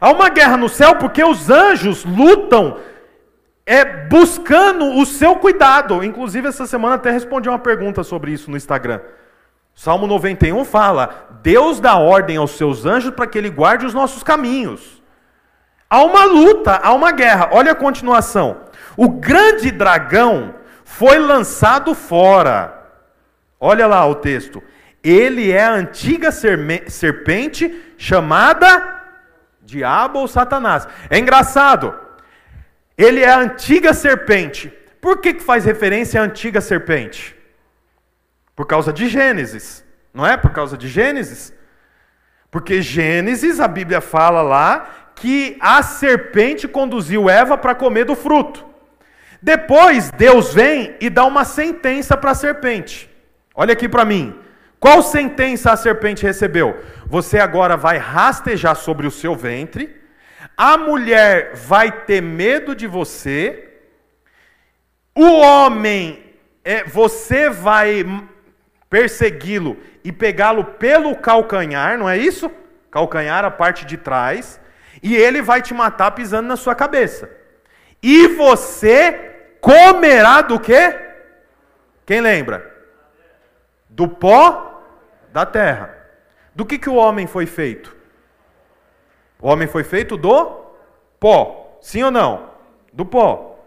Há 0.00 0.10
uma 0.10 0.28
guerra 0.28 0.56
no 0.56 0.68
céu 0.68 0.94
porque 0.96 1.22
os 1.22 1.50
anjos 1.50 2.04
lutam 2.04 2.78
é, 3.66 3.84
buscando 3.84 4.96
o 4.96 5.04
seu 5.04 5.36
cuidado. 5.36 6.02
Inclusive, 6.02 6.48
essa 6.48 6.66
semana 6.66 6.94
até 6.94 7.10
respondi 7.10 7.48
uma 7.48 7.58
pergunta 7.58 8.02
sobre 8.02 8.32
isso 8.32 8.50
no 8.50 8.56
Instagram. 8.56 9.00
Salmo 9.78 10.08
91 10.08 10.64
fala: 10.64 11.28
Deus 11.40 11.78
dá 11.78 11.96
ordem 11.96 12.36
aos 12.36 12.56
seus 12.56 12.84
anjos 12.84 13.12
para 13.12 13.28
que 13.28 13.38
ele 13.38 13.48
guarde 13.48 13.86
os 13.86 13.94
nossos 13.94 14.24
caminhos. 14.24 15.00
Há 15.88 16.02
uma 16.02 16.24
luta, 16.24 16.80
há 16.82 16.92
uma 16.92 17.12
guerra. 17.12 17.50
Olha 17.52 17.70
a 17.70 17.76
continuação. 17.76 18.62
O 18.96 19.08
grande 19.08 19.70
dragão 19.70 20.52
foi 20.84 21.20
lançado 21.20 21.94
fora. 21.94 22.74
Olha 23.60 23.86
lá 23.86 24.04
o 24.04 24.16
texto. 24.16 24.60
Ele 25.00 25.52
é 25.52 25.62
a 25.62 25.74
antiga 25.74 26.32
serpente 26.32 27.94
chamada 27.96 29.04
Diabo 29.62 30.18
ou 30.18 30.26
Satanás. 30.26 30.88
É 31.08 31.20
engraçado. 31.20 31.94
Ele 32.96 33.20
é 33.20 33.30
a 33.30 33.38
antiga 33.38 33.94
serpente. 33.94 34.72
Por 35.00 35.18
que, 35.18 35.34
que 35.34 35.44
faz 35.44 35.64
referência 35.64 36.20
à 36.20 36.24
antiga 36.24 36.60
serpente? 36.60 37.37
Por 38.58 38.66
causa 38.66 38.92
de 38.92 39.08
Gênesis. 39.08 39.84
Não 40.12 40.26
é 40.26 40.36
por 40.36 40.50
causa 40.50 40.76
de 40.76 40.88
Gênesis? 40.88 41.54
Porque 42.50 42.82
Gênesis, 42.82 43.60
a 43.60 43.68
Bíblia 43.68 44.00
fala 44.00 44.42
lá 44.42 45.12
que 45.14 45.56
a 45.60 45.80
serpente 45.80 46.66
conduziu 46.66 47.30
Eva 47.30 47.56
para 47.56 47.72
comer 47.72 48.04
do 48.04 48.16
fruto. 48.16 48.66
Depois, 49.40 50.10
Deus 50.10 50.52
vem 50.52 50.96
e 51.00 51.08
dá 51.08 51.24
uma 51.24 51.44
sentença 51.44 52.16
para 52.16 52.32
a 52.32 52.34
serpente. 52.34 53.08
Olha 53.54 53.74
aqui 53.74 53.88
para 53.88 54.04
mim. 54.04 54.36
Qual 54.80 55.04
sentença 55.04 55.70
a 55.70 55.76
serpente 55.76 56.26
recebeu? 56.26 56.82
Você 57.06 57.38
agora 57.38 57.76
vai 57.76 57.96
rastejar 57.96 58.74
sobre 58.74 59.06
o 59.06 59.12
seu 59.12 59.36
ventre, 59.36 60.02
a 60.56 60.76
mulher 60.76 61.52
vai 61.54 61.92
ter 61.92 62.20
medo 62.20 62.74
de 62.74 62.88
você, 62.88 63.72
o 65.14 65.30
homem, 65.42 66.34
é, 66.64 66.82
você 66.82 67.48
vai 67.48 68.04
persegui-lo 68.88 69.76
e 70.02 70.10
pegá-lo 70.12 70.64
pelo 70.64 71.16
calcanhar, 71.16 71.98
não 71.98 72.08
é 72.08 72.16
isso? 72.16 72.50
Calcanhar, 72.90 73.44
a 73.44 73.50
parte 73.50 73.84
de 73.84 73.96
trás, 73.96 74.60
e 75.02 75.14
ele 75.14 75.42
vai 75.42 75.60
te 75.60 75.74
matar 75.74 76.12
pisando 76.12 76.48
na 76.48 76.56
sua 76.56 76.74
cabeça. 76.74 77.30
E 78.02 78.28
você 78.28 79.56
comerá 79.60 80.40
do 80.40 80.58
quê? 80.58 80.96
Quem 82.06 82.20
lembra? 82.20 82.74
Do 83.88 84.08
pó 84.08 84.82
da 85.32 85.44
terra. 85.44 85.94
Do 86.54 86.64
que, 86.64 86.78
que 86.78 86.88
o 86.88 86.94
homem 86.94 87.26
foi 87.26 87.46
feito? 87.46 87.96
O 89.40 89.48
homem 89.48 89.68
foi 89.68 89.84
feito 89.84 90.16
do 90.16 90.66
pó. 91.20 91.78
Sim 91.80 92.04
ou 92.04 92.10
não? 92.10 92.50
Do 92.92 93.04
pó. 93.04 93.58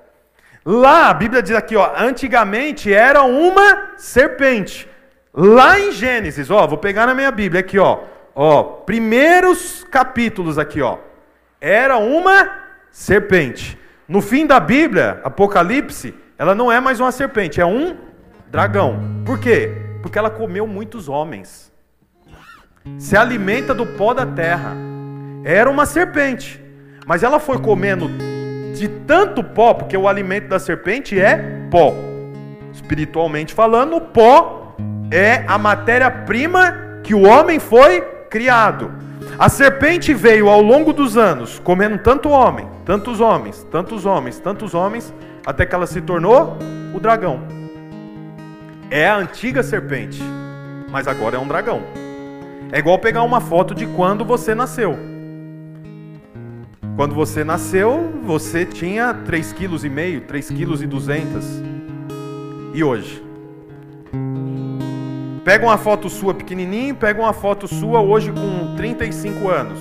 Lá, 0.66 1.10
a 1.10 1.14
Bíblia 1.14 1.42
diz 1.42 1.56
aqui, 1.56 1.76
ó, 1.76 1.94
antigamente 1.98 2.94
era 2.94 3.24
uma 3.24 3.94
serpente. 3.98 4.91
Lá 5.34 5.80
em 5.80 5.92
Gênesis, 5.92 6.52
ó, 6.52 6.68
vou 6.68 6.78
pegar 6.78 7.06
na 7.06 7.14
minha 7.14 7.32
Bíblia 7.32 7.62
aqui, 7.62 7.80
ó. 7.80 8.00
Ó, 8.36 8.64
primeiros 8.64 9.86
capítulos 9.90 10.58
aqui, 10.58 10.82
ó. 10.82 10.98
Era 11.60 11.98
uma 11.98 12.50
serpente. 12.92 13.78
No 14.08 14.22
fim 14.22 14.46
da 14.46 14.60
Bíblia, 14.60 15.22
Apocalipse, 15.24 16.14
ela 16.38 16.54
não 16.54 16.70
é 16.72 16.82
mais 16.82 17.00
uma 17.00 17.12
serpente, 17.12 17.62
é 17.62 17.66
um 17.66 17.96
dragão. 18.50 19.00
Por 19.26 19.40
quê? 19.40 19.72
Porque 20.02 20.20
ela 20.20 20.30
comeu 20.30 20.68
muitos 20.68 21.08
homens. 21.08 21.72
Se 22.98 23.16
alimenta 23.16 23.74
do 23.74 23.86
pó 23.86 24.14
da 24.14 24.26
terra. 24.26 24.76
Era 25.46 25.70
uma 25.70 25.86
serpente, 25.86 26.62
mas 27.06 27.24
ela 27.24 27.40
foi 27.40 27.58
comendo 27.60 28.10
de 28.74 28.88
tanto 28.88 29.44
pó, 29.44 29.74
porque 29.74 29.96
o 29.96 30.08
alimento 30.08 30.50
da 30.50 30.60
serpente 30.60 31.20
é 31.20 31.38
pó. 31.70 31.94
Espiritualmente 32.74 33.54
falando, 33.54 33.96
o 33.96 34.02
pó 34.02 34.61
é 35.12 35.44
a 35.46 35.58
matéria-prima 35.58 37.02
que 37.04 37.14
o 37.14 37.28
homem 37.28 37.60
foi 37.60 38.02
criado. 38.30 38.90
A 39.38 39.50
serpente 39.50 40.14
veio 40.14 40.48
ao 40.50 40.62
longo 40.62 40.94
dos 40.94 41.18
anos, 41.18 41.60
comendo 41.60 41.98
tanto 41.98 42.30
homem, 42.30 42.68
tantos 42.86 43.20
homens, 43.20 43.68
tantos 43.70 44.06
homens, 44.06 44.40
tantos 44.40 44.74
homens, 44.74 45.14
até 45.46 45.66
que 45.66 45.76
ela 45.76 45.86
se 45.86 46.00
tornou 46.00 46.58
o 46.94 47.00
dragão. 47.00 47.42
É 48.90 49.08
a 49.08 49.18
antiga 49.18 49.62
serpente, 49.62 50.22
mas 50.90 51.08
agora 51.08 51.36
é 51.36 51.40
um 51.40 51.48
dragão. 51.48 51.82
É 52.72 52.80
igual 52.80 52.98
pegar 53.00 53.24
uma 53.24 53.42
foto 53.42 53.76
de 53.76 53.86
quando 53.86 54.24
você 54.24 54.56
nasceu. 54.56 54.98
Quando 56.96 57.14
você 57.14 57.44
nasceu, 57.44 58.14
você 58.24 58.66
tinha 58.66 59.14
3,5 59.14 59.56
kg, 59.56 60.22
3,2 60.28 60.88
kg. 60.88 61.72
E 62.74 62.84
hoje? 62.84 63.31
Pega 65.44 65.66
uma 65.66 65.78
foto 65.78 66.08
sua 66.08 66.36
pequenininho, 66.36 66.96
pega 66.96 67.20
uma 67.20 67.34
foto 67.34 67.68
sua 67.68 68.00
hoje 68.00 68.32
com 68.32 68.76
35 68.76 69.50
anos. 69.50 69.80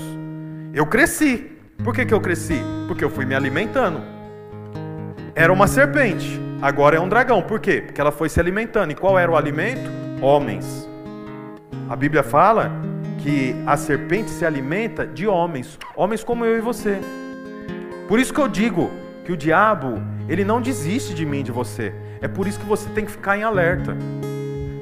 Eu 0.72 0.86
cresci. 0.86 1.52
Por 1.84 1.94
que, 1.94 2.06
que 2.06 2.14
eu 2.14 2.20
cresci? 2.20 2.62
Porque 2.88 3.04
eu 3.04 3.10
fui 3.10 3.26
me 3.26 3.34
alimentando. 3.34 4.00
Era 5.34 5.52
uma 5.52 5.66
serpente, 5.66 6.40
agora 6.62 6.96
é 6.96 7.00
um 7.00 7.10
dragão. 7.10 7.42
Por 7.42 7.60
quê? 7.60 7.82
Porque 7.82 8.00
ela 8.00 8.10
foi 8.10 8.30
se 8.30 8.40
alimentando. 8.40 8.92
E 8.92 8.94
qual 8.94 9.18
era 9.18 9.30
o 9.30 9.36
alimento? 9.36 9.90
Homens. 10.22 10.88
A 11.90 11.94
Bíblia 11.94 12.22
fala 12.22 12.72
que 13.18 13.54
a 13.66 13.76
serpente 13.76 14.30
se 14.30 14.46
alimenta 14.46 15.06
de 15.06 15.26
homens, 15.26 15.78
homens 15.94 16.24
como 16.24 16.42
eu 16.42 16.56
e 16.56 16.60
você. 16.62 16.98
Por 18.08 18.18
isso 18.18 18.32
que 18.32 18.40
eu 18.40 18.48
digo 18.48 18.90
que 19.26 19.32
o 19.32 19.36
diabo, 19.36 20.00
ele 20.26 20.42
não 20.42 20.58
desiste 20.58 21.12
de 21.12 21.26
mim, 21.26 21.42
de 21.42 21.52
você. 21.52 21.92
É 22.22 22.28
por 22.28 22.46
isso 22.46 22.58
que 22.58 22.66
você 22.66 22.88
tem 22.90 23.04
que 23.04 23.10
ficar 23.10 23.36
em 23.36 23.42
alerta. 23.42 23.94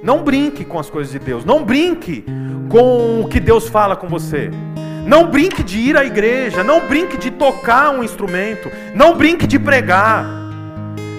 Não 0.03 0.23
brinque 0.23 0.65
com 0.65 0.79
as 0.79 0.89
coisas 0.89 1.13
de 1.13 1.19
Deus. 1.19 1.45
Não 1.45 1.65
brinque 1.65 2.25
com 2.69 3.21
o 3.21 3.29
que 3.29 3.41
Deus 3.41 3.69
fala 3.69 3.97
com 3.97 4.09
você. 4.09 4.51
Não 5.07 5.29
brinque 5.29 5.63
de 5.63 5.79
ir 5.79 5.97
à 5.97 6.05
igreja. 6.05 6.63
Não 6.63 6.87
brinque 6.87 7.17
de 7.17 7.31
tocar 7.31 7.91
um 7.91 8.03
instrumento. 8.03 8.71
Não 8.95 9.17
brinque 9.17 9.47
de 9.47 9.59
pregar. 9.59 10.25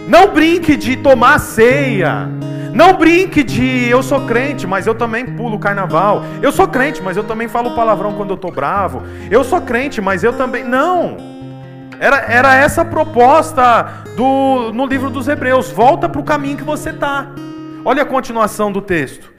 Não 0.08 0.34
brinque 0.34 0.76
de 0.76 0.96
tomar 0.98 1.40
ceia. 1.40 2.30
Não 2.74 2.94
brinque 2.94 3.44
de 3.44 3.90
eu 3.90 4.02
sou 4.04 4.22
crente, 4.26 4.68
mas 4.68 4.86
eu 4.86 4.96
também 4.96 5.26
pulo 5.26 5.58
carnaval. 5.60 6.24
Eu 6.42 6.52
sou 6.52 6.68
crente, 6.68 7.02
mas 7.02 7.18
eu 7.18 7.24
também 7.24 7.48
falo 7.48 7.72
palavrão 7.72 8.14
quando 8.14 8.30
eu 8.30 8.36
estou 8.36 8.52
bravo. 8.52 9.04
Eu 9.30 9.44
sou 9.44 9.62
crente, 9.62 10.00
mas 10.00 10.24
eu 10.24 10.34
também. 10.34 10.64
Não! 10.64 11.18
Era, 12.00 12.18
era 12.32 12.56
essa 12.56 12.84
a 12.84 12.86
proposta 12.86 14.04
do, 14.16 14.72
no 14.72 14.86
livro 14.86 15.10
dos 15.10 15.28
Hebreus. 15.28 15.70
Volta 15.72 16.08
para 16.08 16.22
o 16.22 16.24
caminho 16.24 16.58
que 16.58 16.64
você 16.64 16.92
está. 16.92 17.28
Olha 17.86 18.04
a 18.04 18.06
continuação 18.06 18.72
do 18.72 18.82
texto. 18.82 19.32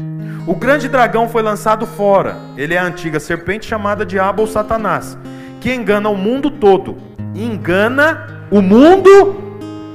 O 0.47 0.55
grande 0.55 0.89
dragão 0.89 1.29
foi 1.29 1.43
lançado 1.43 1.87
fora. 1.87 2.37
Ele 2.57 2.75
é 2.75 2.79
a 2.79 2.85
antiga 2.85 3.21
serpente 3.21 3.67
chamada 3.67 4.05
Diabo 4.05 4.43
ou 4.43 4.49
Satanás, 4.49 5.17
que 5.61 5.73
engana 5.73 6.09
o 6.09 6.17
mundo 6.17 6.51
todo. 6.51 6.97
Engana 7.35 8.47
o 8.51 8.63
mundo 8.63 9.37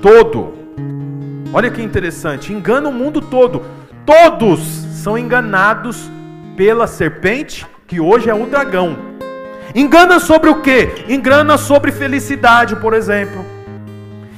todo. 0.01 0.53
Olha 1.51 1.71
que 1.71 1.81
interessante, 1.81 2.53
engana 2.53 2.89
o 2.89 2.93
mundo 2.93 3.21
todo. 3.21 3.63
Todos 4.05 4.59
são 5.03 5.17
enganados 5.17 6.09
pela 6.55 6.85
serpente, 6.85 7.65
que 7.87 7.99
hoje 7.99 8.29
é 8.29 8.33
o 8.33 8.45
dragão. 8.45 8.97
Engana 9.73 10.19
sobre 10.19 10.49
o 10.49 10.61
que? 10.61 11.05
Engana 11.09 11.57
sobre 11.57 11.91
felicidade, 11.91 12.75
por 12.75 12.93
exemplo. 12.93 13.43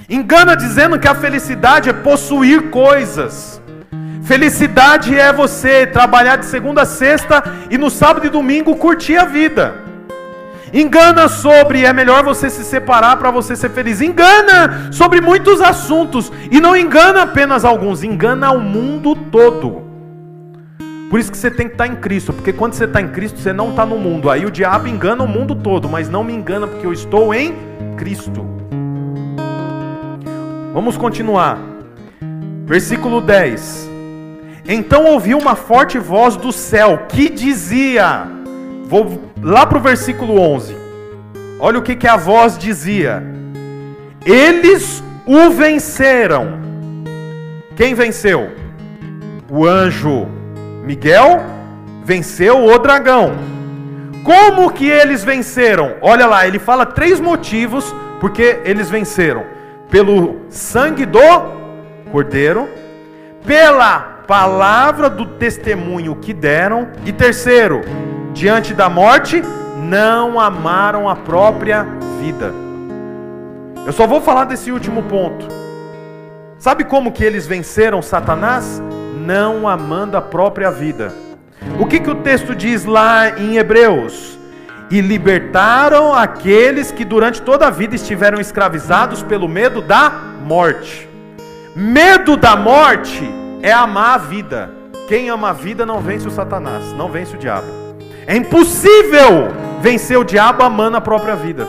Engana 0.10 0.56
dizendo 0.56 0.98
que 0.98 1.08
a 1.08 1.14
felicidade 1.14 1.90
é 1.90 1.94
possuir 1.94 2.70
coisas. 2.70 3.57
Felicidade 4.28 5.18
é 5.18 5.32
você 5.32 5.88
trabalhar 5.88 6.36
de 6.36 6.46
segunda 6.46 6.82
a 6.82 6.86
sexta 6.86 7.42
e 7.70 7.78
no 7.78 7.90
sábado 7.90 8.28
e 8.28 8.30
domingo 8.30 8.76
curtir 8.76 9.16
a 9.16 9.24
vida. 9.24 9.76
Engana 10.74 11.30
sobre 11.30 11.86
é 11.86 11.94
melhor 11.94 12.26
você 12.26 12.50
se 12.50 12.66
separar 12.66 13.16
para 13.16 13.32
você 13.32 13.56
ser 13.56 13.70
feliz. 13.70 14.02
Engana 14.02 14.92
sobre 14.92 15.22
muitos 15.22 15.62
assuntos 15.62 16.30
e 16.52 16.60
não 16.60 16.76
engana 16.76 17.22
apenas 17.22 17.64
alguns, 17.64 18.04
engana 18.04 18.52
o 18.52 18.60
mundo 18.60 19.16
todo. 19.16 19.88
Por 21.10 21.22
isso 21.22 21.32
que 21.32 21.38
você 21.38 21.50
tem 21.50 21.68
que 21.70 21.76
estar 21.76 21.88
em 21.88 21.96
Cristo, 21.96 22.34
porque 22.34 22.52
quando 22.52 22.74
você 22.74 22.84
está 22.84 23.00
em 23.00 23.08
Cristo, 23.08 23.40
você 23.40 23.54
não 23.54 23.70
está 23.70 23.86
no 23.86 23.98
mundo. 23.98 24.30
Aí 24.30 24.46
o 24.46 24.52
diabo 24.52 24.90
engana 24.90 25.24
o 25.24 25.28
mundo 25.28 25.56
todo, 25.56 25.88
mas 25.88 26.10
não 26.10 26.26
me 26.26 26.34
engana 26.34 26.68
porque 26.68 26.86
eu 26.86 26.92
estou 26.92 27.34
em 27.34 27.56
Cristo. 27.96 28.46
Vamos 30.74 30.98
continuar. 30.98 31.58
Versículo 32.66 33.22
10. 33.22 33.87
Então 34.68 35.06
ouvi 35.06 35.34
uma 35.34 35.56
forte 35.56 35.98
voz 35.98 36.36
do 36.36 36.52
céu 36.52 37.06
que 37.08 37.30
dizia: 37.30 38.28
Vou 38.86 39.22
lá 39.42 39.66
para 39.66 39.78
o 39.78 39.82
versículo 39.82 40.40
11. 40.40 40.76
Olha 41.58 41.80
o 41.80 41.82
que, 41.82 41.96
que 41.96 42.08
a 42.08 42.18
voz 42.18 42.58
dizia: 42.58 43.24
Eles 44.26 45.02
o 45.26 45.50
venceram. 45.52 46.60
Quem 47.78 47.94
venceu? 47.94 48.52
O 49.50 49.66
anjo 49.66 50.28
Miguel 50.84 51.42
venceu 52.04 52.66
o 52.66 52.78
dragão. 52.78 53.38
Como 54.26 54.72
que 54.72 54.90
eles 54.90 55.24
venceram? 55.24 55.96
Olha 56.02 56.28
lá, 56.28 56.46
ele 56.46 56.60
fala 56.60 56.86
três 56.86 57.22
motivos 57.22 57.96
porque 58.20 58.60
eles 58.66 58.90
venceram: 58.90 59.46
pelo 59.90 60.42
sangue 60.50 61.06
do 61.06 61.20
cordeiro, 62.12 62.68
pela 63.46 64.17
palavra 64.28 65.10
do 65.10 65.26
testemunho 65.26 66.18
que 66.18 66.34
deram, 66.34 66.90
e 67.06 67.14
terceiro, 67.14 67.82
diante 68.34 68.74
da 68.74 68.90
morte, 68.90 69.42
não 69.82 70.38
amaram 70.38 71.08
a 71.08 71.16
própria 71.16 71.88
vida. 72.20 72.54
Eu 73.86 73.94
só 73.94 74.06
vou 74.06 74.20
falar 74.20 74.44
desse 74.44 74.70
último 74.70 75.04
ponto. 75.04 75.48
Sabe 76.60 76.84
como 76.84 77.14
que 77.14 77.24
eles 77.24 77.48
venceram 77.48 78.02
Satanás? 78.02 78.82
Não 79.26 79.68
amando 79.68 80.18
a 80.18 80.22
própria 80.22 80.70
vida. 80.70 81.14
O 81.80 81.86
que, 81.86 82.00
que 82.00 82.10
o 82.10 82.16
texto 82.16 82.54
diz 82.54 82.84
lá 82.84 83.40
em 83.40 83.56
Hebreus? 83.56 84.38
E 84.92 85.00
libertaram 85.00 86.14
aqueles 86.14 86.92
que 86.92 87.06
durante 87.06 87.42
toda 87.42 87.68
a 87.68 87.70
vida 87.70 87.96
estiveram 87.96 88.42
escravizados 88.42 89.24
pelo 89.24 89.48
medo 89.48 89.82
da 89.82 90.10
morte. 90.46 91.08
Medo 91.76 92.36
da 92.36 92.56
morte 92.56 93.47
é 93.62 93.72
amar 93.72 94.16
a 94.16 94.18
vida. 94.18 94.70
Quem 95.08 95.30
ama 95.30 95.50
a 95.50 95.54
vida 95.54 95.86
não 95.86 96.02
vence 96.02 96.28
o 96.28 96.32
Satanás, 96.32 96.92
não 96.94 97.10
vence 97.10 97.36
o 97.36 97.40
diabo. 97.40 97.68
É 98.26 98.36
impossível 98.36 99.50
vencer 99.82 100.18
o 100.18 100.24
diabo 100.24 100.64
amando 100.64 100.98
a 100.98 101.02
própria 101.02 101.36
vida. 101.36 101.68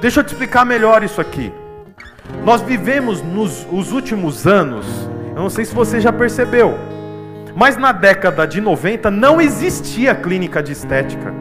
Deixa 0.00 0.20
eu 0.20 0.24
te 0.24 0.28
explicar 0.28 0.64
melhor 0.64 1.02
isso 1.02 1.20
aqui. 1.20 1.52
Nós 2.44 2.62
vivemos 2.62 3.20
nos 3.20 3.66
os 3.70 3.92
últimos 3.92 4.46
anos, 4.46 4.86
eu 5.34 5.42
não 5.42 5.50
sei 5.50 5.64
se 5.64 5.74
você 5.74 6.00
já 6.00 6.12
percebeu, 6.12 6.78
mas 7.56 7.76
na 7.76 7.92
década 7.92 8.46
de 8.46 8.60
90 8.60 9.10
não 9.10 9.40
existia 9.40 10.14
clínica 10.14 10.62
de 10.62 10.72
estética. 10.72 11.34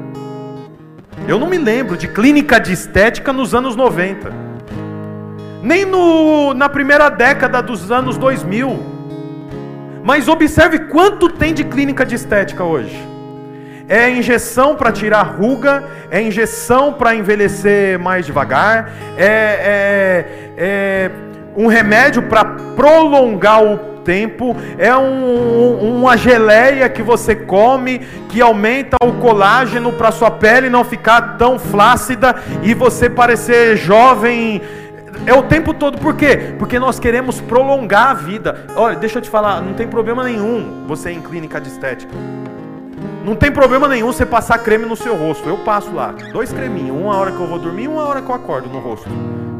Eu 1.28 1.38
não 1.38 1.48
me 1.48 1.58
lembro 1.58 1.96
de 1.96 2.08
clínica 2.08 2.60
de 2.60 2.74
estética 2.74 3.32
nos 3.32 3.54
anos 3.54 3.76
90. 3.76 4.49
Nem 5.62 5.86
no, 5.86 6.54
na 6.54 6.70
primeira 6.70 7.10
década 7.10 7.62
dos 7.62 7.92
anos 7.92 8.18
2000. 8.18 8.80
Mas 10.04 10.28
observe 10.28 10.80
quanto 10.80 11.30
tem 11.30 11.54
de 11.54 11.64
clínica 11.64 12.06
de 12.06 12.16
estética 12.16 12.64
hoje. 12.64 12.98
É 13.88 14.10
injeção 14.10 14.76
para 14.76 14.92
tirar 14.92 15.24
ruga, 15.24 15.84
é 16.12 16.22
injeção 16.22 16.94
para 16.94 17.16
envelhecer 17.16 17.98
mais 17.98 18.26
devagar, 18.26 18.92
é, 19.18 19.26
é, 19.26 20.26
é 20.58 21.12
um 21.58 21.66
remédio 21.68 22.22
para 22.22 22.46
prolongar 22.46 23.64
o 23.64 23.78
tempo, 24.04 24.56
é 24.78 24.96
um, 24.96 25.98
uma 25.98 26.16
geleia 26.16 26.88
que 26.88 27.02
você 27.02 27.36
come 27.36 28.00
que 28.30 28.40
aumenta 28.42 28.98
o 29.02 29.14
colágeno 29.14 29.92
para 29.94 30.12
sua 30.12 30.32
pele 30.32 30.70
não 30.70 30.84
ficar 30.84 31.38
tão 31.38 31.60
flácida 31.60 32.36
e 32.64 32.74
você 32.74 33.10
parecer 33.10 33.76
jovem 33.76 34.62
é 35.30 35.34
o 35.34 35.44
tempo 35.44 35.76
todo, 35.76 36.00
por 36.00 36.16
quê? 36.16 36.56
Porque 36.58 36.80
nós 36.80 37.00
queremos 37.00 37.40
prolongar 37.40 38.10
a 38.10 38.14
vida. 38.16 38.66
Olha, 38.76 38.96
deixa 38.96 39.20
eu 39.20 39.22
te 39.22 39.30
falar, 39.30 39.62
não 39.62 39.76
tem 39.76 39.88
problema 39.88 40.24
nenhum 40.24 40.86
você 40.88 41.12
ir 41.12 41.18
em 41.18 41.22
clínica 41.22 41.62
de 41.62 41.70
estética. 41.70 42.12
Não 43.24 43.36
tem 43.36 43.52
problema 43.52 43.88
nenhum 43.88 44.08
você 44.08 44.26
passar 44.26 44.58
creme 44.58 44.88
no 44.88 44.96
seu 44.96 45.16
rosto. 45.16 45.48
Eu 45.48 45.60
passo 45.60 45.94
lá, 45.94 46.16
dois 46.34 46.52
creminhos, 46.52 47.00
uma 47.00 47.16
hora 47.16 47.32
que 47.32 47.40
eu 47.40 47.46
vou 47.46 47.60
dormir 47.60 47.84
e 47.84 47.88
uma 47.88 48.02
hora 48.08 48.24
que 48.24 48.30
eu 48.30 48.34
acordo 48.34 48.70
no 48.70 48.80
rosto. 48.80 49.08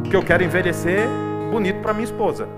Porque 0.02 0.16
eu 0.16 0.24
quero 0.24 0.42
envelhecer 0.42 1.06
bonito 1.52 1.80
para 1.80 1.92
minha 1.92 2.04
esposa. 2.04 2.48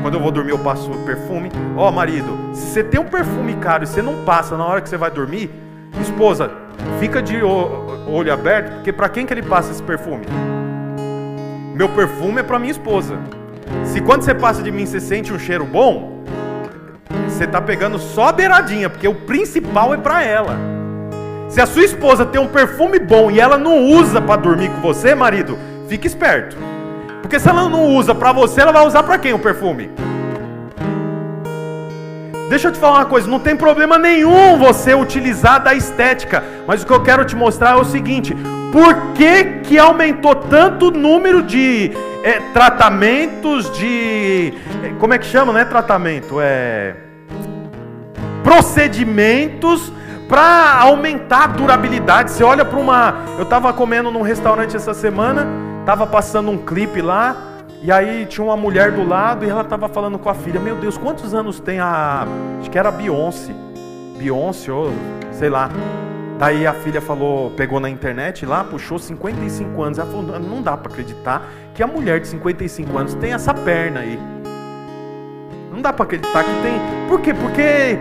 Quando 0.00 0.14
eu 0.14 0.20
vou 0.20 0.30
dormir, 0.30 0.52
eu 0.52 0.58
passo 0.58 0.88
perfume. 1.04 1.50
Ó, 1.76 1.88
oh, 1.88 1.92
marido, 1.92 2.54
se 2.54 2.68
você 2.68 2.82
tem 2.82 2.98
um 2.98 3.04
perfume 3.04 3.54
caro 3.56 3.84
e 3.84 3.86
você 3.86 4.00
não 4.00 4.24
passa 4.24 4.56
na 4.56 4.64
hora 4.64 4.80
que 4.80 4.88
você 4.88 4.96
vai 4.96 5.10
dormir, 5.10 5.50
esposa, 6.00 6.50
fica 6.98 7.20
de 7.20 7.42
olho 7.42 8.32
aberto, 8.32 8.76
porque 8.76 8.94
para 8.94 9.10
quem 9.10 9.26
que 9.26 9.34
ele 9.34 9.42
passa 9.42 9.72
esse 9.72 9.82
perfume? 9.82 10.24
Meu 11.76 11.90
perfume 11.90 12.40
é 12.40 12.42
para 12.42 12.58
minha 12.58 12.70
esposa. 12.70 13.18
Se 13.84 14.00
quando 14.00 14.22
você 14.22 14.34
passa 14.34 14.62
de 14.62 14.70
mim 14.72 14.86
você 14.86 14.98
sente 14.98 15.30
um 15.30 15.38
cheiro 15.38 15.66
bom, 15.66 16.24
você 17.28 17.44
está 17.44 17.60
pegando 17.60 17.98
só 17.98 18.28
a 18.28 18.32
beiradinha, 18.32 18.88
porque 18.88 19.06
o 19.06 19.14
principal 19.14 19.92
é 19.92 19.98
para 19.98 20.24
ela. 20.24 20.56
Se 21.50 21.60
a 21.60 21.66
sua 21.66 21.84
esposa 21.84 22.24
tem 22.24 22.40
um 22.40 22.48
perfume 22.48 22.98
bom 22.98 23.30
e 23.30 23.38
ela 23.38 23.58
não 23.58 23.76
usa 23.84 24.22
para 24.22 24.40
dormir 24.40 24.70
com 24.70 24.80
você, 24.80 25.14
marido, 25.14 25.58
fique 25.86 26.06
esperto. 26.06 26.56
Porque 27.20 27.38
se 27.38 27.46
ela 27.46 27.68
não 27.68 27.94
usa 27.94 28.14
para 28.14 28.32
você, 28.32 28.62
ela 28.62 28.72
vai 28.72 28.86
usar 28.86 29.02
para 29.02 29.18
quem 29.18 29.34
o 29.34 29.38
perfume? 29.38 29.90
Deixa 32.48 32.68
eu 32.68 32.72
te 32.72 32.78
falar 32.78 33.00
uma 33.00 33.04
coisa, 33.04 33.28
não 33.28 33.38
tem 33.38 33.54
problema 33.54 33.98
nenhum 33.98 34.56
você 34.56 34.94
utilizar 34.94 35.62
da 35.62 35.74
estética, 35.74 36.42
mas 36.66 36.82
o 36.82 36.86
que 36.86 36.92
eu 36.94 37.02
quero 37.02 37.22
te 37.22 37.36
mostrar 37.36 37.72
é 37.72 37.76
o 37.76 37.84
seguinte: 37.84 38.34
por 38.76 39.14
que, 39.14 39.44
que 39.62 39.78
aumentou 39.78 40.34
tanto 40.34 40.88
o 40.88 40.90
número 40.90 41.42
de 41.42 41.92
é, 42.22 42.40
tratamentos 42.52 43.70
de. 43.74 44.52
É, 44.84 44.92
como 45.00 45.14
é 45.14 45.18
que 45.18 45.24
chama, 45.24 45.50
não 45.50 45.58
é 45.58 45.64
tratamento? 45.64 46.36
É. 46.38 46.94
Procedimentos 48.44 49.90
para 50.28 50.82
aumentar 50.82 51.44
a 51.44 51.46
durabilidade. 51.46 52.32
Você 52.32 52.44
olha 52.44 52.66
para 52.66 52.78
uma. 52.78 53.14
Eu 53.38 53.44
estava 53.44 53.72
comendo 53.72 54.10
num 54.10 54.20
restaurante 54.20 54.76
essa 54.76 54.92
semana, 54.92 55.46
estava 55.80 56.06
passando 56.06 56.50
um 56.50 56.58
clipe 56.58 57.00
lá, 57.00 57.34
e 57.82 57.90
aí 57.90 58.26
tinha 58.26 58.44
uma 58.44 58.58
mulher 58.58 58.92
do 58.92 59.08
lado 59.08 59.46
e 59.46 59.48
ela 59.48 59.62
estava 59.62 59.88
falando 59.88 60.18
com 60.18 60.28
a 60.28 60.34
filha: 60.34 60.60
Meu 60.60 60.76
Deus, 60.76 60.98
quantos 60.98 61.32
anos 61.32 61.58
tem 61.60 61.80
a. 61.80 62.26
Acho 62.60 62.70
que 62.70 62.78
era 62.78 62.90
a 62.90 62.92
Beyoncé. 62.92 63.54
Beyoncé, 64.18 64.70
ou 64.70 64.92
sei 65.32 65.48
lá. 65.48 65.70
Daí 66.38 66.66
a 66.66 66.74
filha 66.74 67.00
falou, 67.00 67.50
pegou 67.52 67.80
na 67.80 67.88
internet 67.88 68.44
lá, 68.44 68.62
puxou 68.62 68.98
55 68.98 69.82
anos. 69.82 69.98
Ela 69.98 70.10
falou: 70.10 70.38
não 70.38 70.60
dá 70.60 70.76
para 70.76 70.92
acreditar 70.92 71.48
que 71.74 71.82
a 71.82 71.86
mulher 71.86 72.20
de 72.20 72.28
55 72.28 72.98
anos 72.98 73.14
tem 73.14 73.32
essa 73.32 73.54
perna 73.54 74.00
aí. 74.00 74.18
Não 75.72 75.80
dá 75.80 75.92
para 75.92 76.04
acreditar 76.04 76.44
que 76.44 76.62
tem. 76.62 76.74
Por 77.08 77.20
quê? 77.20 77.32
Porque 77.32 77.98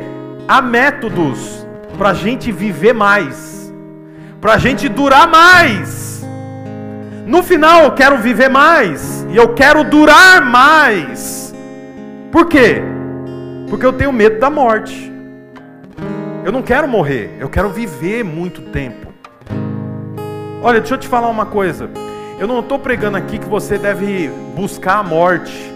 há 0.47 0.61
métodos 0.61 1.65
para 1.97 2.13
gente 2.13 2.51
viver 2.51 2.93
mais, 2.93 3.73
para 4.41 4.57
gente 4.57 4.89
durar 4.89 5.27
mais. 5.27 6.25
No 7.25 7.41
final 7.41 7.83
eu 7.83 7.91
quero 7.93 8.17
viver 8.17 8.49
mais 8.49 9.25
e 9.29 9.37
eu 9.37 9.53
quero 9.53 9.83
durar 9.83 10.45
mais. 10.45 11.55
Por 12.31 12.47
quê? 12.47 12.81
Porque 13.69 13.85
eu 13.85 13.93
tenho 13.93 14.11
medo 14.11 14.39
da 14.39 14.49
morte. 14.49 15.14
Eu 16.45 16.51
não 16.51 16.61
quero 16.61 16.87
morrer, 16.87 17.35
eu 17.39 17.49
quero 17.49 17.69
viver 17.69 18.23
muito 18.23 18.61
tempo. 18.61 19.11
Olha, 20.61 20.79
deixa 20.79 20.93
eu 20.93 20.99
te 20.99 21.07
falar 21.07 21.27
uma 21.27 21.47
coisa. 21.47 21.89
Eu 22.37 22.47
não 22.47 22.59
estou 22.59 22.77
pregando 22.77 23.17
aqui 23.17 23.39
que 23.39 23.49
você 23.49 23.79
deve 23.79 24.29
buscar 24.55 24.99
a 24.99 25.03
morte 25.03 25.73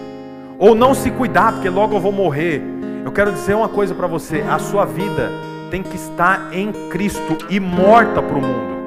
ou 0.60 0.76
não 0.76 0.94
se 0.94 1.10
cuidar, 1.10 1.54
porque 1.54 1.68
logo 1.70 1.96
eu 1.96 2.00
vou 2.00 2.12
morrer. 2.12 2.62
Eu 3.04 3.12
quero 3.12 3.32
dizer 3.32 3.56
uma 3.56 3.68
coisa 3.68 3.96
para 3.96 4.06
você: 4.06 4.46
a 4.48 4.60
sua 4.60 4.86
vida 4.86 5.32
tem 5.72 5.82
que 5.82 5.96
estar 5.96 6.50
em 6.52 6.72
Cristo 6.92 7.36
e 7.50 7.60
morta 7.60 8.22
para 8.22 8.38
o 8.38 8.42
mundo. 8.42 8.84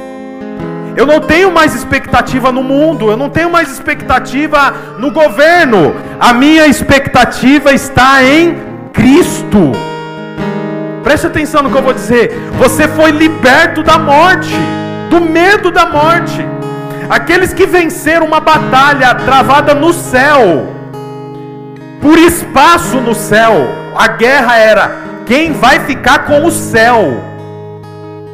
Eu 0.96 1.04
não 1.04 1.18
tenho 1.18 1.50
mais 1.50 1.74
expectativa 1.74 2.52
no 2.52 2.62
mundo, 2.62 3.10
eu 3.10 3.16
não 3.16 3.28
tenho 3.28 3.50
mais 3.50 3.72
expectativa 3.72 4.72
no 5.00 5.10
governo. 5.10 5.96
A 6.20 6.32
minha 6.32 6.64
expectativa 6.68 7.72
está 7.72 8.22
em 8.22 8.56
Cristo. 8.92 9.72
Preste 11.02 11.26
atenção 11.26 11.62
no 11.62 11.70
que 11.70 11.76
eu 11.76 11.82
vou 11.82 11.92
dizer. 11.92 12.32
Você 12.58 12.86
foi 12.88 13.10
liberto 13.10 13.82
da 13.82 13.98
morte, 13.98 14.54
do 15.10 15.20
medo 15.20 15.70
da 15.70 15.86
morte. 15.86 16.46
Aqueles 17.10 17.52
que 17.52 17.66
venceram 17.66 18.26
uma 18.26 18.40
batalha 18.40 19.14
travada 19.14 19.74
no 19.74 19.92
céu. 19.92 20.68
por 22.00 22.18
espaço 22.18 23.00
no 23.00 23.14
céu. 23.14 23.68
A 23.94 24.08
guerra 24.08 24.56
era 24.56 24.90
quem 25.24 25.52
vai 25.52 25.80
ficar 25.80 26.26
com 26.26 26.44
o 26.44 26.50
céu. 26.50 27.22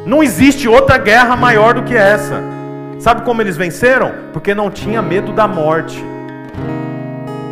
Não 0.05 0.23
existe 0.23 0.67
outra 0.67 0.97
guerra 0.97 1.35
maior 1.35 1.75
do 1.75 1.83
que 1.83 1.95
essa. 1.95 2.41
Sabe 2.99 3.21
como 3.21 3.41
eles 3.41 3.55
venceram? 3.55 4.11
Porque 4.33 4.55
não 4.55 4.71
tinha 4.71 5.01
medo 5.01 5.31
da 5.31 5.47
morte. 5.47 6.03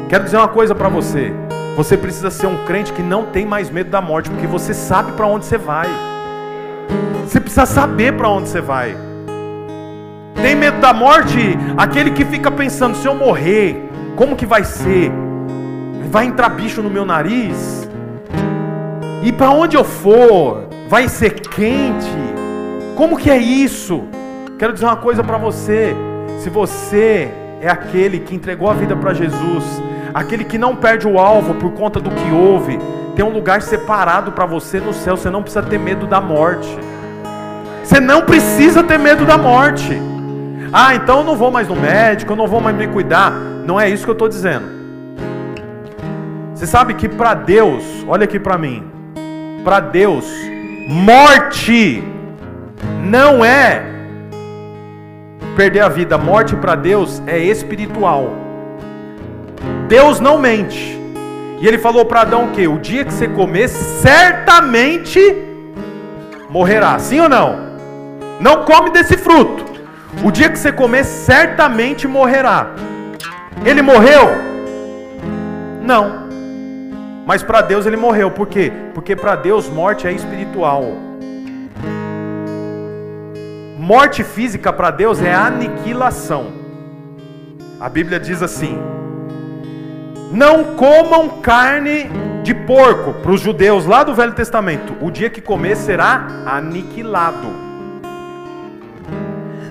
Quero 0.10 0.24
dizer 0.24 0.38
uma 0.38 0.48
coisa 0.48 0.74
para 0.74 0.90
você. 0.90 1.32
Você 1.78 1.96
precisa 1.96 2.32
ser 2.32 2.48
um 2.48 2.66
crente 2.66 2.92
que 2.92 3.04
não 3.04 3.28
tem 3.28 3.46
mais 3.46 3.70
medo 3.70 3.92
da 3.92 4.02
morte, 4.02 4.32
porque 4.32 4.48
você 4.48 4.74
sabe 4.74 5.12
para 5.12 5.28
onde 5.28 5.46
você 5.46 5.60
vai. 5.60 5.88
Você 7.24 7.40
precisa 7.40 7.68
saber 7.68 8.14
para 8.14 8.28
onde 8.28 8.50
você 8.50 8.60
vai. 8.60 8.98
Tem 10.42 10.56
medo 10.56 10.80
da 10.80 10.92
morte 10.92 11.38
aquele 11.78 12.10
que 12.10 12.26
fica 12.26 12.50
pensando: 12.50 12.98
se 12.98 13.08
eu 13.08 13.14
morrer, 13.14 13.92
como 14.16 14.36
que 14.36 14.44
vai 14.44 14.64
ser? 14.64 15.12
Vai 16.10 16.26
entrar 16.26 16.50
bicho 16.50 16.82
no 16.82 16.90
meu 16.90 17.06
nariz? 17.06 17.88
E 19.24 19.32
para 19.32 19.52
onde 19.52 19.78
eu 19.78 19.84
for, 19.84 20.68
vai 20.90 21.08
ser 21.08 21.42
quente? 21.42 22.10
Como 22.96 23.18
que 23.18 23.30
é 23.30 23.38
isso? 23.38 24.04
Quero 24.58 24.74
dizer 24.74 24.86
uma 24.86 24.96
coisa 24.96 25.24
para 25.24 25.38
você: 25.38 25.96
se 26.40 26.50
você 26.50 27.30
é 27.62 27.70
aquele 27.70 28.22
que 28.22 28.34
entregou 28.34 28.68
a 28.68 28.74
vida 28.74 28.96
para 28.96 29.14
Jesus, 29.14 29.64
aquele 30.18 30.44
que 30.44 30.58
não 30.58 30.76
perde 30.76 31.08
o 31.08 31.20
alvo 31.20 31.54
por 31.54 31.72
conta 31.74 32.00
do 32.00 32.10
que 32.10 32.32
houve, 32.32 32.80
tem 33.16 33.24
um 33.24 33.30
lugar 33.30 33.62
separado 33.62 34.32
para 34.32 34.48
você 34.48 34.80
no 34.80 34.92
céu, 34.92 35.16
você 35.16 35.30
não 35.30 35.44
precisa 35.44 35.62
ter 35.62 35.78
medo 35.78 36.08
da 36.08 36.20
morte. 36.20 36.68
Você 37.84 38.00
não 38.00 38.24
precisa 38.24 38.84
ter 38.84 38.98
medo 38.98 39.26
da 39.26 39.38
morte. 39.38 39.96
Ah, 40.74 40.96
então 40.96 41.20
eu 41.20 41.24
não 41.24 41.36
vou 41.36 41.52
mais 41.52 41.68
no 41.68 41.76
médico, 41.76 42.34
eu 42.34 42.36
não 42.36 42.48
vou 42.48 42.60
mais 42.60 42.76
me 42.76 42.88
cuidar. 42.88 43.32
Não 43.32 43.80
é 43.80 43.88
isso 43.90 44.06
que 44.06 44.10
eu 44.10 44.14
estou 44.14 44.28
dizendo. 44.28 44.66
Você 46.54 46.66
sabe 46.66 46.96
que 46.96 47.08
para 47.08 47.36
Deus, 47.36 47.84
olha 48.08 48.24
aqui 48.24 48.40
para 48.40 48.58
mim, 48.58 48.84
para 49.64 49.80
Deus, 49.80 50.26
morte 50.88 52.04
não 53.04 53.46
é 53.46 53.84
perder 55.56 55.82
a 55.82 55.90
vida. 55.90 56.18
Morte 56.18 56.56
para 56.56 56.74
Deus 56.74 57.22
é 57.28 57.38
espiritual. 57.38 58.47
Deus 59.88 60.20
não 60.20 60.38
mente. 60.38 60.98
E 61.60 61.68
ele 61.68 61.78
falou 61.78 62.06
para 62.06 62.22
Adão 62.22 62.50
que? 62.50 62.68
O 62.68 62.78
dia 62.78 63.04
que 63.04 63.14
você 63.14 63.28
comer, 63.28 63.68
certamente 63.68 65.20
morrerá. 66.50 67.00
Sim 67.00 67.22
ou 67.22 67.30
não? 67.30 67.68
Não 68.40 68.64
come 68.64 68.92
desse 68.92 69.18
fruto. 69.18 69.66
O 70.24 70.32
dia 70.32 70.50
que 70.50 70.60
você 70.60 70.72
comer, 70.72 71.04
certamente 71.04 72.08
morrerá. 72.08 72.72
Ele 73.66 73.82
morreu? 73.82 74.36
Não. 75.82 76.28
Mas 77.26 77.42
para 77.42 77.62
Deus 77.62 77.86
ele 77.86 77.98
morreu. 77.98 78.30
Por 78.30 78.48
quê? 78.48 78.72
Porque 78.94 79.16
para 79.16 79.36
Deus 79.36 79.68
morte 79.68 80.08
é 80.08 80.12
espiritual. 80.12 80.84
Morte 83.80 84.24
física 84.24 84.72
para 84.72 84.92
Deus 84.92 85.22
é 85.22 85.34
aniquilação. 85.34 86.48
A 87.80 87.90
Bíblia 87.90 88.20
diz 88.20 88.44
assim: 88.44 88.78
Não 90.32 90.76
comam 90.76 91.42
carne 91.42 92.10
de 92.44 92.54
porco 92.54 93.14
para 93.14 93.32
os 93.32 93.42
judeus 93.42 93.86
lá 93.86 94.04
do 94.04 94.14
Velho 94.14 94.34
Testamento. 94.34 94.96
O 95.02 95.10
dia 95.10 95.30
que 95.30 95.42
comer 95.42 95.76
será 95.76 96.28
aniquilado 96.46 97.68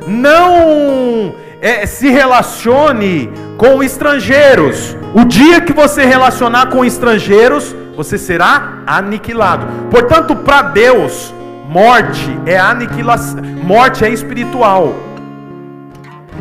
não 0.07 1.35
é, 1.61 1.85
se 1.85 2.09
relacione 2.09 3.31
com 3.59 3.83
estrangeiros. 3.83 4.97
O 5.15 5.25
dia 5.25 5.61
que 5.61 5.73
você 5.73 6.05
relacionar 6.05 6.67
com 6.67 6.85
estrangeiros, 6.85 7.75
você 7.97 8.17
será 8.17 8.83
aniquilado. 8.87 9.67
Portanto, 9.91 10.37
para 10.37 10.63
Deus, 10.63 11.35
morte 11.69 12.31
é 12.47 12.59
aniquilação, 12.59 13.43
morte 13.43 14.05
é 14.05 14.11
espiritual. 14.11 14.95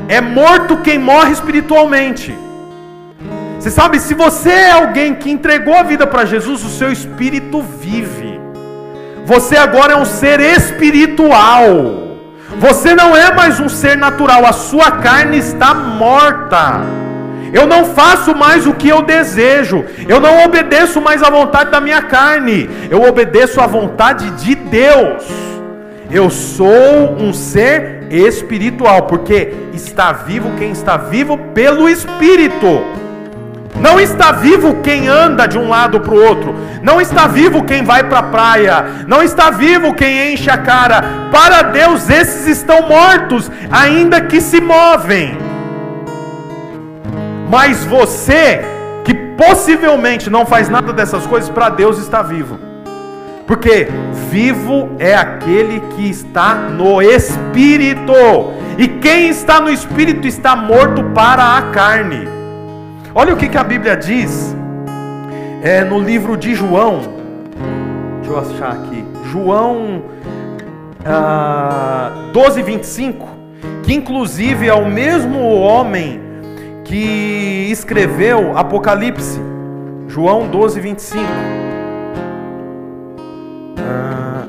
É 0.07 0.21
morto 0.21 0.77
quem 0.77 0.99
morre 0.99 1.31
espiritualmente. 1.31 2.37
Você 3.65 3.71
sabe, 3.71 3.99
se 3.99 4.13
você 4.13 4.51
é 4.51 4.71
alguém 4.73 5.15
que 5.15 5.31
entregou 5.31 5.73
a 5.73 5.81
vida 5.81 6.05
para 6.05 6.23
Jesus, 6.23 6.63
o 6.63 6.69
seu 6.69 6.91
espírito 6.91 7.63
vive. 7.63 8.39
Você 9.25 9.57
agora 9.57 9.93
é 9.93 9.95
um 9.95 10.05
ser 10.05 10.39
espiritual. 10.39 11.79
Você 12.59 12.93
não 12.93 13.17
é 13.17 13.33
mais 13.33 13.59
um 13.59 13.67
ser 13.67 13.97
natural, 13.97 14.45
a 14.45 14.53
sua 14.53 14.91
carne 14.91 15.39
está 15.39 15.73
morta. 15.73 16.81
Eu 17.51 17.65
não 17.65 17.85
faço 17.85 18.35
mais 18.35 18.67
o 18.67 18.73
que 18.75 18.87
eu 18.87 19.01
desejo, 19.01 19.83
eu 20.07 20.19
não 20.19 20.45
obedeço 20.45 21.01
mais 21.01 21.23
à 21.23 21.31
vontade 21.31 21.71
da 21.71 21.81
minha 21.81 22.03
carne, 22.03 22.69
eu 22.91 23.01
obedeço 23.01 23.59
à 23.59 23.65
vontade 23.65 24.29
de 24.43 24.53
Deus. 24.53 25.23
Eu 26.11 26.29
sou 26.29 27.15
um 27.17 27.33
ser 27.33 28.09
espiritual, 28.11 29.07
porque 29.07 29.51
está 29.73 30.11
vivo 30.11 30.51
quem 30.55 30.69
está 30.69 30.97
vivo 30.97 31.35
pelo 31.55 31.89
Espírito. 31.89 33.04
Não 33.79 33.99
está 33.99 34.31
vivo 34.31 34.75
quem 34.81 35.07
anda 35.07 35.47
de 35.47 35.57
um 35.57 35.69
lado 35.69 35.99
para 35.99 36.13
o 36.13 36.23
outro. 36.23 36.55
Não 36.81 37.01
está 37.01 37.27
vivo 37.27 37.63
quem 37.63 37.83
vai 37.83 38.03
para 38.03 38.19
a 38.19 38.23
praia. 38.23 38.85
Não 39.07 39.21
está 39.21 39.49
vivo 39.49 39.93
quem 39.93 40.33
enche 40.33 40.49
a 40.49 40.57
cara. 40.57 41.03
Para 41.31 41.61
Deus, 41.63 42.09
esses 42.09 42.47
estão 42.47 42.87
mortos, 42.87 43.51
ainda 43.69 44.21
que 44.21 44.39
se 44.39 44.61
movem. 44.61 45.37
Mas 47.49 47.83
você, 47.85 48.63
que 49.03 49.13
possivelmente 49.13 50.29
não 50.29 50.45
faz 50.45 50.69
nada 50.69 50.93
dessas 50.93 51.27
coisas, 51.27 51.49
para 51.49 51.69
Deus 51.69 51.99
está 51.99 52.21
vivo. 52.21 52.57
Porque 53.45 53.87
vivo 54.31 54.89
é 54.97 55.15
aquele 55.15 55.79
que 55.95 56.09
está 56.09 56.55
no 56.55 57.01
espírito. 57.01 58.13
E 58.77 58.87
quem 58.87 59.29
está 59.29 59.59
no 59.59 59.69
espírito 59.69 60.27
está 60.27 60.55
morto 60.55 61.03
para 61.13 61.57
a 61.57 61.61
carne. 61.71 62.35
Olha 63.17 63.33
o 63.33 63.37
que, 63.37 63.47
que 63.47 63.57
a 63.57 63.63
Bíblia 63.63 63.95
diz 63.95 64.53
é, 65.63 65.85
no 65.85 66.01
livro 66.01 66.35
de 66.35 66.53
João. 66.53 66.99
Deixa 68.17 68.29
eu 68.29 68.37
achar 68.37 68.71
aqui. 68.73 69.05
João 69.31 70.03
ah, 71.05 72.11
12, 72.33 72.61
25. 72.61 73.25
Que 73.83 73.93
inclusive 73.93 74.67
é 74.67 74.73
o 74.73 74.85
mesmo 74.91 75.39
homem 75.39 76.19
que 76.83 77.69
escreveu 77.71 78.57
Apocalipse. 78.57 79.39
João 80.09 80.49
12, 80.49 80.81
25. 80.81 81.23
Ah, 83.79 84.45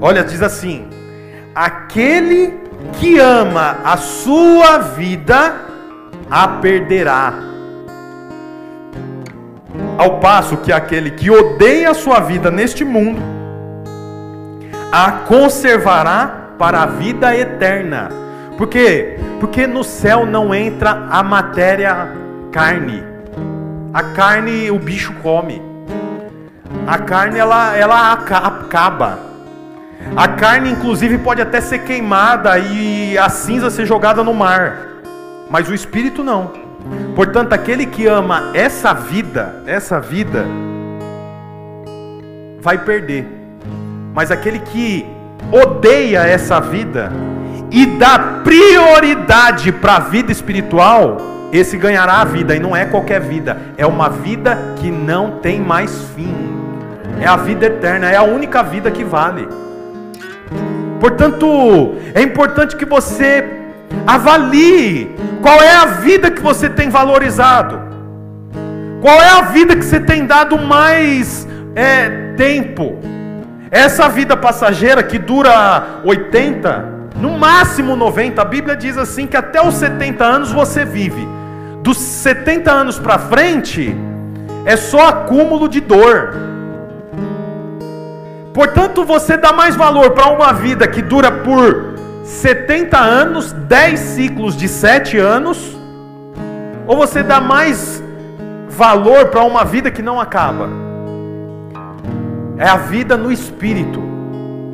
olha, 0.00 0.24
diz 0.24 0.42
assim: 0.42 0.88
Aquele 1.54 2.65
que 2.86 3.18
ama 3.18 3.78
a 3.84 3.96
sua 3.96 4.78
vida, 4.78 5.54
a 6.30 6.48
perderá. 6.48 7.34
Ao 9.98 10.18
passo 10.20 10.58
que 10.58 10.72
aquele 10.72 11.10
que 11.10 11.30
odeia 11.30 11.90
a 11.90 11.94
sua 11.94 12.20
vida 12.20 12.50
neste 12.50 12.84
mundo, 12.84 13.20
a 14.92 15.10
conservará 15.26 16.50
para 16.58 16.82
a 16.82 16.86
vida 16.86 17.36
eterna. 17.36 18.08
Por 18.56 18.68
quê? 18.68 19.18
Porque 19.38 19.66
no 19.66 19.84
céu 19.84 20.24
não 20.24 20.54
entra 20.54 21.06
a 21.10 21.22
matéria 21.22 22.08
carne. 22.50 23.04
A 23.92 24.02
carne 24.02 24.70
o 24.70 24.78
bicho 24.78 25.12
come. 25.22 25.60
A 26.86 26.98
carne 26.98 27.38
ela, 27.38 27.76
ela 27.76 28.12
acaba. 28.12 29.18
A 30.16 30.28
carne, 30.28 30.70
inclusive, 30.70 31.18
pode 31.18 31.42
até 31.42 31.60
ser 31.60 31.80
queimada 31.80 32.58
e 32.58 33.18
a 33.18 33.28
cinza 33.28 33.70
ser 33.70 33.86
jogada 33.86 34.22
no 34.22 34.32
mar, 34.32 34.76
mas 35.50 35.68
o 35.68 35.74
espírito 35.74 36.22
não. 36.22 36.52
Portanto, 37.14 37.52
aquele 37.52 37.86
que 37.86 38.06
ama 38.06 38.50
essa 38.54 38.92
vida, 38.92 39.62
essa 39.66 39.98
vida, 40.00 40.44
vai 42.60 42.78
perder. 42.78 43.26
Mas 44.14 44.30
aquele 44.30 44.58
que 44.58 45.06
odeia 45.52 46.20
essa 46.20 46.60
vida 46.60 47.12
e 47.70 47.86
dá 47.86 48.40
prioridade 48.42 49.72
para 49.72 49.96
a 49.96 50.00
vida 50.00 50.32
espiritual, 50.32 51.18
esse 51.52 51.76
ganhará 51.76 52.20
a 52.20 52.24
vida, 52.24 52.54
e 52.54 52.58
não 52.58 52.74
é 52.74 52.84
qualquer 52.84 53.20
vida, 53.20 53.56
é 53.76 53.86
uma 53.86 54.08
vida 54.08 54.58
que 54.76 54.90
não 54.90 55.38
tem 55.38 55.60
mais 55.60 56.02
fim. 56.14 56.34
É 57.20 57.26
a 57.26 57.36
vida 57.36 57.66
eterna, 57.66 58.10
é 58.10 58.16
a 58.16 58.22
única 58.22 58.62
vida 58.62 58.90
que 58.90 59.04
vale. 59.04 59.48
Portanto, 61.00 61.94
é 62.14 62.22
importante 62.22 62.76
que 62.76 62.84
você 62.84 63.44
avalie 64.06 65.14
qual 65.42 65.60
é 65.62 65.74
a 65.74 65.86
vida 65.86 66.30
que 66.30 66.40
você 66.40 66.68
tem 66.68 66.88
valorizado, 66.88 67.80
qual 69.00 69.20
é 69.20 69.28
a 69.28 69.42
vida 69.42 69.76
que 69.76 69.84
você 69.84 70.00
tem 70.00 70.26
dado 70.26 70.58
mais 70.58 71.46
é, 71.74 72.08
tempo. 72.36 72.98
Essa 73.70 74.08
vida 74.08 74.36
passageira 74.36 75.02
que 75.02 75.18
dura 75.18 76.00
80, 76.04 76.96
no 77.20 77.38
máximo 77.38 77.96
90, 77.96 78.40
a 78.40 78.44
Bíblia 78.44 78.76
diz 78.76 78.96
assim 78.96 79.26
que 79.26 79.36
até 79.36 79.60
os 79.60 79.74
70 79.74 80.24
anos 80.24 80.52
você 80.52 80.84
vive. 80.84 81.26
dos 81.82 81.98
70 81.98 82.72
anos 82.72 82.98
para 82.98 83.16
frente 83.16 83.94
é 84.64 84.76
só 84.76 85.08
acúmulo 85.08 85.68
de 85.68 85.80
dor. 85.80 86.55
Portanto, 88.56 89.04
você 89.04 89.36
dá 89.36 89.52
mais 89.52 89.76
valor 89.76 90.12
para 90.12 90.30
uma 90.30 90.50
vida 90.50 90.88
que 90.88 91.02
dura 91.02 91.30
por 91.30 91.94
70 92.24 92.96
anos, 92.96 93.52
10 93.52 94.00
ciclos 94.00 94.56
de 94.56 94.66
7 94.66 95.18
anos, 95.18 95.76
ou 96.86 96.96
você 96.96 97.22
dá 97.22 97.38
mais 97.38 98.02
valor 98.70 99.26
para 99.26 99.44
uma 99.44 99.62
vida 99.62 99.90
que 99.90 100.00
não 100.00 100.18
acaba? 100.18 100.70
É 102.56 102.66
a 102.66 102.78
vida 102.78 103.14
no 103.14 103.30
espírito. 103.30 104.02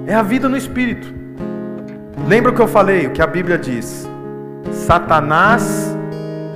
É 0.07 0.14
a 0.14 0.22
vida 0.22 0.49
no 0.49 0.57
espírito. 0.57 1.12
Lembra 2.28 2.53
o 2.53 2.55
que 2.55 2.62
eu 2.62 2.68
falei, 2.68 3.09
o 3.09 3.11
que 3.11 3.20
a 3.20 3.26
Bíblia 3.26 3.59
diz? 3.59 4.09
Satanás, 4.70 5.93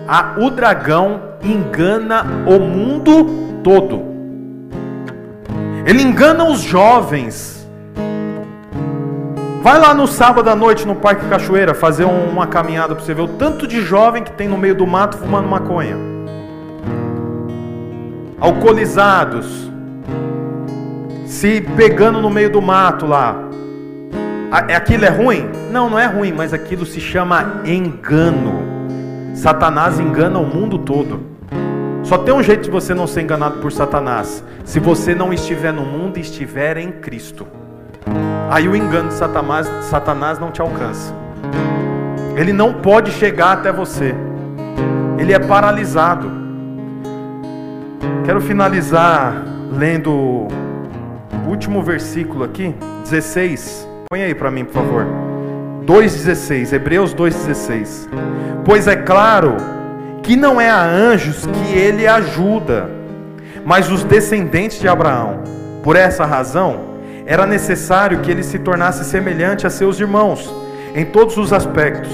a, 0.06 0.36
o 0.38 0.48
dragão, 0.48 1.20
engana 1.42 2.24
o 2.46 2.60
mundo 2.60 3.58
todo. 3.64 4.15
Ele 5.86 6.02
engana 6.02 6.42
os 6.42 6.62
jovens. 6.62 7.64
Vai 9.62 9.78
lá 9.78 9.94
no 9.94 10.08
sábado 10.08 10.50
à 10.50 10.56
noite 10.56 10.84
no 10.84 10.96
Parque 10.96 11.28
Cachoeira 11.28 11.74
fazer 11.74 12.04
uma 12.04 12.44
caminhada 12.48 12.92
para 12.92 13.04
você 13.04 13.14
ver 13.14 13.22
o 13.22 13.28
tanto 13.28 13.68
de 13.68 13.80
jovem 13.80 14.24
que 14.24 14.32
tem 14.32 14.48
no 14.48 14.58
meio 14.58 14.74
do 14.74 14.84
mato 14.84 15.16
fumando 15.16 15.48
maconha. 15.48 15.96
Alcoolizados, 18.40 19.70
se 21.24 21.60
pegando 21.76 22.20
no 22.20 22.30
meio 22.30 22.50
do 22.50 22.60
mato 22.60 23.06
lá. 23.06 23.36
Aquilo 24.50 25.04
é 25.04 25.10
ruim? 25.10 25.48
Não, 25.70 25.88
não 25.88 25.98
é 25.98 26.06
ruim, 26.06 26.32
mas 26.32 26.52
aquilo 26.52 26.84
se 26.84 27.00
chama 27.00 27.62
engano. 27.64 28.60
Satanás 29.34 30.00
engana 30.00 30.40
o 30.40 30.46
mundo 30.46 30.78
todo. 30.78 31.35
Só 32.06 32.16
tem 32.16 32.32
um 32.32 32.40
jeito 32.40 32.62
de 32.62 32.70
você 32.70 32.94
não 32.94 33.04
ser 33.04 33.22
enganado 33.22 33.58
por 33.58 33.72
Satanás: 33.72 34.42
se 34.64 34.78
você 34.78 35.12
não 35.12 35.32
estiver 35.32 35.72
no 35.72 35.84
mundo 35.84 36.18
e 36.18 36.20
estiver 36.20 36.76
em 36.76 36.92
Cristo. 36.92 37.46
Aí 38.48 38.68
o 38.68 38.76
engano 38.76 39.08
de 39.08 39.14
Satanás, 39.14 39.66
Satanás 39.86 40.38
não 40.38 40.52
te 40.52 40.60
alcança. 40.60 41.12
Ele 42.36 42.52
não 42.52 42.74
pode 42.74 43.10
chegar 43.10 43.52
até 43.52 43.72
você. 43.72 44.14
Ele 45.18 45.32
é 45.32 45.38
paralisado. 45.40 46.30
Quero 48.24 48.40
finalizar 48.40 49.44
lendo 49.72 50.12
o 50.12 50.48
último 51.48 51.82
versículo 51.82 52.44
aqui, 52.44 52.72
16. 53.02 53.88
Põe 54.08 54.22
aí 54.22 54.34
para 54.34 54.50
mim, 54.52 54.64
por 54.64 54.74
favor. 54.74 55.06
2,16, 55.84 56.72
Hebreus 56.72 57.12
2,16. 57.12 58.08
Pois 58.64 58.86
é 58.86 58.94
claro 58.94 59.56
que 60.26 60.34
não 60.34 60.60
é 60.60 60.68
a 60.68 60.84
anjos 60.84 61.46
que 61.46 61.78
ele 61.78 62.04
ajuda, 62.04 62.90
mas 63.64 63.88
os 63.92 64.02
descendentes 64.02 64.80
de 64.80 64.88
Abraão. 64.88 65.44
Por 65.84 65.94
essa 65.94 66.24
razão, 66.24 66.80
era 67.24 67.46
necessário 67.46 68.18
que 68.18 68.30
ele 68.32 68.42
se 68.42 68.58
tornasse 68.58 69.04
semelhante 69.04 69.68
a 69.68 69.70
seus 69.70 70.00
irmãos, 70.00 70.52
em 70.96 71.04
todos 71.04 71.36
os 71.36 71.52
aspectos, 71.52 72.10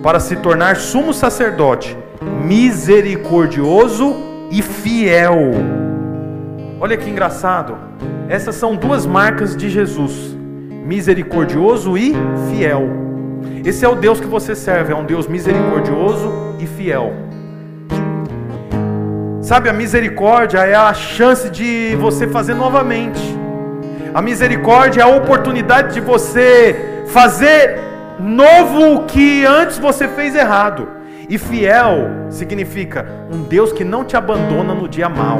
para 0.00 0.20
se 0.20 0.36
tornar 0.36 0.76
sumo 0.76 1.12
sacerdote, 1.12 1.98
misericordioso 2.44 4.14
e 4.52 4.62
fiel. 4.62 5.36
Olha 6.80 6.96
que 6.96 7.10
engraçado. 7.10 7.76
Essas 8.28 8.54
são 8.54 8.76
duas 8.76 9.04
marcas 9.04 9.56
de 9.56 9.68
Jesus 9.68 10.36
misericordioso 10.84 11.98
e 11.98 12.14
fiel. 12.48 12.88
Esse 13.64 13.84
é 13.84 13.88
o 13.88 13.96
Deus 13.96 14.20
que 14.20 14.26
você 14.28 14.54
serve, 14.54 14.92
é 14.92 14.96
um 14.96 15.04
Deus 15.04 15.26
misericordioso 15.26 16.54
e 16.60 16.66
fiel. 16.66 17.25
Sabe, 19.46 19.68
a 19.68 19.72
misericórdia 19.72 20.58
é 20.66 20.74
a 20.74 20.92
chance 20.92 21.48
de 21.48 21.94
você 22.00 22.26
fazer 22.26 22.52
novamente. 22.52 23.22
A 24.12 24.20
misericórdia 24.20 25.02
é 25.02 25.04
a 25.04 25.06
oportunidade 25.06 25.94
de 25.94 26.00
você 26.00 27.04
fazer 27.06 27.78
novo 28.18 28.96
o 28.96 29.04
que 29.04 29.46
antes 29.46 29.78
você 29.78 30.08
fez 30.08 30.34
errado. 30.34 30.88
E 31.28 31.38
fiel 31.38 32.26
significa 32.28 33.06
um 33.32 33.44
Deus 33.44 33.72
que 33.72 33.84
não 33.84 34.04
te 34.04 34.16
abandona 34.16 34.74
no 34.74 34.88
dia 34.88 35.08
mal. 35.08 35.38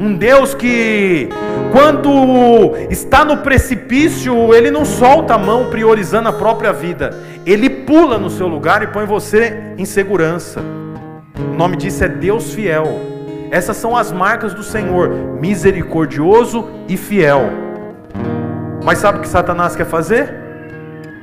Um 0.00 0.16
Deus 0.16 0.52
que, 0.52 1.28
quando 1.70 2.74
está 2.90 3.24
no 3.24 3.36
precipício, 3.36 4.52
ele 4.52 4.72
não 4.72 4.84
solta 4.84 5.34
a 5.34 5.38
mão 5.38 5.70
priorizando 5.70 6.28
a 6.28 6.32
própria 6.32 6.72
vida. 6.72 7.16
Ele 7.46 7.70
pula 7.70 8.18
no 8.18 8.28
seu 8.28 8.48
lugar 8.48 8.82
e 8.82 8.88
põe 8.88 9.06
você 9.06 9.56
em 9.78 9.84
segurança. 9.84 10.60
O 11.38 11.56
nome 11.56 11.76
disso 11.76 12.04
é 12.04 12.08
Deus 12.08 12.54
fiel. 12.54 12.86
Essas 13.50 13.76
são 13.76 13.96
as 13.96 14.12
marcas 14.12 14.54
do 14.54 14.62
Senhor, 14.62 15.08
misericordioso 15.40 16.68
e 16.88 16.96
fiel. 16.96 17.50
Mas 18.84 18.98
sabe 18.98 19.18
o 19.18 19.20
que 19.20 19.28
Satanás 19.28 19.74
quer 19.74 19.86
fazer? 19.86 20.34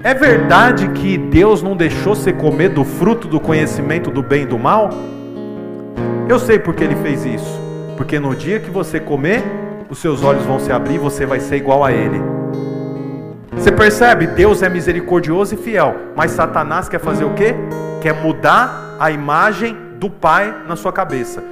É 0.04 0.14
verdade 0.14 0.90
que 0.90 1.18
Deus 1.18 1.64
não 1.64 1.76
deixou 1.76 2.16
você 2.16 2.32
comer 2.32 2.70
do 2.70 2.84
fruto 2.84 3.28
do 3.28 3.40
conhecimento 3.40 4.12
do 4.12 4.22
bem 4.22 4.44
e 4.44 4.46
do 4.46 4.60
mal? 4.60 4.90
Eu 6.30 6.38
sei 6.40 6.60
porque 6.60 6.84
ele 6.84 6.96
fez 6.98 7.26
isso. 7.26 7.60
Porque 7.96 8.20
no 8.20 8.36
dia 8.36 8.60
que 8.60 8.70
você 8.70 9.00
comer, 9.00 9.44
os 9.90 9.98
seus 9.98 10.24
olhos 10.24 10.44
vão 10.44 10.60
se 10.60 10.72
abrir 10.72 10.96
e 10.96 11.00
você 11.00 11.26
vai 11.26 11.40
ser 11.40 11.56
igual 11.56 11.84
a 11.84 11.92
Ele. 11.92 12.22
Você 13.54 13.72
percebe? 13.72 14.28
Deus 14.28 14.62
é 14.62 14.70
misericordioso 14.70 15.56
e 15.56 15.58
fiel, 15.58 15.96
mas 16.16 16.32
Satanás 16.32 16.88
quer 16.88 17.00
fazer 17.00 17.26
o 17.26 17.34
quê? 17.34 17.56
Quer 18.02 18.14
mudar 18.14 18.96
a 19.00 19.10
imagem 19.10 19.76
do 20.00 20.10
Pai 20.10 20.64
na 20.68 20.76
sua 20.76 20.92
cabeça. 20.92 21.44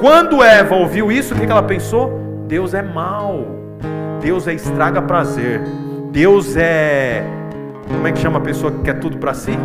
Quando 0.00 0.42
Eva 0.42 0.74
ouviu 0.74 1.12
isso, 1.12 1.34
o 1.34 1.38
que 1.38 1.44
ela 1.44 1.62
pensou? 1.62 2.44
Deus 2.48 2.74
é 2.74 2.82
mau. 2.82 3.46
Deus 4.20 4.48
é 4.48 4.54
estraga 4.54 5.00
prazer. 5.00 5.60
Deus 6.10 6.56
é. 6.56 7.24
Como 7.86 8.06
é 8.06 8.12
que 8.12 8.18
chama 8.18 8.38
a 8.38 8.42
pessoa 8.42 8.72
que 8.72 8.82
quer 8.82 8.98
tudo 8.98 9.18
para 9.18 9.34
si? 9.34 9.56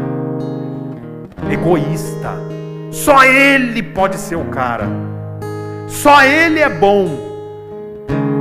Egoísta. 1.52 2.34
Só 2.92 3.24
Ele 3.24 3.82
pode 3.82 4.18
ser 4.18 4.36
o 4.36 4.46
cara. 4.46 4.88
Só 5.88 6.24
Ele 6.24 6.60
é 6.60 6.70
bom. 6.70 7.08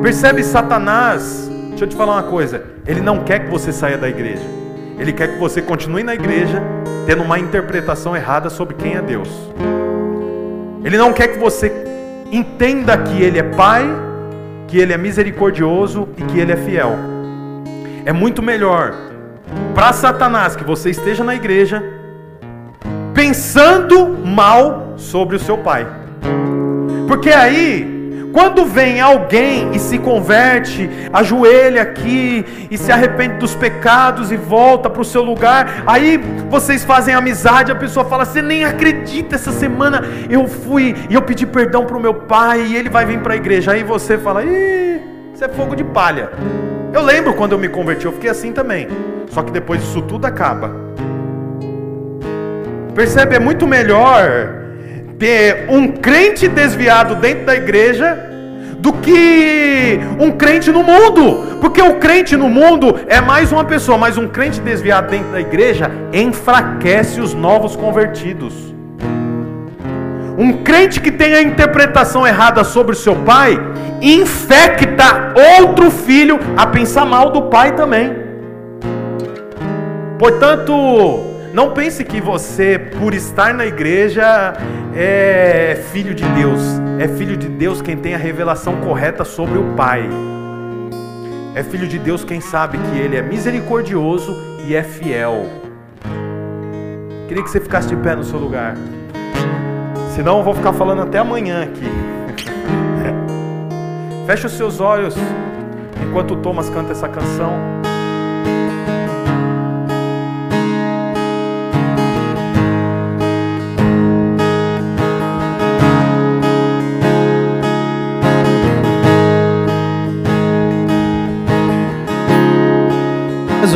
Percebe 0.02 0.42
Satanás? 0.42 1.50
Deixa 1.70 1.84
eu 1.84 1.88
te 1.88 1.96
falar 1.96 2.12
uma 2.14 2.22
coisa. 2.24 2.64
Ele 2.86 3.00
não 3.00 3.24
quer 3.24 3.40
que 3.40 3.50
você 3.50 3.72
saia 3.72 3.98
da 3.98 4.08
igreja. 4.08 4.65
Ele 4.98 5.12
quer 5.12 5.32
que 5.32 5.38
você 5.38 5.60
continue 5.60 6.02
na 6.02 6.14
igreja, 6.14 6.62
tendo 7.06 7.22
uma 7.22 7.38
interpretação 7.38 8.16
errada 8.16 8.48
sobre 8.48 8.74
quem 8.74 8.94
é 8.94 9.02
Deus. 9.02 9.28
Ele 10.84 10.96
não 10.96 11.12
quer 11.12 11.28
que 11.28 11.38
você 11.38 11.72
entenda 12.30 12.96
que 12.96 13.22
Ele 13.22 13.38
é 13.38 13.42
Pai, 13.42 13.84
que 14.68 14.78
Ele 14.78 14.92
é 14.92 14.96
misericordioso 14.96 16.08
e 16.16 16.22
que 16.22 16.38
Ele 16.38 16.52
é 16.52 16.56
fiel. 16.56 16.96
É 18.04 18.12
muito 18.12 18.42
melhor 18.42 18.94
para 19.74 19.92
Satanás 19.92 20.56
que 20.56 20.64
você 20.64 20.90
esteja 20.90 21.22
na 21.22 21.34
igreja 21.34 21.82
pensando 23.14 24.08
mal 24.24 24.94
sobre 24.96 25.36
o 25.36 25.38
seu 25.38 25.58
Pai. 25.58 25.86
Porque 27.08 27.30
aí, 27.30 27.95
quando 28.36 28.66
vem 28.66 29.00
alguém 29.00 29.70
e 29.74 29.78
se 29.78 29.98
converte, 29.98 30.90
ajoelha 31.10 31.80
aqui 31.80 32.44
e 32.70 32.76
se 32.76 32.92
arrepende 32.92 33.38
dos 33.38 33.54
pecados 33.54 34.30
e 34.30 34.36
volta 34.36 34.90
para 34.90 35.00
o 35.00 35.04
seu 35.06 35.22
lugar, 35.22 35.84
aí 35.86 36.20
vocês 36.50 36.84
fazem 36.84 37.14
amizade, 37.14 37.72
a 37.72 37.74
pessoa 37.74 38.04
fala: 38.04 38.26
Você 38.26 38.42
nem 38.42 38.62
acredita, 38.62 39.36
essa 39.36 39.50
semana 39.52 40.02
eu 40.28 40.46
fui 40.46 40.94
e 41.08 41.14
eu 41.14 41.22
pedi 41.22 41.46
perdão 41.46 41.86
para 41.86 41.96
o 41.96 42.00
meu 42.00 42.12
pai 42.12 42.60
e 42.60 42.76
ele 42.76 42.90
vai 42.90 43.06
vir 43.06 43.20
para 43.20 43.32
a 43.32 43.36
igreja. 43.36 43.72
Aí 43.72 43.82
você 43.82 44.18
fala: 44.18 44.44
Ih, 44.44 45.00
isso 45.32 45.42
é 45.42 45.48
fogo 45.48 45.74
de 45.74 45.82
palha. 45.82 46.28
Eu 46.92 47.00
lembro 47.00 47.32
quando 47.32 47.52
eu 47.52 47.58
me 47.58 47.70
converti, 47.70 48.04
eu 48.04 48.12
fiquei 48.12 48.28
assim 48.28 48.52
também. 48.52 48.86
Só 49.30 49.42
que 49.42 49.50
depois 49.50 49.82
isso 49.82 50.02
tudo 50.02 50.26
acaba. 50.26 50.76
Percebe? 52.94 53.36
É 53.36 53.38
muito 53.38 53.66
melhor 53.66 54.66
ter 55.18 55.64
um 55.70 55.88
crente 55.88 56.46
desviado 56.46 57.14
dentro 57.14 57.46
da 57.46 57.54
igreja 57.54 58.25
do 58.86 58.92
que 58.92 59.98
um 60.20 60.30
crente 60.30 60.70
no 60.70 60.84
mundo, 60.84 61.58
porque 61.60 61.82
o 61.82 61.96
crente 61.96 62.36
no 62.36 62.48
mundo 62.48 62.94
é 63.08 63.20
mais 63.20 63.50
uma 63.50 63.64
pessoa, 63.64 63.98
mas 63.98 64.16
um 64.16 64.28
crente 64.28 64.60
desviado 64.60 65.10
dentro 65.10 65.32
da 65.32 65.40
igreja 65.40 65.90
enfraquece 66.12 67.20
os 67.20 67.34
novos 67.34 67.74
convertidos. 67.74 68.54
Um 70.38 70.62
crente 70.62 71.00
que 71.00 71.10
tem 71.10 71.34
a 71.34 71.42
interpretação 71.42 72.24
errada 72.24 72.62
sobre 72.62 72.92
o 72.92 72.96
seu 72.96 73.16
pai 73.16 73.58
infecta 74.00 75.34
outro 75.58 75.90
filho 75.90 76.38
a 76.56 76.64
pensar 76.64 77.04
mal 77.04 77.30
do 77.30 77.42
pai 77.42 77.74
também. 77.74 78.14
Portanto, 80.16 81.35
não 81.56 81.72
pense 81.72 82.04
que 82.04 82.20
você, 82.20 82.78
por 82.78 83.14
estar 83.14 83.54
na 83.54 83.64
igreja, 83.64 84.52
é 84.94 85.82
filho 85.90 86.14
de 86.14 86.22
Deus. 86.22 86.60
É 86.98 87.08
filho 87.08 87.34
de 87.34 87.48
Deus 87.48 87.80
quem 87.80 87.96
tem 87.96 88.14
a 88.14 88.18
revelação 88.18 88.76
correta 88.82 89.24
sobre 89.24 89.56
o 89.56 89.74
Pai. 89.74 90.06
É 91.54 91.62
filho 91.62 91.88
de 91.88 91.98
Deus 91.98 92.22
quem 92.24 92.42
sabe 92.42 92.76
que 92.76 92.98
Ele 92.98 93.16
é 93.16 93.22
misericordioso 93.22 94.36
e 94.66 94.74
é 94.74 94.82
fiel. 94.82 95.46
Queria 97.26 97.42
que 97.42 97.48
você 97.48 97.58
ficasse 97.58 97.88
de 97.88 97.96
pé 97.96 98.14
no 98.14 98.22
seu 98.22 98.38
lugar. 98.38 98.76
Senão 100.14 100.36
eu 100.36 100.44
vou 100.44 100.54
ficar 100.54 100.74
falando 100.74 101.00
até 101.00 101.16
amanhã 101.16 101.62
aqui. 101.62 101.88
Feche 104.26 104.46
os 104.46 104.52
seus 104.52 104.78
olhos 104.78 105.16
enquanto 106.06 106.34
o 106.34 106.36
Thomas 106.36 106.68
canta 106.68 106.92
essa 106.92 107.08
canção. 107.08 107.75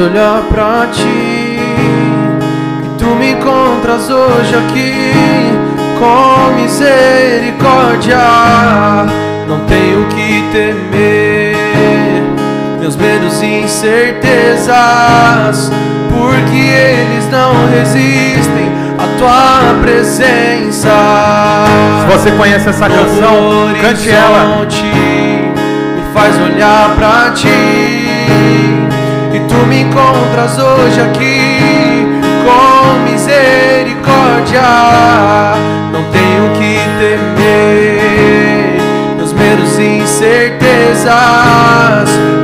Olhar 0.03 0.43
pra 0.51 0.87
ti 0.93 1.03
e 1.03 1.61
tu 2.99 3.05
me 3.17 3.33
encontras 3.33 4.09
hoje 4.09 4.55
aqui 4.55 5.13
com 5.99 6.53
misericórdia. 6.61 8.17
Não 9.47 9.61
tenho 9.67 10.07
que 10.07 10.43
temer 10.53 11.57
meus 12.81 12.97
medos 12.97 13.43
e 13.43 13.65
incertezas, 13.65 14.73
porque 16.09 16.57
eles 16.57 17.29
não 17.31 17.53
resistem 17.71 18.73
à 18.99 19.07
tua 19.19 19.75
presença. 19.83 20.89
Se 22.01 22.07
você 22.17 22.31
conhece 22.33 22.71
essa 22.71 22.89
canção, 22.89 23.75
cante 23.83 24.09
ela. 24.09 24.67
Me 25.97 26.03
faz 26.15 26.39
olhar 26.39 26.95
pra 26.97 27.33
ti 27.33 28.80
e 29.33 29.41
tu 29.41 29.55
me 29.67 29.83
encontras 29.83 30.59
hoje 30.59 31.01
aqui 31.01 32.05
com 32.45 33.11
misericórdia. 33.11 34.63
Não 35.93 36.03
tenho 36.11 36.51
que 36.59 36.79
temer 36.99 38.81
meus 39.17 39.33
medos 39.33 39.79
e 39.79 39.99
incertezas, 40.03 41.11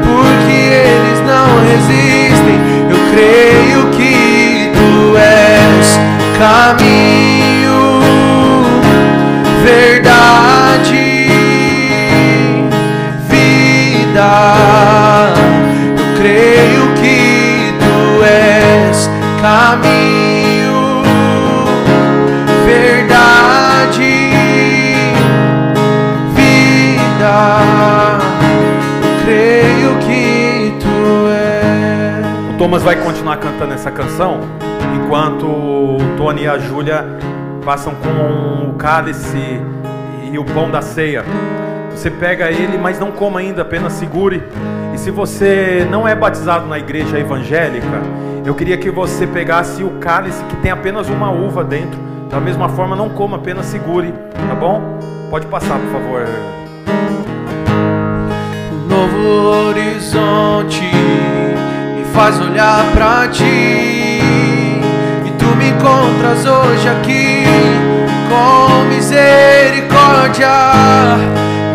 porque 0.05 0.53
eles 0.53 1.20
não 1.26 1.59
resistem. 1.66 2.59
Eu 2.89 2.99
creio 3.11 3.91
que 3.91 4.70
tu 4.72 5.16
és 5.16 5.99
caminho, 6.39 7.15
caminho, 19.41 21.03
verdade, 22.64 24.30
vida. 26.34 28.18
Creio 29.24 29.99
que 30.01 30.74
tu 30.80 31.28
és. 31.28 32.55
O 32.55 32.59
Thomas 32.59 32.82
vai 32.82 32.97
continuar 32.97 33.37
cantando 33.37 33.74
essa 33.74 33.91
canção 33.91 34.41
enquanto 34.95 35.47
o 35.47 35.99
Tony 36.16 36.43
e 36.43 36.49
a 36.49 36.59
Júlia 36.59 37.05
passam 37.64 37.95
com 37.95 38.70
o 38.70 38.74
cálice 38.74 39.61
e 40.32 40.39
o 40.39 40.45
pão 40.45 40.70
da 40.70 40.80
ceia. 40.82 41.24
Você 41.91 42.11
pega 42.11 42.51
ele, 42.51 42.76
mas 42.76 42.99
não 42.99 43.11
coma 43.11 43.41
ainda, 43.41 43.62
apenas 43.62 43.95
segure. 43.95 44.43
E 44.95 44.99
se 44.99 45.11
você 45.11 45.87
não 45.91 46.07
é 46.07 46.14
batizado 46.14 46.66
na 46.66 46.78
igreja 46.78 47.18
evangélica, 47.18 48.03
eu 48.47 48.55
queria 48.55 48.76
que 48.78 48.88
você 48.90 49.26
pegasse 49.26 49.82
o 49.82 49.90
cálice 49.99 50.42
que 50.44 50.55
tem 50.57 50.70
apenas 50.70 51.09
uma 51.09 51.30
uva 51.30 51.64
dentro. 51.64 51.99
Da 52.30 52.40
mesma 52.40 52.68
forma, 52.68 52.94
não 52.94 53.09
coma, 53.09 53.36
apenas 53.36 53.66
segure, 53.66 54.14
tá 54.49 54.55
bom? 54.55 54.99
Pode 55.28 55.47
passar, 55.47 55.78
por 55.80 55.90
favor. 55.90 56.26
um 58.72 58.86
novo 58.88 59.68
horizonte 59.68 60.82
me 60.82 62.05
faz 62.14 62.40
olhar 62.40 62.84
pra 62.92 63.26
ti 63.28 63.42
e 63.42 65.30
tu 65.38 65.47
me 65.57 65.70
encontras 65.70 66.47
hoje 66.47 66.88
aqui 66.88 67.44
com 68.28 68.84
misericórdia. 68.84 70.49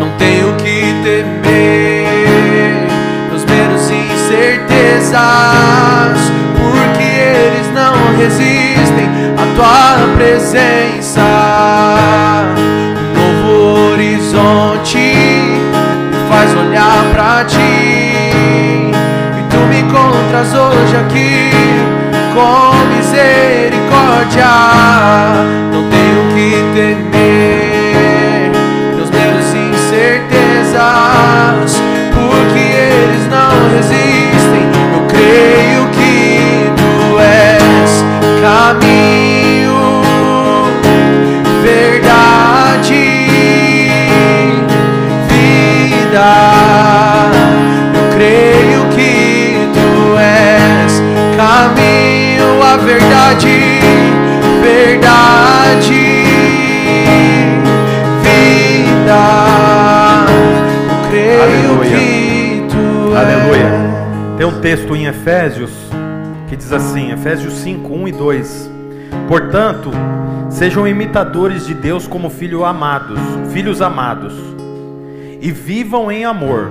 Não 0.00 0.10
tenho 0.16 0.54
que 0.56 0.94
temer 1.02 2.86
meus 3.30 3.44
medos 3.44 3.90
e 3.90 3.94
incertezas, 4.14 5.12
não 7.72 8.16
resistem 8.16 9.08
à 9.36 9.44
tua 9.56 10.14
presença. 10.16 11.22
Um 13.16 13.42
novo 13.42 13.92
horizonte 13.92 14.98
me 14.98 16.18
faz 16.28 16.54
olhar 16.54 17.04
pra 17.12 17.44
ti 17.44 17.58
e 17.58 19.42
tu 19.50 19.56
me 19.68 19.80
encontras 19.80 20.52
hoje 20.54 20.96
aqui 20.96 21.50
com 22.34 22.74
misericórdia. 22.94 24.52
Não 25.72 25.82
tenho 25.88 26.22
que 26.34 26.48
temer 26.74 27.21
verdade, 52.92 53.48
verdade, 54.62 55.94
vida. 58.22 59.22
Eu 60.88 61.10
creio 61.10 61.42
Aleluia. 61.42 61.98
que 61.98 62.66
tu 62.68 63.16
Aleluia. 63.16 63.66
és. 63.66 64.36
Tem 64.36 64.46
um 64.46 64.60
texto 64.60 64.94
em 64.94 65.06
Efésios 65.06 65.70
que 66.48 66.56
diz 66.56 66.70
assim, 66.70 67.12
Efésios 67.12 67.54
5, 67.54 67.94
1 67.94 68.08
e 68.08 68.12
2. 68.12 68.70
Portanto, 69.26 69.90
sejam 70.50 70.86
imitadores 70.86 71.66
de 71.66 71.72
Deus 71.72 72.06
como 72.06 72.28
filhos 72.28 72.62
amados, 72.62 73.18
filhos 73.52 73.80
amados, 73.80 74.34
e 75.40 75.50
vivam 75.50 76.12
em 76.12 76.26
amor, 76.26 76.70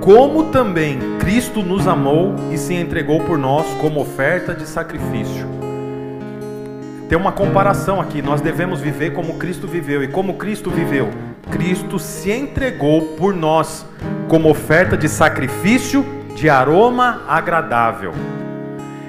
como 0.00 0.44
também 0.46 0.98
Cristo 1.26 1.60
nos 1.60 1.88
amou 1.88 2.36
e 2.52 2.56
se 2.56 2.72
entregou 2.72 3.18
por 3.20 3.36
nós 3.36 3.66
como 3.80 4.00
oferta 4.00 4.54
de 4.54 4.64
sacrifício. 4.64 5.44
Tem 7.08 7.18
uma 7.18 7.32
comparação 7.32 8.00
aqui, 8.00 8.22
nós 8.22 8.40
devemos 8.40 8.80
viver 8.80 9.12
como 9.12 9.34
Cristo 9.34 9.66
viveu, 9.66 10.04
e 10.04 10.06
como 10.06 10.34
Cristo 10.34 10.70
viveu, 10.70 11.10
Cristo 11.50 11.98
se 11.98 12.30
entregou 12.30 13.16
por 13.16 13.34
nós 13.34 13.84
como 14.28 14.48
oferta 14.48 14.96
de 14.96 15.08
sacrifício 15.08 16.06
de 16.36 16.48
aroma 16.48 17.22
agradável. 17.26 18.12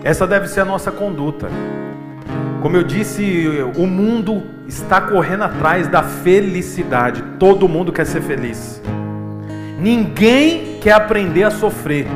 Essa 0.03 0.25
deve 0.25 0.47
ser 0.47 0.61
a 0.61 0.65
nossa 0.65 0.91
conduta. 0.91 1.49
Como 2.63 2.75
eu 2.75 2.81
disse, 2.81 3.47
o 3.75 3.85
mundo 3.85 4.41
está 4.67 4.99
correndo 4.99 5.43
atrás 5.43 5.87
da 5.87 6.01
felicidade. 6.01 7.21
Todo 7.37 7.69
mundo 7.69 7.93
quer 7.93 8.07
ser 8.07 8.21
feliz. 8.23 8.81
Ninguém 9.79 10.66
quer 10.81 10.93
aprender 10.93 11.43
a 11.43 11.51
sofrer. 11.51 12.07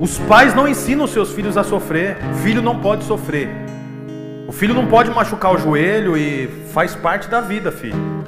Os 0.00 0.18
pais 0.18 0.54
não 0.54 0.68
ensinam 0.68 1.06
seus 1.06 1.32
filhos 1.32 1.56
a 1.56 1.64
sofrer. 1.64 2.16
O 2.32 2.34
filho 2.36 2.62
não 2.62 2.78
pode 2.78 3.04
sofrer. 3.04 3.48
O 4.46 4.52
filho 4.52 4.74
não 4.74 4.86
pode 4.86 5.10
machucar 5.10 5.54
o 5.54 5.58
joelho 5.58 6.16
e 6.16 6.48
faz 6.72 6.94
parte 6.94 7.28
da 7.28 7.40
vida, 7.40 7.72
filho. 7.72 8.24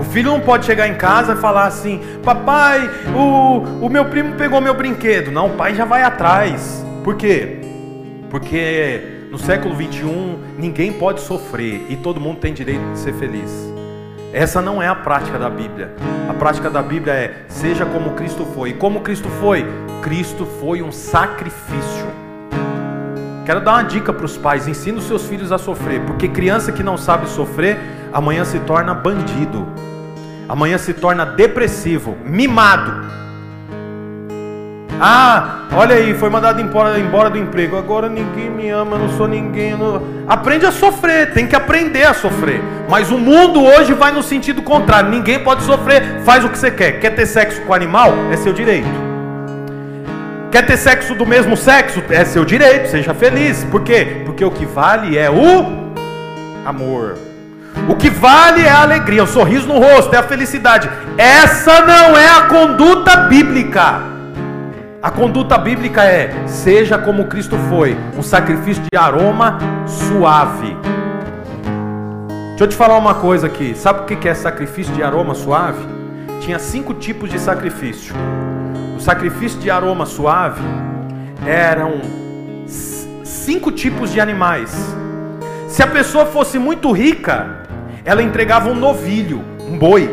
O 0.00 0.02
filho 0.02 0.30
não 0.30 0.40
pode 0.40 0.66
chegar 0.66 0.88
em 0.88 0.94
casa 0.94 1.34
e 1.34 1.36
falar 1.36 1.66
assim: 1.66 2.00
Papai, 2.22 2.90
o, 3.14 3.86
o 3.86 3.88
meu 3.88 4.06
primo 4.06 4.34
pegou 4.34 4.60
meu 4.60 4.74
brinquedo. 4.74 5.30
Não, 5.30 5.48
o 5.48 5.56
pai 5.56 5.74
já 5.74 5.84
vai 5.84 6.02
atrás. 6.02 6.84
Por 7.04 7.16
quê? 7.16 7.60
Porque 8.30 9.28
no 9.30 9.38
século 9.38 9.74
21 9.74 10.38
ninguém 10.58 10.92
pode 10.92 11.20
sofrer 11.20 11.86
e 11.88 11.96
todo 11.96 12.20
mundo 12.20 12.38
tem 12.38 12.52
direito 12.52 12.92
de 12.92 12.98
ser 12.98 13.14
feliz. 13.14 13.73
Essa 14.34 14.60
não 14.60 14.82
é 14.82 14.88
a 14.88 14.96
prática 14.96 15.38
da 15.38 15.48
Bíblia. 15.48 15.92
A 16.28 16.34
prática 16.34 16.68
da 16.68 16.82
Bíblia 16.82 17.12
é: 17.12 17.44
seja 17.46 17.86
como 17.86 18.14
Cristo 18.14 18.44
foi. 18.44 18.70
E 18.70 18.74
como 18.74 19.00
Cristo 19.00 19.28
foi? 19.40 19.64
Cristo 20.02 20.44
foi 20.60 20.82
um 20.82 20.90
sacrifício. 20.90 22.04
Quero 23.46 23.60
dar 23.60 23.74
uma 23.74 23.84
dica 23.84 24.12
para 24.12 24.26
os 24.26 24.36
pais: 24.36 24.66
ensina 24.66 24.98
os 24.98 25.04
seus 25.04 25.24
filhos 25.28 25.52
a 25.52 25.56
sofrer, 25.56 26.00
porque 26.00 26.26
criança 26.26 26.72
que 26.72 26.82
não 26.82 26.98
sabe 26.98 27.28
sofrer, 27.28 27.78
amanhã 28.12 28.44
se 28.44 28.58
torna 28.58 28.92
bandido, 28.92 29.68
amanhã 30.48 30.78
se 30.78 30.92
torna 30.92 31.24
depressivo, 31.24 32.16
mimado. 32.24 33.23
Ah, 35.00 35.60
olha 35.72 35.96
aí, 35.96 36.14
foi 36.14 36.30
mandado 36.30 36.60
embora, 36.60 36.98
embora 36.98 37.28
do 37.28 37.38
emprego. 37.38 37.76
Agora 37.76 38.08
ninguém 38.08 38.48
me 38.50 38.68
ama, 38.70 38.96
eu 38.96 39.00
não 39.00 39.16
sou 39.16 39.26
ninguém. 39.26 39.76
Não... 39.76 40.02
Aprende 40.28 40.66
a 40.66 40.72
sofrer, 40.72 41.32
tem 41.32 41.46
que 41.46 41.56
aprender 41.56 42.04
a 42.04 42.14
sofrer. 42.14 42.60
Mas 42.88 43.10
o 43.10 43.18
mundo 43.18 43.62
hoje 43.62 43.92
vai 43.92 44.12
no 44.12 44.22
sentido 44.22 44.62
contrário. 44.62 45.10
Ninguém 45.10 45.40
pode 45.40 45.62
sofrer, 45.62 46.20
faz 46.24 46.44
o 46.44 46.48
que 46.48 46.58
você 46.58 46.70
quer. 46.70 47.00
Quer 47.00 47.10
ter 47.10 47.26
sexo 47.26 47.60
com 47.62 47.74
animal? 47.74 48.12
É 48.30 48.36
seu 48.36 48.52
direito. 48.52 48.88
Quer 50.50 50.62
ter 50.62 50.76
sexo 50.76 51.14
do 51.14 51.26
mesmo 51.26 51.56
sexo? 51.56 52.02
É 52.10 52.24
seu 52.24 52.44
direito, 52.44 52.88
seja 52.88 53.12
feliz. 53.12 53.64
Por 53.64 53.82
quê? 53.82 54.22
Porque 54.24 54.44
o 54.44 54.50
que 54.50 54.64
vale 54.64 55.18
é 55.18 55.28
o 55.28 55.92
amor. 56.64 57.16
O 57.88 57.96
que 57.96 58.08
vale 58.08 58.62
é 58.62 58.70
a 58.70 58.82
alegria, 58.82 59.24
o 59.24 59.26
sorriso 59.26 59.66
no 59.66 59.78
rosto, 59.78 60.14
é 60.14 60.18
a 60.18 60.22
felicidade. 60.22 60.88
Essa 61.18 61.80
não 61.80 62.16
é 62.16 62.28
a 62.28 62.42
conduta 62.42 63.16
bíblica. 63.16 64.13
A 65.04 65.10
conduta 65.10 65.58
bíblica 65.58 66.02
é: 66.02 66.32
seja 66.46 66.96
como 66.96 67.26
Cristo 67.26 67.58
foi, 67.68 67.94
um 68.16 68.22
sacrifício 68.22 68.82
de 68.90 68.98
aroma 68.98 69.58
suave. 69.86 70.74
Deixa 72.48 72.64
eu 72.64 72.68
te 72.68 72.74
falar 72.74 72.96
uma 72.96 73.16
coisa 73.16 73.46
aqui. 73.46 73.74
Sabe 73.74 74.00
o 74.00 74.04
que 74.06 74.26
é 74.26 74.32
sacrifício 74.32 74.94
de 74.94 75.02
aroma 75.02 75.34
suave? 75.34 75.86
Tinha 76.40 76.58
cinco 76.58 76.94
tipos 76.94 77.28
de 77.28 77.38
sacrifício. 77.38 78.14
O 78.96 79.00
sacrifício 79.00 79.60
de 79.60 79.70
aroma 79.70 80.06
suave 80.06 80.62
eram 81.46 82.00
cinco 82.66 83.70
tipos 83.70 84.10
de 84.10 84.22
animais. 84.22 84.74
Se 85.68 85.82
a 85.82 85.86
pessoa 85.86 86.24
fosse 86.24 86.58
muito 86.58 86.90
rica, 86.92 87.66
ela 88.06 88.22
entregava 88.22 88.70
um 88.70 88.74
novilho, 88.74 89.44
um 89.68 89.76
boi, 89.76 90.08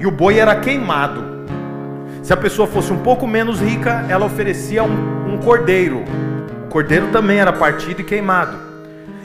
e 0.00 0.06
o 0.06 0.10
boi 0.10 0.38
era 0.38 0.56
queimado. 0.56 1.33
Se 2.24 2.32
a 2.32 2.36
pessoa 2.38 2.66
fosse 2.66 2.90
um 2.90 3.00
pouco 3.00 3.26
menos 3.26 3.60
rica, 3.60 4.06
ela 4.08 4.24
oferecia 4.24 4.82
um, 4.82 5.34
um 5.34 5.36
cordeiro. 5.36 6.02
O 6.64 6.70
cordeiro 6.70 7.08
também 7.08 7.38
era 7.38 7.52
partido 7.52 8.00
e 8.00 8.04
queimado. 8.04 8.56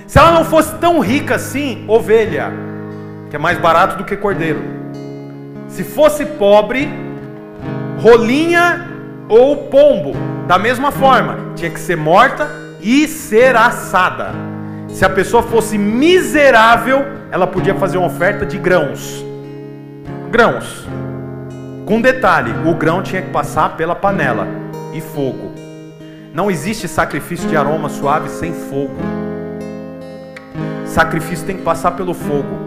Se 0.05 0.19
ela 0.19 0.33
não 0.33 0.43
fosse 0.43 0.75
tão 0.79 0.99
rica 0.99 1.35
assim, 1.35 1.85
ovelha, 1.87 2.51
que 3.29 3.37
é 3.37 3.39
mais 3.39 3.57
barato 3.57 3.95
do 3.95 4.03
que 4.03 4.17
cordeiro. 4.17 4.61
Se 5.69 5.81
fosse 5.81 6.25
pobre, 6.25 6.89
rolinha 8.01 8.89
ou 9.29 9.69
pombo, 9.69 10.11
da 10.45 10.59
mesma 10.59 10.91
forma, 10.91 11.53
tinha 11.55 11.71
que 11.71 11.79
ser 11.79 11.95
morta 11.95 12.51
e 12.81 13.07
ser 13.07 13.55
assada. 13.55 14.33
Se 14.89 15.05
a 15.05 15.09
pessoa 15.09 15.41
fosse 15.41 15.77
miserável, 15.77 17.05
ela 17.31 17.47
podia 17.47 17.75
fazer 17.75 17.97
uma 17.97 18.07
oferta 18.07 18.45
de 18.45 18.57
grãos. 18.57 19.23
Grãos. 20.29 20.85
Com 21.89 21.99
detalhe, 21.99 22.51
o 22.69 22.75
grão 22.75 23.01
tinha 23.01 23.19
que 23.19 23.31
passar 23.31 23.75
pela 23.75 23.95
panela 23.95 24.47
e 24.93 25.01
fogo. 25.01 25.55
Não 26.31 26.51
existe 26.51 26.87
sacrifício 26.87 27.49
de 27.49 27.57
aroma 27.57 27.89
suave 27.89 28.29
sem 28.29 28.53
fogo. 28.53 28.93
Sacrifício 30.85 31.47
tem 31.47 31.57
que 31.57 31.63
passar 31.63 31.93
pelo 31.93 32.13
fogo. 32.13 32.59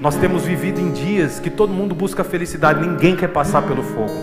Nós 0.00 0.14
temos 0.14 0.44
vivido 0.44 0.80
em 0.80 0.92
dias 0.92 1.40
que 1.40 1.50
todo 1.50 1.72
mundo 1.72 1.96
busca 1.96 2.22
felicidade, 2.22 2.86
ninguém 2.86 3.16
quer 3.16 3.26
passar 3.26 3.62
pelo 3.62 3.82
fogo. 3.82 4.14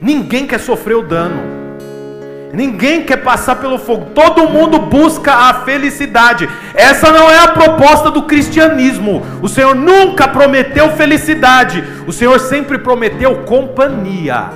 Ninguém 0.00 0.46
quer 0.46 0.60
sofrer 0.60 0.94
o 0.94 1.02
dano. 1.02 1.61
Ninguém 2.52 3.02
quer 3.02 3.16
passar 3.16 3.56
pelo 3.56 3.78
fogo. 3.78 4.10
Todo 4.14 4.48
mundo 4.48 4.78
busca 4.78 5.32
a 5.32 5.54
felicidade. 5.64 6.46
Essa 6.74 7.10
não 7.10 7.30
é 7.30 7.38
a 7.38 7.48
proposta 7.48 8.10
do 8.10 8.24
cristianismo. 8.24 9.22
O 9.40 9.48
Senhor 9.48 9.74
nunca 9.74 10.28
prometeu 10.28 10.90
felicidade. 10.90 11.82
O 12.06 12.12
Senhor 12.12 12.38
sempre 12.38 12.76
prometeu 12.76 13.44
companhia. 13.44 14.50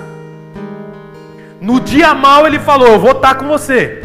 No 1.59 1.81
dia 1.81 2.13
mal 2.13 2.47
ele 2.47 2.59
falou: 2.59 2.89
Eu 2.89 3.01
vou 3.01 3.13
estar 3.13 3.37
com 3.37 3.47
você. 3.47 4.03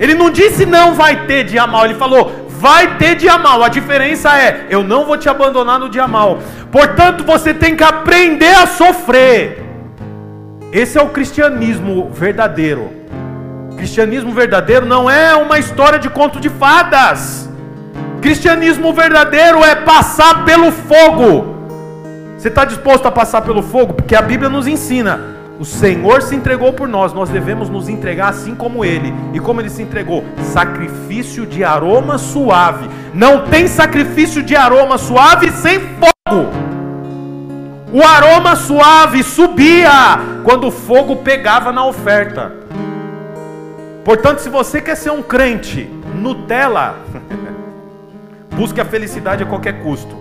Ele 0.00 0.14
não 0.14 0.28
disse 0.28 0.66
não 0.66 0.94
vai 0.94 1.26
ter 1.26 1.44
dia 1.44 1.68
mal. 1.68 1.84
Ele 1.84 1.94
falou: 1.94 2.48
Vai 2.48 2.96
ter 2.96 3.14
dia 3.14 3.38
mal. 3.38 3.62
A 3.62 3.68
diferença 3.68 4.36
é: 4.36 4.66
Eu 4.68 4.82
não 4.82 5.04
vou 5.04 5.16
te 5.16 5.28
abandonar 5.28 5.78
no 5.78 5.88
dia 5.88 6.08
mal. 6.08 6.40
Portanto, 6.72 7.22
você 7.22 7.54
tem 7.54 7.76
que 7.76 7.84
aprender 7.84 8.52
a 8.52 8.66
sofrer. 8.66 9.59
Esse 10.72 10.96
é 10.96 11.02
o 11.02 11.08
cristianismo 11.08 12.10
verdadeiro. 12.10 12.92
O 13.72 13.76
cristianismo 13.76 14.32
verdadeiro 14.32 14.86
não 14.86 15.10
é 15.10 15.34
uma 15.34 15.58
história 15.58 15.98
de 15.98 16.08
conto 16.08 16.38
de 16.38 16.48
fadas. 16.48 17.50
Cristianismo 18.22 18.92
verdadeiro 18.92 19.64
é 19.64 19.74
passar 19.74 20.44
pelo 20.44 20.70
fogo. 20.70 21.56
Você 22.38 22.48
está 22.48 22.64
disposto 22.64 23.06
a 23.06 23.10
passar 23.10 23.42
pelo 23.42 23.62
fogo? 23.62 23.94
Porque 23.94 24.14
a 24.14 24.22
Bíblia 24.22 24.48
nos 24.48 24.68
ensina. 24.68 25.20
O 25.58 25.64
Senhor 25.64 26.22
se 26.22 26.36
entregou 26.36 26.72
por 26.72 26.88
nós, 26.88 27.12
nós 27.12 27.28
devemos 27.28 27.68
nos 27.68 27.88
entregar 27.88 28.28
assim 28.28 28.54
como 28.54 28.84
Ele. 28.84 29.12
E 29.34 29.40
como 29.40 29.60
Ele 29.60 29.68
se 29.68 29.82
entregou? 29.82 30.24
Sacrifício 30.52 31.44
de 31.44 31.64
aroma 31.64 32.16
suave. 32.16 32.88
Não 33.12 33.44
tem 33.44 33.66
sacrifício 33.66 34.40
de 34.40 34.54
aroma 34.54 34.98
suave 34.98 35.50
sem 35.50 35.80
fogo. 35.80 36.48
O 37.92 38.04
aroma 38.04 38.54
suave 38.54 39.20
subia 39.24 39.90
quando 40.44 40.68
o 40.68 40.70
fogo 40.70 41.16
pegava 41.16 41.72
na 41.72 41.84
oferta. 41.84 42.52
Portanto, 44.04 44.38
se 44.38 44.48
você 44.48 44.80
quer 44.80 44.96
ser 44.96 45.10
um 45.10 45.22
crente 45.22 45.90
Nutella, 46.14 47.00
busque 48.54 48.80
a 48.80 48.84
felicidade 48.84 49.42
a 49.42 49.46
qualquer 49.46 49.82
custo. 49.82 50.14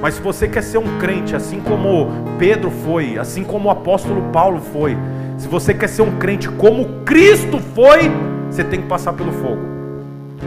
Mas 0.00 0.14
se 0.14 0.22
você 0.22 0.48
quer 0.48 0.62
ser 0.62 0.78
um 0.78 0.98
crente, 0.98 1.36
assim 1.36 1.60
como 1.60 2.08
Pedro 2.38 2.70
foi, 2.70 3.18
assim 3.18 3.44
como 3.44 3.68
o 3.68 3.70
apóstolo 3.70 4.22
Paulo 4.32 4.60
foi, 4.72 4.96
se 5.36 5.46
você 5.46 5.74
quer 5.74 5.88
ser 5.88 6.02
um 6.02 6.16
crente 6.18 6.48
como 6.48 7.02
Cristo 7.04 7.58
foi, 7.74 8.10
você 8.50 8.64
tem 8.64 8.80
que 8.80 8.88
passar 8.88 9.12
pelo 9.12 9.32
fogo. 9.32 9.60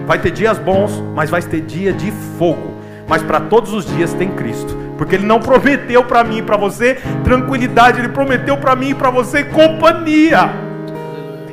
Vai 0.08 0.20
ter 0.20 0.32
dias 0.32 0.58
bons, 0.58 1.04
mas 1.14 1.30
vai 1.30 1.42
ter 1.42 1.62
dia 1.62 1.94
de 1.94 2.12
fogo. 2.40 2.74
Mas 3.08 3.22
para 3.22 3.40
todos 3.42 3.74
os 3.74 3.86
dias 3.86 4.14
tem 4.14 4.30
Cristo. 4.32 4.87
Porque 4.98 5.16
ele 5.16 5.26
não 5.26 5.40
prometeu 5.40 6.04
para 6.04 6.24
mim 6.24 6.40
e 6.40 6.42
para 6.42 6.58
você 6.58 6.96
tranquilidade, 7.24 8.00
ele 8.00 8.10
prometeu 8.10 8.58
para 8.58 8.76
mim 8.76 8.90
e 8.90 8.96
para 8.96 9.10
você 9.10 9.44
companhia. 9.44 10.50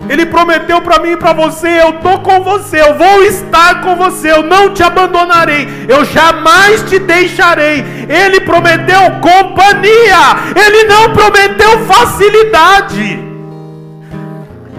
Ele 0.08 0.26
prometeu 0.26 0.80
para 0.82 0.98
mim 1.00 1.12
e 1.12 1.16
para 1.16 1.32
você: 1.32 1.68
eu 1.82 1.94
tô 1.94 2.18
com 2.20 2.42
você, 2.42 2.80
eu 2.80 2.94
vou 2.94 3.22
estar 3.24 3.80
com 3.80 3.96
você, 3.96 4.32
eu 4.32 4.42
não 4.42 4.72
te 4.72 4.82
abandonarei, 4.82 5.68
eu 5.88 6.04
jamais 6.04 6.82
te 6.82 6.98
deixarei. 6.98 7.84
Ele 8.08 8.40
prometeu 8.40 9.00
companhia, 9.20 10.36
ele 10.54 10.84
não 10.84 11.12
prometeu 11.12 11.86
facilidade. 11.86 13.24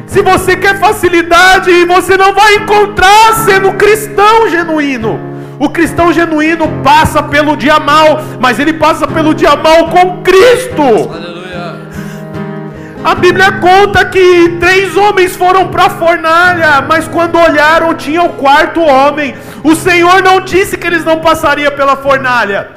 Se 0.07 0.21
você 0.21 0.55
quer 0.55 0.79
facilidade, 0.79 1.83
você 1.85 2.15
não 2.15 2.33
vai 2.33 2.55
encontrar 2.55 3.33
sendo 3.45 3.73
cristão 3.73 4.47
genuíno. 4.47 5.34
O 5.59 5.69
cristão 5.69 6.11
genuíno 6.11 6.67
passa 6.83 7.23
pelo 7.23 7.55
dia 7.55 7.79
mal, 7.79 8.21
mas 8.39 8.59
ele 8.59 8.73
passa 8.73 9.07
pelo 9.07 9.33
dia 9.33 9.55
mal 9.55 9.89
com 9.89 10.21
Cristo. 10.21 10.81
Aleluia. 10.81 11.35
A 13.03 13.13
Bíblia 13.13 13.51
conta 13.53 14.03
que 14.05 14.57
três 14.59 14.97
homens 14.97 15.35
foram 15.35 15.67
para 15.67 15.85
a 15.85 15.89
fornalha, 15.91 16.81
mas 16.81 17.07
quando 17.07 17.37
olharam 17.37 17.93
tinha 17.93 18.23
o 18.23 18.29
quarto 18.29 18.81
homem. 18.81 19.35
O 19.63 19.75
Senhor 19.75 20.23
não 20.23 20.41
disse 20.41 20.75
que 20.75 20.87
eles 20.87 21.05
não 21.05 21.19
passariam 21.19 21.71
pela 21.73 21.95
fornalha. 21.95 22.71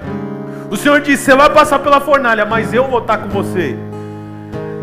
O 0.71 0.77
Senhor 0.77 1.01
disse: 1.01 1.25
Você 1.25 1.35
vai 1.35 1.51
passar 1.51 1.79
pela 1.79 2.01
fornalha, 2.01 2.45
mas 2.45 2.73
eu 2.75 2.85
vou 2.85 3.01
estar 3.01 3.19
com 3.19 3.29
você. 3.31 3.75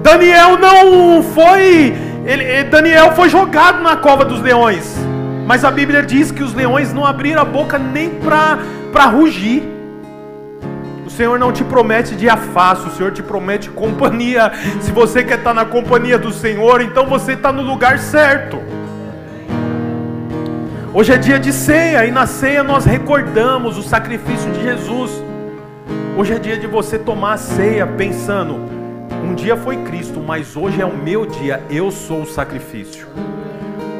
Daniel 0.01 0.57
não 0.57 1.23
foi. 1.23 1.95
Ele, 2.25 2.63
Daniel 2.63 3.11
foi 3.11 3.29
jogado 3.29 3.81
na 3.81 3.95
cova 3.95 4.25
dos 4.25 4.41
leões. 4.41 4.95
Mas 5.45 5.63
a 5.63 5.69
Bíblia 5.69 6.01
diz 6.01 6.31
que 6.31 6.41
os 6.41 6.53
leões 6.53 6.91
não 6.91 7.05
abriram 7.05 7.41
a 7.41 7.45
boca 7.45 7.77
nem 7.77 8.09
para 8.09 9.05
rugir. 9.05 9.63
O 11.05 11.09
Senhor 11.09 11.37
não 11.37 11.51
te 11.51 11.63
promete 11.63 12.15
dia 12.15 12.35
fácil, 12.35 12.87
o 12.87 12.91
Senhor 12.91 13.11
te 13.11 13.21
promete 13.21 13.69
companhia. 13.69 14.51
Se 14.81 14.91
você 14.91 15.23
quer 15.23 15.37
estar 15.37 15.53
na 15.53 15.63
companhia 15.63 16.17
do 16.17 16.31
Senhor, 16.31 16.81
então 16.81 17.05
você 17.05 17.33
está 17.33 17.51
no 17.51 17.61
lugar 17.61 17.99
certo. 17.99 18.59
Hoje 20.91 21.13
é 21.13 21.17
dia 21.17 21.37
de 21.37 21.53
ceia 21.53 22.05
e 22.05 22.11
na 22.11 22.25
ceia 22.25 22.63
nós 22.63 22.85
recordamos 22.85 23.77
o 23.77 23.83
sacrifício 23.83 24.51
de 24.51 24.63
Jesus. 24.63 25.11
Hoje 26.17 26.33
é 26.33 26.39
dia 26.39 26.57
de 26.57 26.65
você 26.65 26.97
tomar 26.97 27.33
a 27.33 27.37
ceia 27.37 27.85
pensando: 27.85 28.55
um 29.23 29.35
dia 29.35 29.55
foi 29.55 29.77
Cristo, 29.83 30.19
mas 30.19 30.55
hoje 30.55 30.81
é 30.81 30.85
o 30.85 30.95
meu 30.95 31.25
dia, 31.25 31.61
eu 31.69 31.91
sou 31.91 32.23
o 32.23 32.25
sacrifício. 32.25 33.07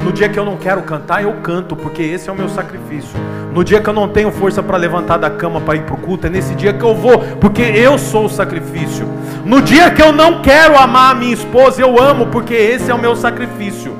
No 0.06 0.12
dia 0.12 0.30
que 0.30 0.38
eu 0.38 0.46
não 0.46 0.56
quero 0.56 0.84
cantar, 0.84 1.24
eu 1.24 1.34
canto, 1.42 1.76
porque 1.76 2.04
esse 2.04 2.30
é 2.30 2.32
o 2.32 2.36
meu 2.36 2.48
sacrifício. 2.48 3.20
No 3.52 3.64
dia 3.64 3.82
que 3.82 3.90
eu 3.90 3.94
não 3.94 4.08
tenho 4.08 4.32
força 4.32 4.62
para 4.62 4.78
levantar 4.78 5.18
da 5.18 5.32
cama 5.32 5.60
para 5.60 5.78
ir 5.78 5.82
para 5.82 5.96
o 5.96 5.98
culto, 5.98 6.28
é 6.28 6.30
nesse 6.30 6.54
dia 6.54 6.72
que 6.72 6.84
eu 6.84 6.94
vou, 6.94 7.18
porque 7.42 7.64
eu 7.64 7.98
sou 7.98 8.26
o 8.26 8.30
sacrifício. 8.30 9.10
No 9.44 9.64
dia 9.64 9.90
que 9.90 10.04
eu 10.04 10.12
não 10.12 10.44
quero 10.44 10.78
amar 10.78 11.16
a 11.16 11.16
minha 11.16 11.34
esposa, 11.34 11.82
eu 11.82 12.00
amo, 12.00 12.28
porque 12.28 12.54
esse 12.54 12.92
é 12.92 12.94
o 12.94 13.00
meu 13.00 13.16
sacrifício. 13.16 13.98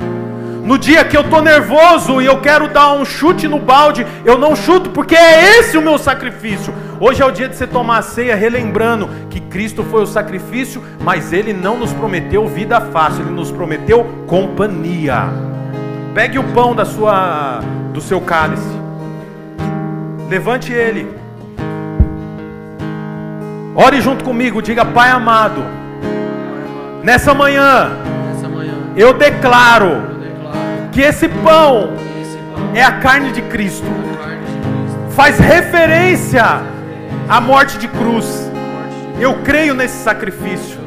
No 0.64 0.78
dia 0.78 1.04
que 1.04 1.18
eu 1.18 1.22
estou 1.22 1.42
nervoso 1.42 2.22
e 2.22 2.28
eu 2.28 2.40
quero 2.40 2.68
dar 2.68 2.94
um 2.94 3.04
chute 3.04 3.48
no 3.48 3.58
balde, 3.58 4.06
eu 4.24 4.38
não 4.38 4.56
chuto, 4.56 4.92
porque 4.92 5.16
é 5.16 5.58
esse 5.58 5.76
o 5.76 5.82
meu 5.82 5.98
sacrifício. 5.98 6.72
Hoje 7.00 7.20
é 7.24 7.26
o 7.26 7.32
dia 7.32 7.50
de 7.50 7.56
você 7.56 7.66
tomar 7.66 7.98
a 7.98 8.04
ceia, 8.04 8.36
relembrando 8.36 9.10
que 9.28 9.40
Cristo 9.40 9.84
foi 9.84 10.04
o 10.04 10.08
sacrifício, 10.08 10.84
mas 11.04 11.34
Ele 11.34 11.52
não 11.52 11.80
nos 11.80 11.92
prometeu 11.92 12.48
vida 12.48 12.80
fácil, 12.80 13.24
Ele 13.24 13.32
nos 13.32 13.52
prometeu 13.52 14.06
companhia. 14.28 15.55
Pegue 16.16 16.40
o 16.40 16.44
pão 16.54 16.74
da 16.74 16.86
sua, 16.86 17.60
do 17.92 18.00
seu 18.00 18.22
cálice, 18.22 18.64
levante 20.30 20.72
ele. 20.72 21.14
Ore 23.76 24.00
junto 24.00 24.24
comigo, 24.24 24.62
diga 24.62 24.86
Pai 24.86 25.10
amado. 25.10 25.62
Nessa 27.04 27.34
manhã, 27.34 27.92
eu 28.96 29.14
declaro 29.14 30.04
que 30.94 31.02
esse 31.02 31.28
pão 31.28 31.92
é 32.74 32.82
a 32.82 32.94
carne 32.94 33.34
de 33.34 33.42
Cristo. 33.42 33.86
é 33.86 33.92
a 33.92 34.22
carne 34.22 34.52
de 34.54 34.62
Cristo. 34.62 35.12
Faz 35.18 35.38
referência 35.38 36.62
à 37.28 37.42
morte 37.42 37.78
de 37.78 37.90
cruz. 37.90 38.50
Eu 39.20 39.42
creio 39.44 39.74
nesse 39.74 40.02
sacrifício. 40.02 40.80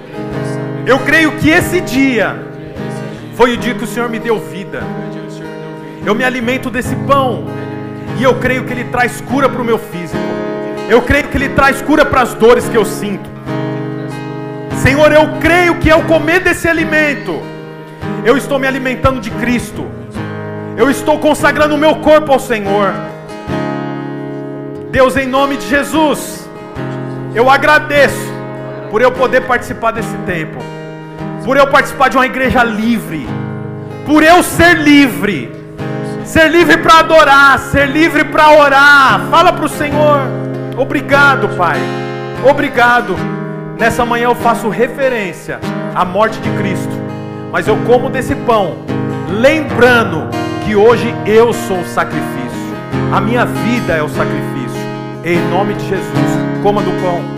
Eu 0.86 0.98
creio 1.00 1.32
que 1.32 1.50
esse 1.50 1.82
dia 1.82 2.34
foi 3.34 3.52
o 3.52 3.56
dia 3.58 3.74
que 3.74 3.84
o 3.84 3.86
Senhor 3.86 4.08
me 4.08 4.18
deu 4.18 4.38
vida. 4.38 4.82
Eu 6.04 6.14
me 6.14 6.24
alimento 6.24 6.70
desse 6.70 6.94
pão 6.96 7.44
e 8.18 8.22
eu 8.22 8.34
creio 8.36 8.64
que 8.64 8.72
ele 8.72 8.84
traz 8.84 9.20
cura 9.20 9.48
para 9.48 9.60
o 9.60 9.64
meu 9.64 9.78
físico. 9.78 10.18
Eu 10.88 11.02
creio 11.02 11.28
que 11.28 11.36
ele 11.36 11.50
traz 11.50 11.82
cura 11.82 12.04
para 12.04 12.22
as 12.22 12.34
dores 12.34 12.68
que 12.68 12.76
eu 12.76 12.84
sinto. 12.84 13.28
Senhor, 14.82 15.12
eu 15.12 15.38
creio 15.40 15.76
que 15.76 15.90
ao 15.90 16.02
comer 16.02 16.40
desse 16.40 16.66
alimento, 16.66 17.42
eu 18.24 18.36
estou 18.36 18.58
me 18.58 18.66
alimentando 18.66 19.20
de 19.20 19.30
Cristo. 19.32 19.86
Eu 20.76 20.88
estou 20.90 21.18
consagrando 21.18 21.74
o 21.74 21.78
meu 21.78 21.96
corpo 21.96 22.32
ao 22.32 22.38
Senhor. 22.38 22.94
Deus, 24.90 25.16
em 25.16 25.26
nome 25.26 25.56
de 25.56 25.68
Jesus, 25.68 26.48
eu 27.34 27.50
agradeço 27.50 28.32
por 28.90 29.02
eu 29.02 29.12
poder 29.12 29.42
participar 29.42 29.90
desse 29.90 30.16
tempo, 30.18 30.58
por 31.44 31.56
eu 31.56 31.66
participar 31.66 32.08
de 32.08 32.16
uma 32.16 32.24
igreja 32.24 32.64
livre, 32.64 33.26
por 34.06 34.22
eu 34.22 34.42
ser 34.42 34.78
livre, 34.78 35.57
ser 36.28 36.50
livre 36.50 36.76
para 36.76 36.98
adorar, 36.98 37.58
ser 37.58 37.88
livre 37.88 38.22
para 38.22 38.50
orar. 38.50 39.20
Fala 39.30 39.50
para 39.50 39.64
o 39.64 39.68
Senhor, 39.68 40.20
obrigado, 40.76 41.48
Pai, 41.56 41.78
obrigado. 42.48 43.16
Nessa 43.78 44.04
manhã 44.04 44.24
eu 44.24 44.34
faço 44.34 44.68
referência 44.68 45.58
à 45.94 46.04
morte 46.04 46.38
de 46.40 46.50
Cristo, 46.50 46.92
mas 47.50 47.66
eu 47.66 47.78
como 47.86 48.10
desse 48.10 48.34
pão, 48.34 48.76
lembrando 49.30 50.28
que 50.66 50.76
hoje 50.76 51.14
eu 51.24 51.52
sou 51.52 51.80
o 51.80 51.86
sacrifício, 51.86 52.28
a 53.10 53.20
minha 53.20 53.46
vida 53.46 53.94
é 53.94 54.02
o 54.02 54.08
sacrifício. 54.08 54.58
Em 55.24 55.38
nome 55.50 55.74
de 55.74 55.88
Jesus, 55.88 56.62
coma 56.62 56.82
do 56.82 56.90
pão. 57.02 57.37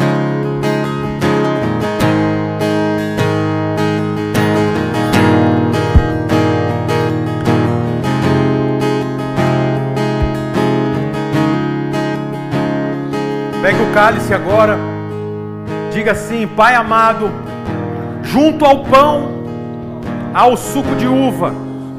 Pegue 13.62 13.82
o 13.82 13.92
cálice 13.92 14.32
agora. 14.32 14.78
Diga 15.92 16.12
assim: 16.12 16.46
Pai 16.46 16.74
amado, 16.74 17.30
junto 18.22 18.64
ao 18.64 18.84
pão, 18.84 19.30
ao 20.32 20.56
suco 20.56 20.94
de 20.96 21.06
uva, 21.06 21.52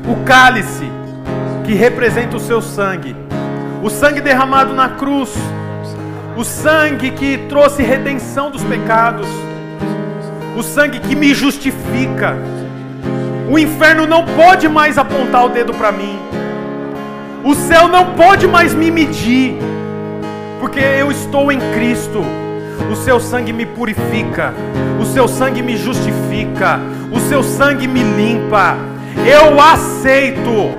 o 0.08 0.24
cálice 0.24 0.90
que 1.64 1.74
representa 1.74 2.36
o 2.36 2.40
seu 2.40 2.62
sangue, 2.62 3.16
o 3.84 3.90
sangue 3.90 4.22
derramado 4.22 4.74
na 4.74 4.90
cruz, 4.90 5.32
o 6.36 6.44
sangue 6.44 7.12
que 7.12 7.38
trouxe 7.50 7.84
redenção 7.84 8.50
dos 8.50 8.64
pecados, 8.64 9.28
o 10.58 10.64
sangue 10.64 11.00
que 11.00 11.16
me 11.16 11.34
justifica. 11.34 12.36
O 13.52 13.60
inferno 13.60 14.08
não 14.08 14.26
pode 14.26 14.68
mais 14.68 14.98
apontar 14.98 15.46
o 15.46 15.50
dedo 15.50 15.74
para 15.74 15.92
mim, 15.92 16.18
o 17.44 17.54
céu 17.54 17.88
não 17.88 18.14
pode 18.14 18.48
mais 18.48 18.74
me 18.74 18.90
medir, 18.90 19.58
porque 20.62 20.80
eu 20.80 21.12
estou 21.12 21.52
em 21.52 21.60
Cristo. 21.74 22.24
O 22.90 22.96
seu 22.96 23.20
sangue 23.20 23.52
me 23.52 23.66
purifica, 23.66 24.54
o 25.00 25.06
seu 25.06 25.28
sangue 25.28 25.62
me 25.62 25.76
justifica, 25.76 26.80
o 27.12 27.20
seu 27.20 27.44
sangue 27.44 27.88
me 27.88 28.04
limpa. 28.04 28.78
Eu 29.26 29.60
aceito, 29.60 30.78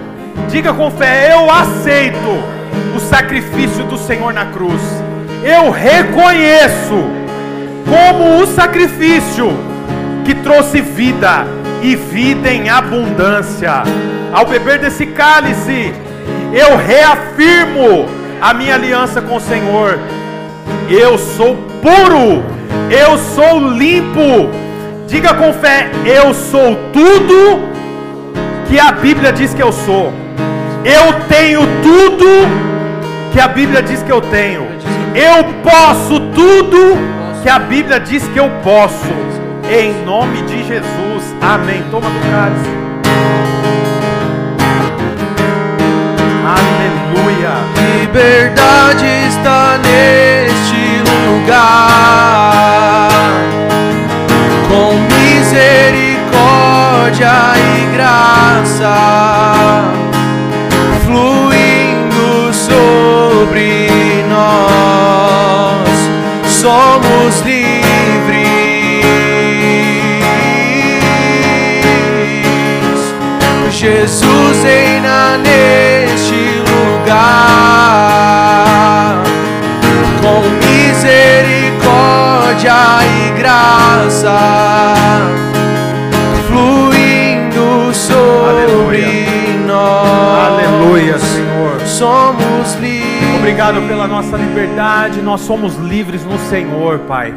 diga 0.48 0.72
com 0.72 0.90
fé: 0.90 1.32
eu 1.32 1.50
aceito 1.50 2.42
o 2.96 3.00
sacrifício 3.00 3.84
do 3.84 3.98
Senhor 3.98 4.32
na 4.32 4.46
cruz. 4.46 4.80
Eu 5.42 5.70
reconheço 5.70 7.04
como 7.88 8.40
o 8.40 8.46
sacrifício 8.46 9.52
que 10.24 10.34
trouxe 10.34 10.80
vida 10.80 11.44
e 11.82 11.96
vida 11.96 12.50
em 12.50 12.68
abundância. 12.68 13.82
Ao 14.32 14.46
beber 14.46 14.78
desse 14.78 15.06
cálice, 15.06 15.92
eu 16.52 16.76
reafirmo 16.76 18.21
a 18.42 18.52
minha 18.52 18.74
aliança 18.74 19.22
com 19.22 19.36
o 19.36 19.40
Senhor. 19.40 20.00
Eu 20.90 21.16
sou 21.16 21.56
puro, 21.80 22.42
eu 22.90 23.16
sou 23.16 23.70
limpo. 23.70 24.50
Diga 25.06 25.32
com 25.34 25.52
fé: 25.52 25.88
eu 26.04 26.34
sou 26.34 26.76
tudo 26.92 27.60
que 28.68 28.80
a 28.80 28.90
Bíblia 28.90 29.32
diz 29.32 29.54
que 29.54 29.62
eu 29.62 29.72
sou. 29.72 30.12
Eu 30.84 31.20
tenho 31.28 31.60
tudo 31.82 32.26
que 33.32 33.40
a 33.40 33.46
Bíblia 33.46 33.80
diz 33.80 34.02
que 34.02 34.10
eu 34.10 34.20
tenho. 34.20 34.66
Eu 35.14 35.44
posso 35.62 36.18
tudo 36.34 36.98
que 37.42 37.48
a 37.48 37.60
Bíblia 37.60 38.00
diz 38.00 38.26
que 38.28 38.40
eu 38.40 38.50
posso. 38.64 39.12
Em 39.70 40.04
nome 40.04 40.42
de 40.42 40.64
Jesus. 40.64 41.36
Amém. 41.40 41.84
Toma 41.90 42.08
do 42.08 42.20
cálice. 42.30 43.71
Aleluia. 46.54 47.54
Liberdade 48.00 49.06
está 49.28 49.78
neste 49.78 50.82
lugar, 51.08 53.08
com 54.68 54.90
misericórdia 55.14 57.36
e 57.56 57.58
graça, 57.94 58.94
fluindo 61.06 62.52
sobre 62.52 63.88
nós, 64.28 65.88
somos 66.46 67.40
livres. 67.40 67.61
Jesus 73.82 74.62
reina 74.62 75.36
neste 75.38 76.62
lugar, 76.70 77.16
com 80.22 80.40
misericórdia 80.64 81.82
e 83.02 83.32
graça, 83.40 84.38
fluindo 86.46 87.92
sobre 87.92 89.58
nós. 89.66 90.46
Aleluia, 90.46 91.18
Senhor. 91.18 91.80
Somos 91.84 92.74
livres. 92.74 93.34
Obrigado 93.36 93.82
pela 93.88 94.06
nossa 94.06 94.36
liberdade. 94.36 95.20
Nós 95.20 95.40
somos 95.40 95.74
livres 95.74 96.24
no 96.24 96.38
Senhor, 96.48 97.00
Pai. 97.00 97.34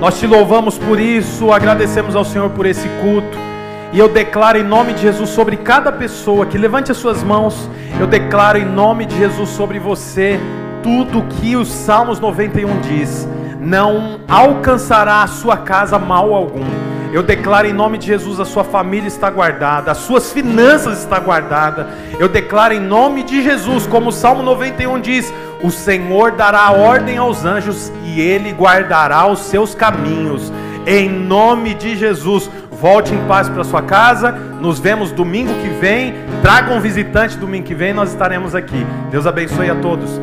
Nós 0.00 0.18
te 0.18 0.26
louvamos 0.26 0.78
por 0.78 0.98
isso, 0.98 1.52
agradecemos 1.52 2.16
ao 2.16 2.24
Senhor 2.24 2.48
por 2.48 2.64
esse 2.64 2.88
culto. 3.02 3.51
E 3.92 3.98
eu 3.98 4.08
declaro 4.08 4.56
em 4.56 4.62
nome 4.62 4.94
de 4.94 5.02
Jesus 5.02 5.28
sobre 5.28 5.56
cada 5.58 5.92
pessoa 5.92 6.46
que 6.46 6.56
levante 6.56 6.90
as 6.90 6.96
suas 6.96 7.22
mãos. 7.22 7.68
Eu 8.00 8.06
declaro 8.06 8.56
em 8.56 8.64
nome 8.64 9.04
de 9.04 9.18
Jesus 9.18 9.50
sobre 9.50 9.78
você 9.78 10.40
tudo 10.82 11.26
que 11.28 11.54
os 11.56 11.68
Salmos 11.68 12.18
91 12.18 12.80
diz. 12.80 13.28
Não 13.60 14.20
alcançará 14.26 15.22
a 15.22 15.26
sua 15.26 15.58
casa 15.58 15.98
mal 15.98 16.32
algum. 16.32 16.64
Eu 17.12 17.22
declaro 17.22 17.66
em 17.66 17.74
nome 17.74 17.98
de 17.98 18.06
Jesus 18.06 18.40
a 18.40 18.46
sua 18.46 18.64
família 18.64 19.06
está 19.06 19.28
guardada, 19.28 19.90
as 19.90 19.98
suas 19.98 20.32
finanças 20.32 21.00
está 21.00 21.20
guardada. 21.20 21.90
Eu 22.18 22.26
declaro 22.26 22.72
em 22.72 22.80
nome 22.80 23.22
de 23.22 23.42
Jesus, 23.42 23.86
como 23.86 24.08
o 24.08 24.12
Salmo 24.12 24.42
91 24.42 24.98
diz, 25.00 25.32
o 25.62 25.70
Senhor 25.70 26.32
dará 26.32 26.72
ordem 26.72 27.18
aos 27.18 27.44
anjos 27.44 27.92
e 28.06 28.18
ele 28.18 28.52
guardará 28.52 29.26
os 29.26 29.40
seus 29.40 29.74
caminhos. 29.74 30.50
Em 30.86 31.08
nome 31.10 31.74
de 31.74 31.94
Jesus, 31.94 32.50
volte 32.82 33.14
em 33.14 33.28
paz 33.28 33.48
para 33.48 33.62
sua 33.62 33.80
casa. 33.80 34.32
Nos 34.32 34.80
vemos 34.80 35.12
domingo 35.12 35.54
que 35.62 35.68
vem. 35.68 36.14
Traga 36.42 36.74
um 36.74 36.80
visitante 36.80 37.38
domingo 37.38 37.64
que 37.64 37.76
vem, 37.76 37.94
nós 37.94 38.10
estaremos 38.10 38.56
aqui. 38.56 38.84
Deus 39.08 39.24
abençoe 39.24 39.70
a 39.70 39.76
todos. 39.76 40.22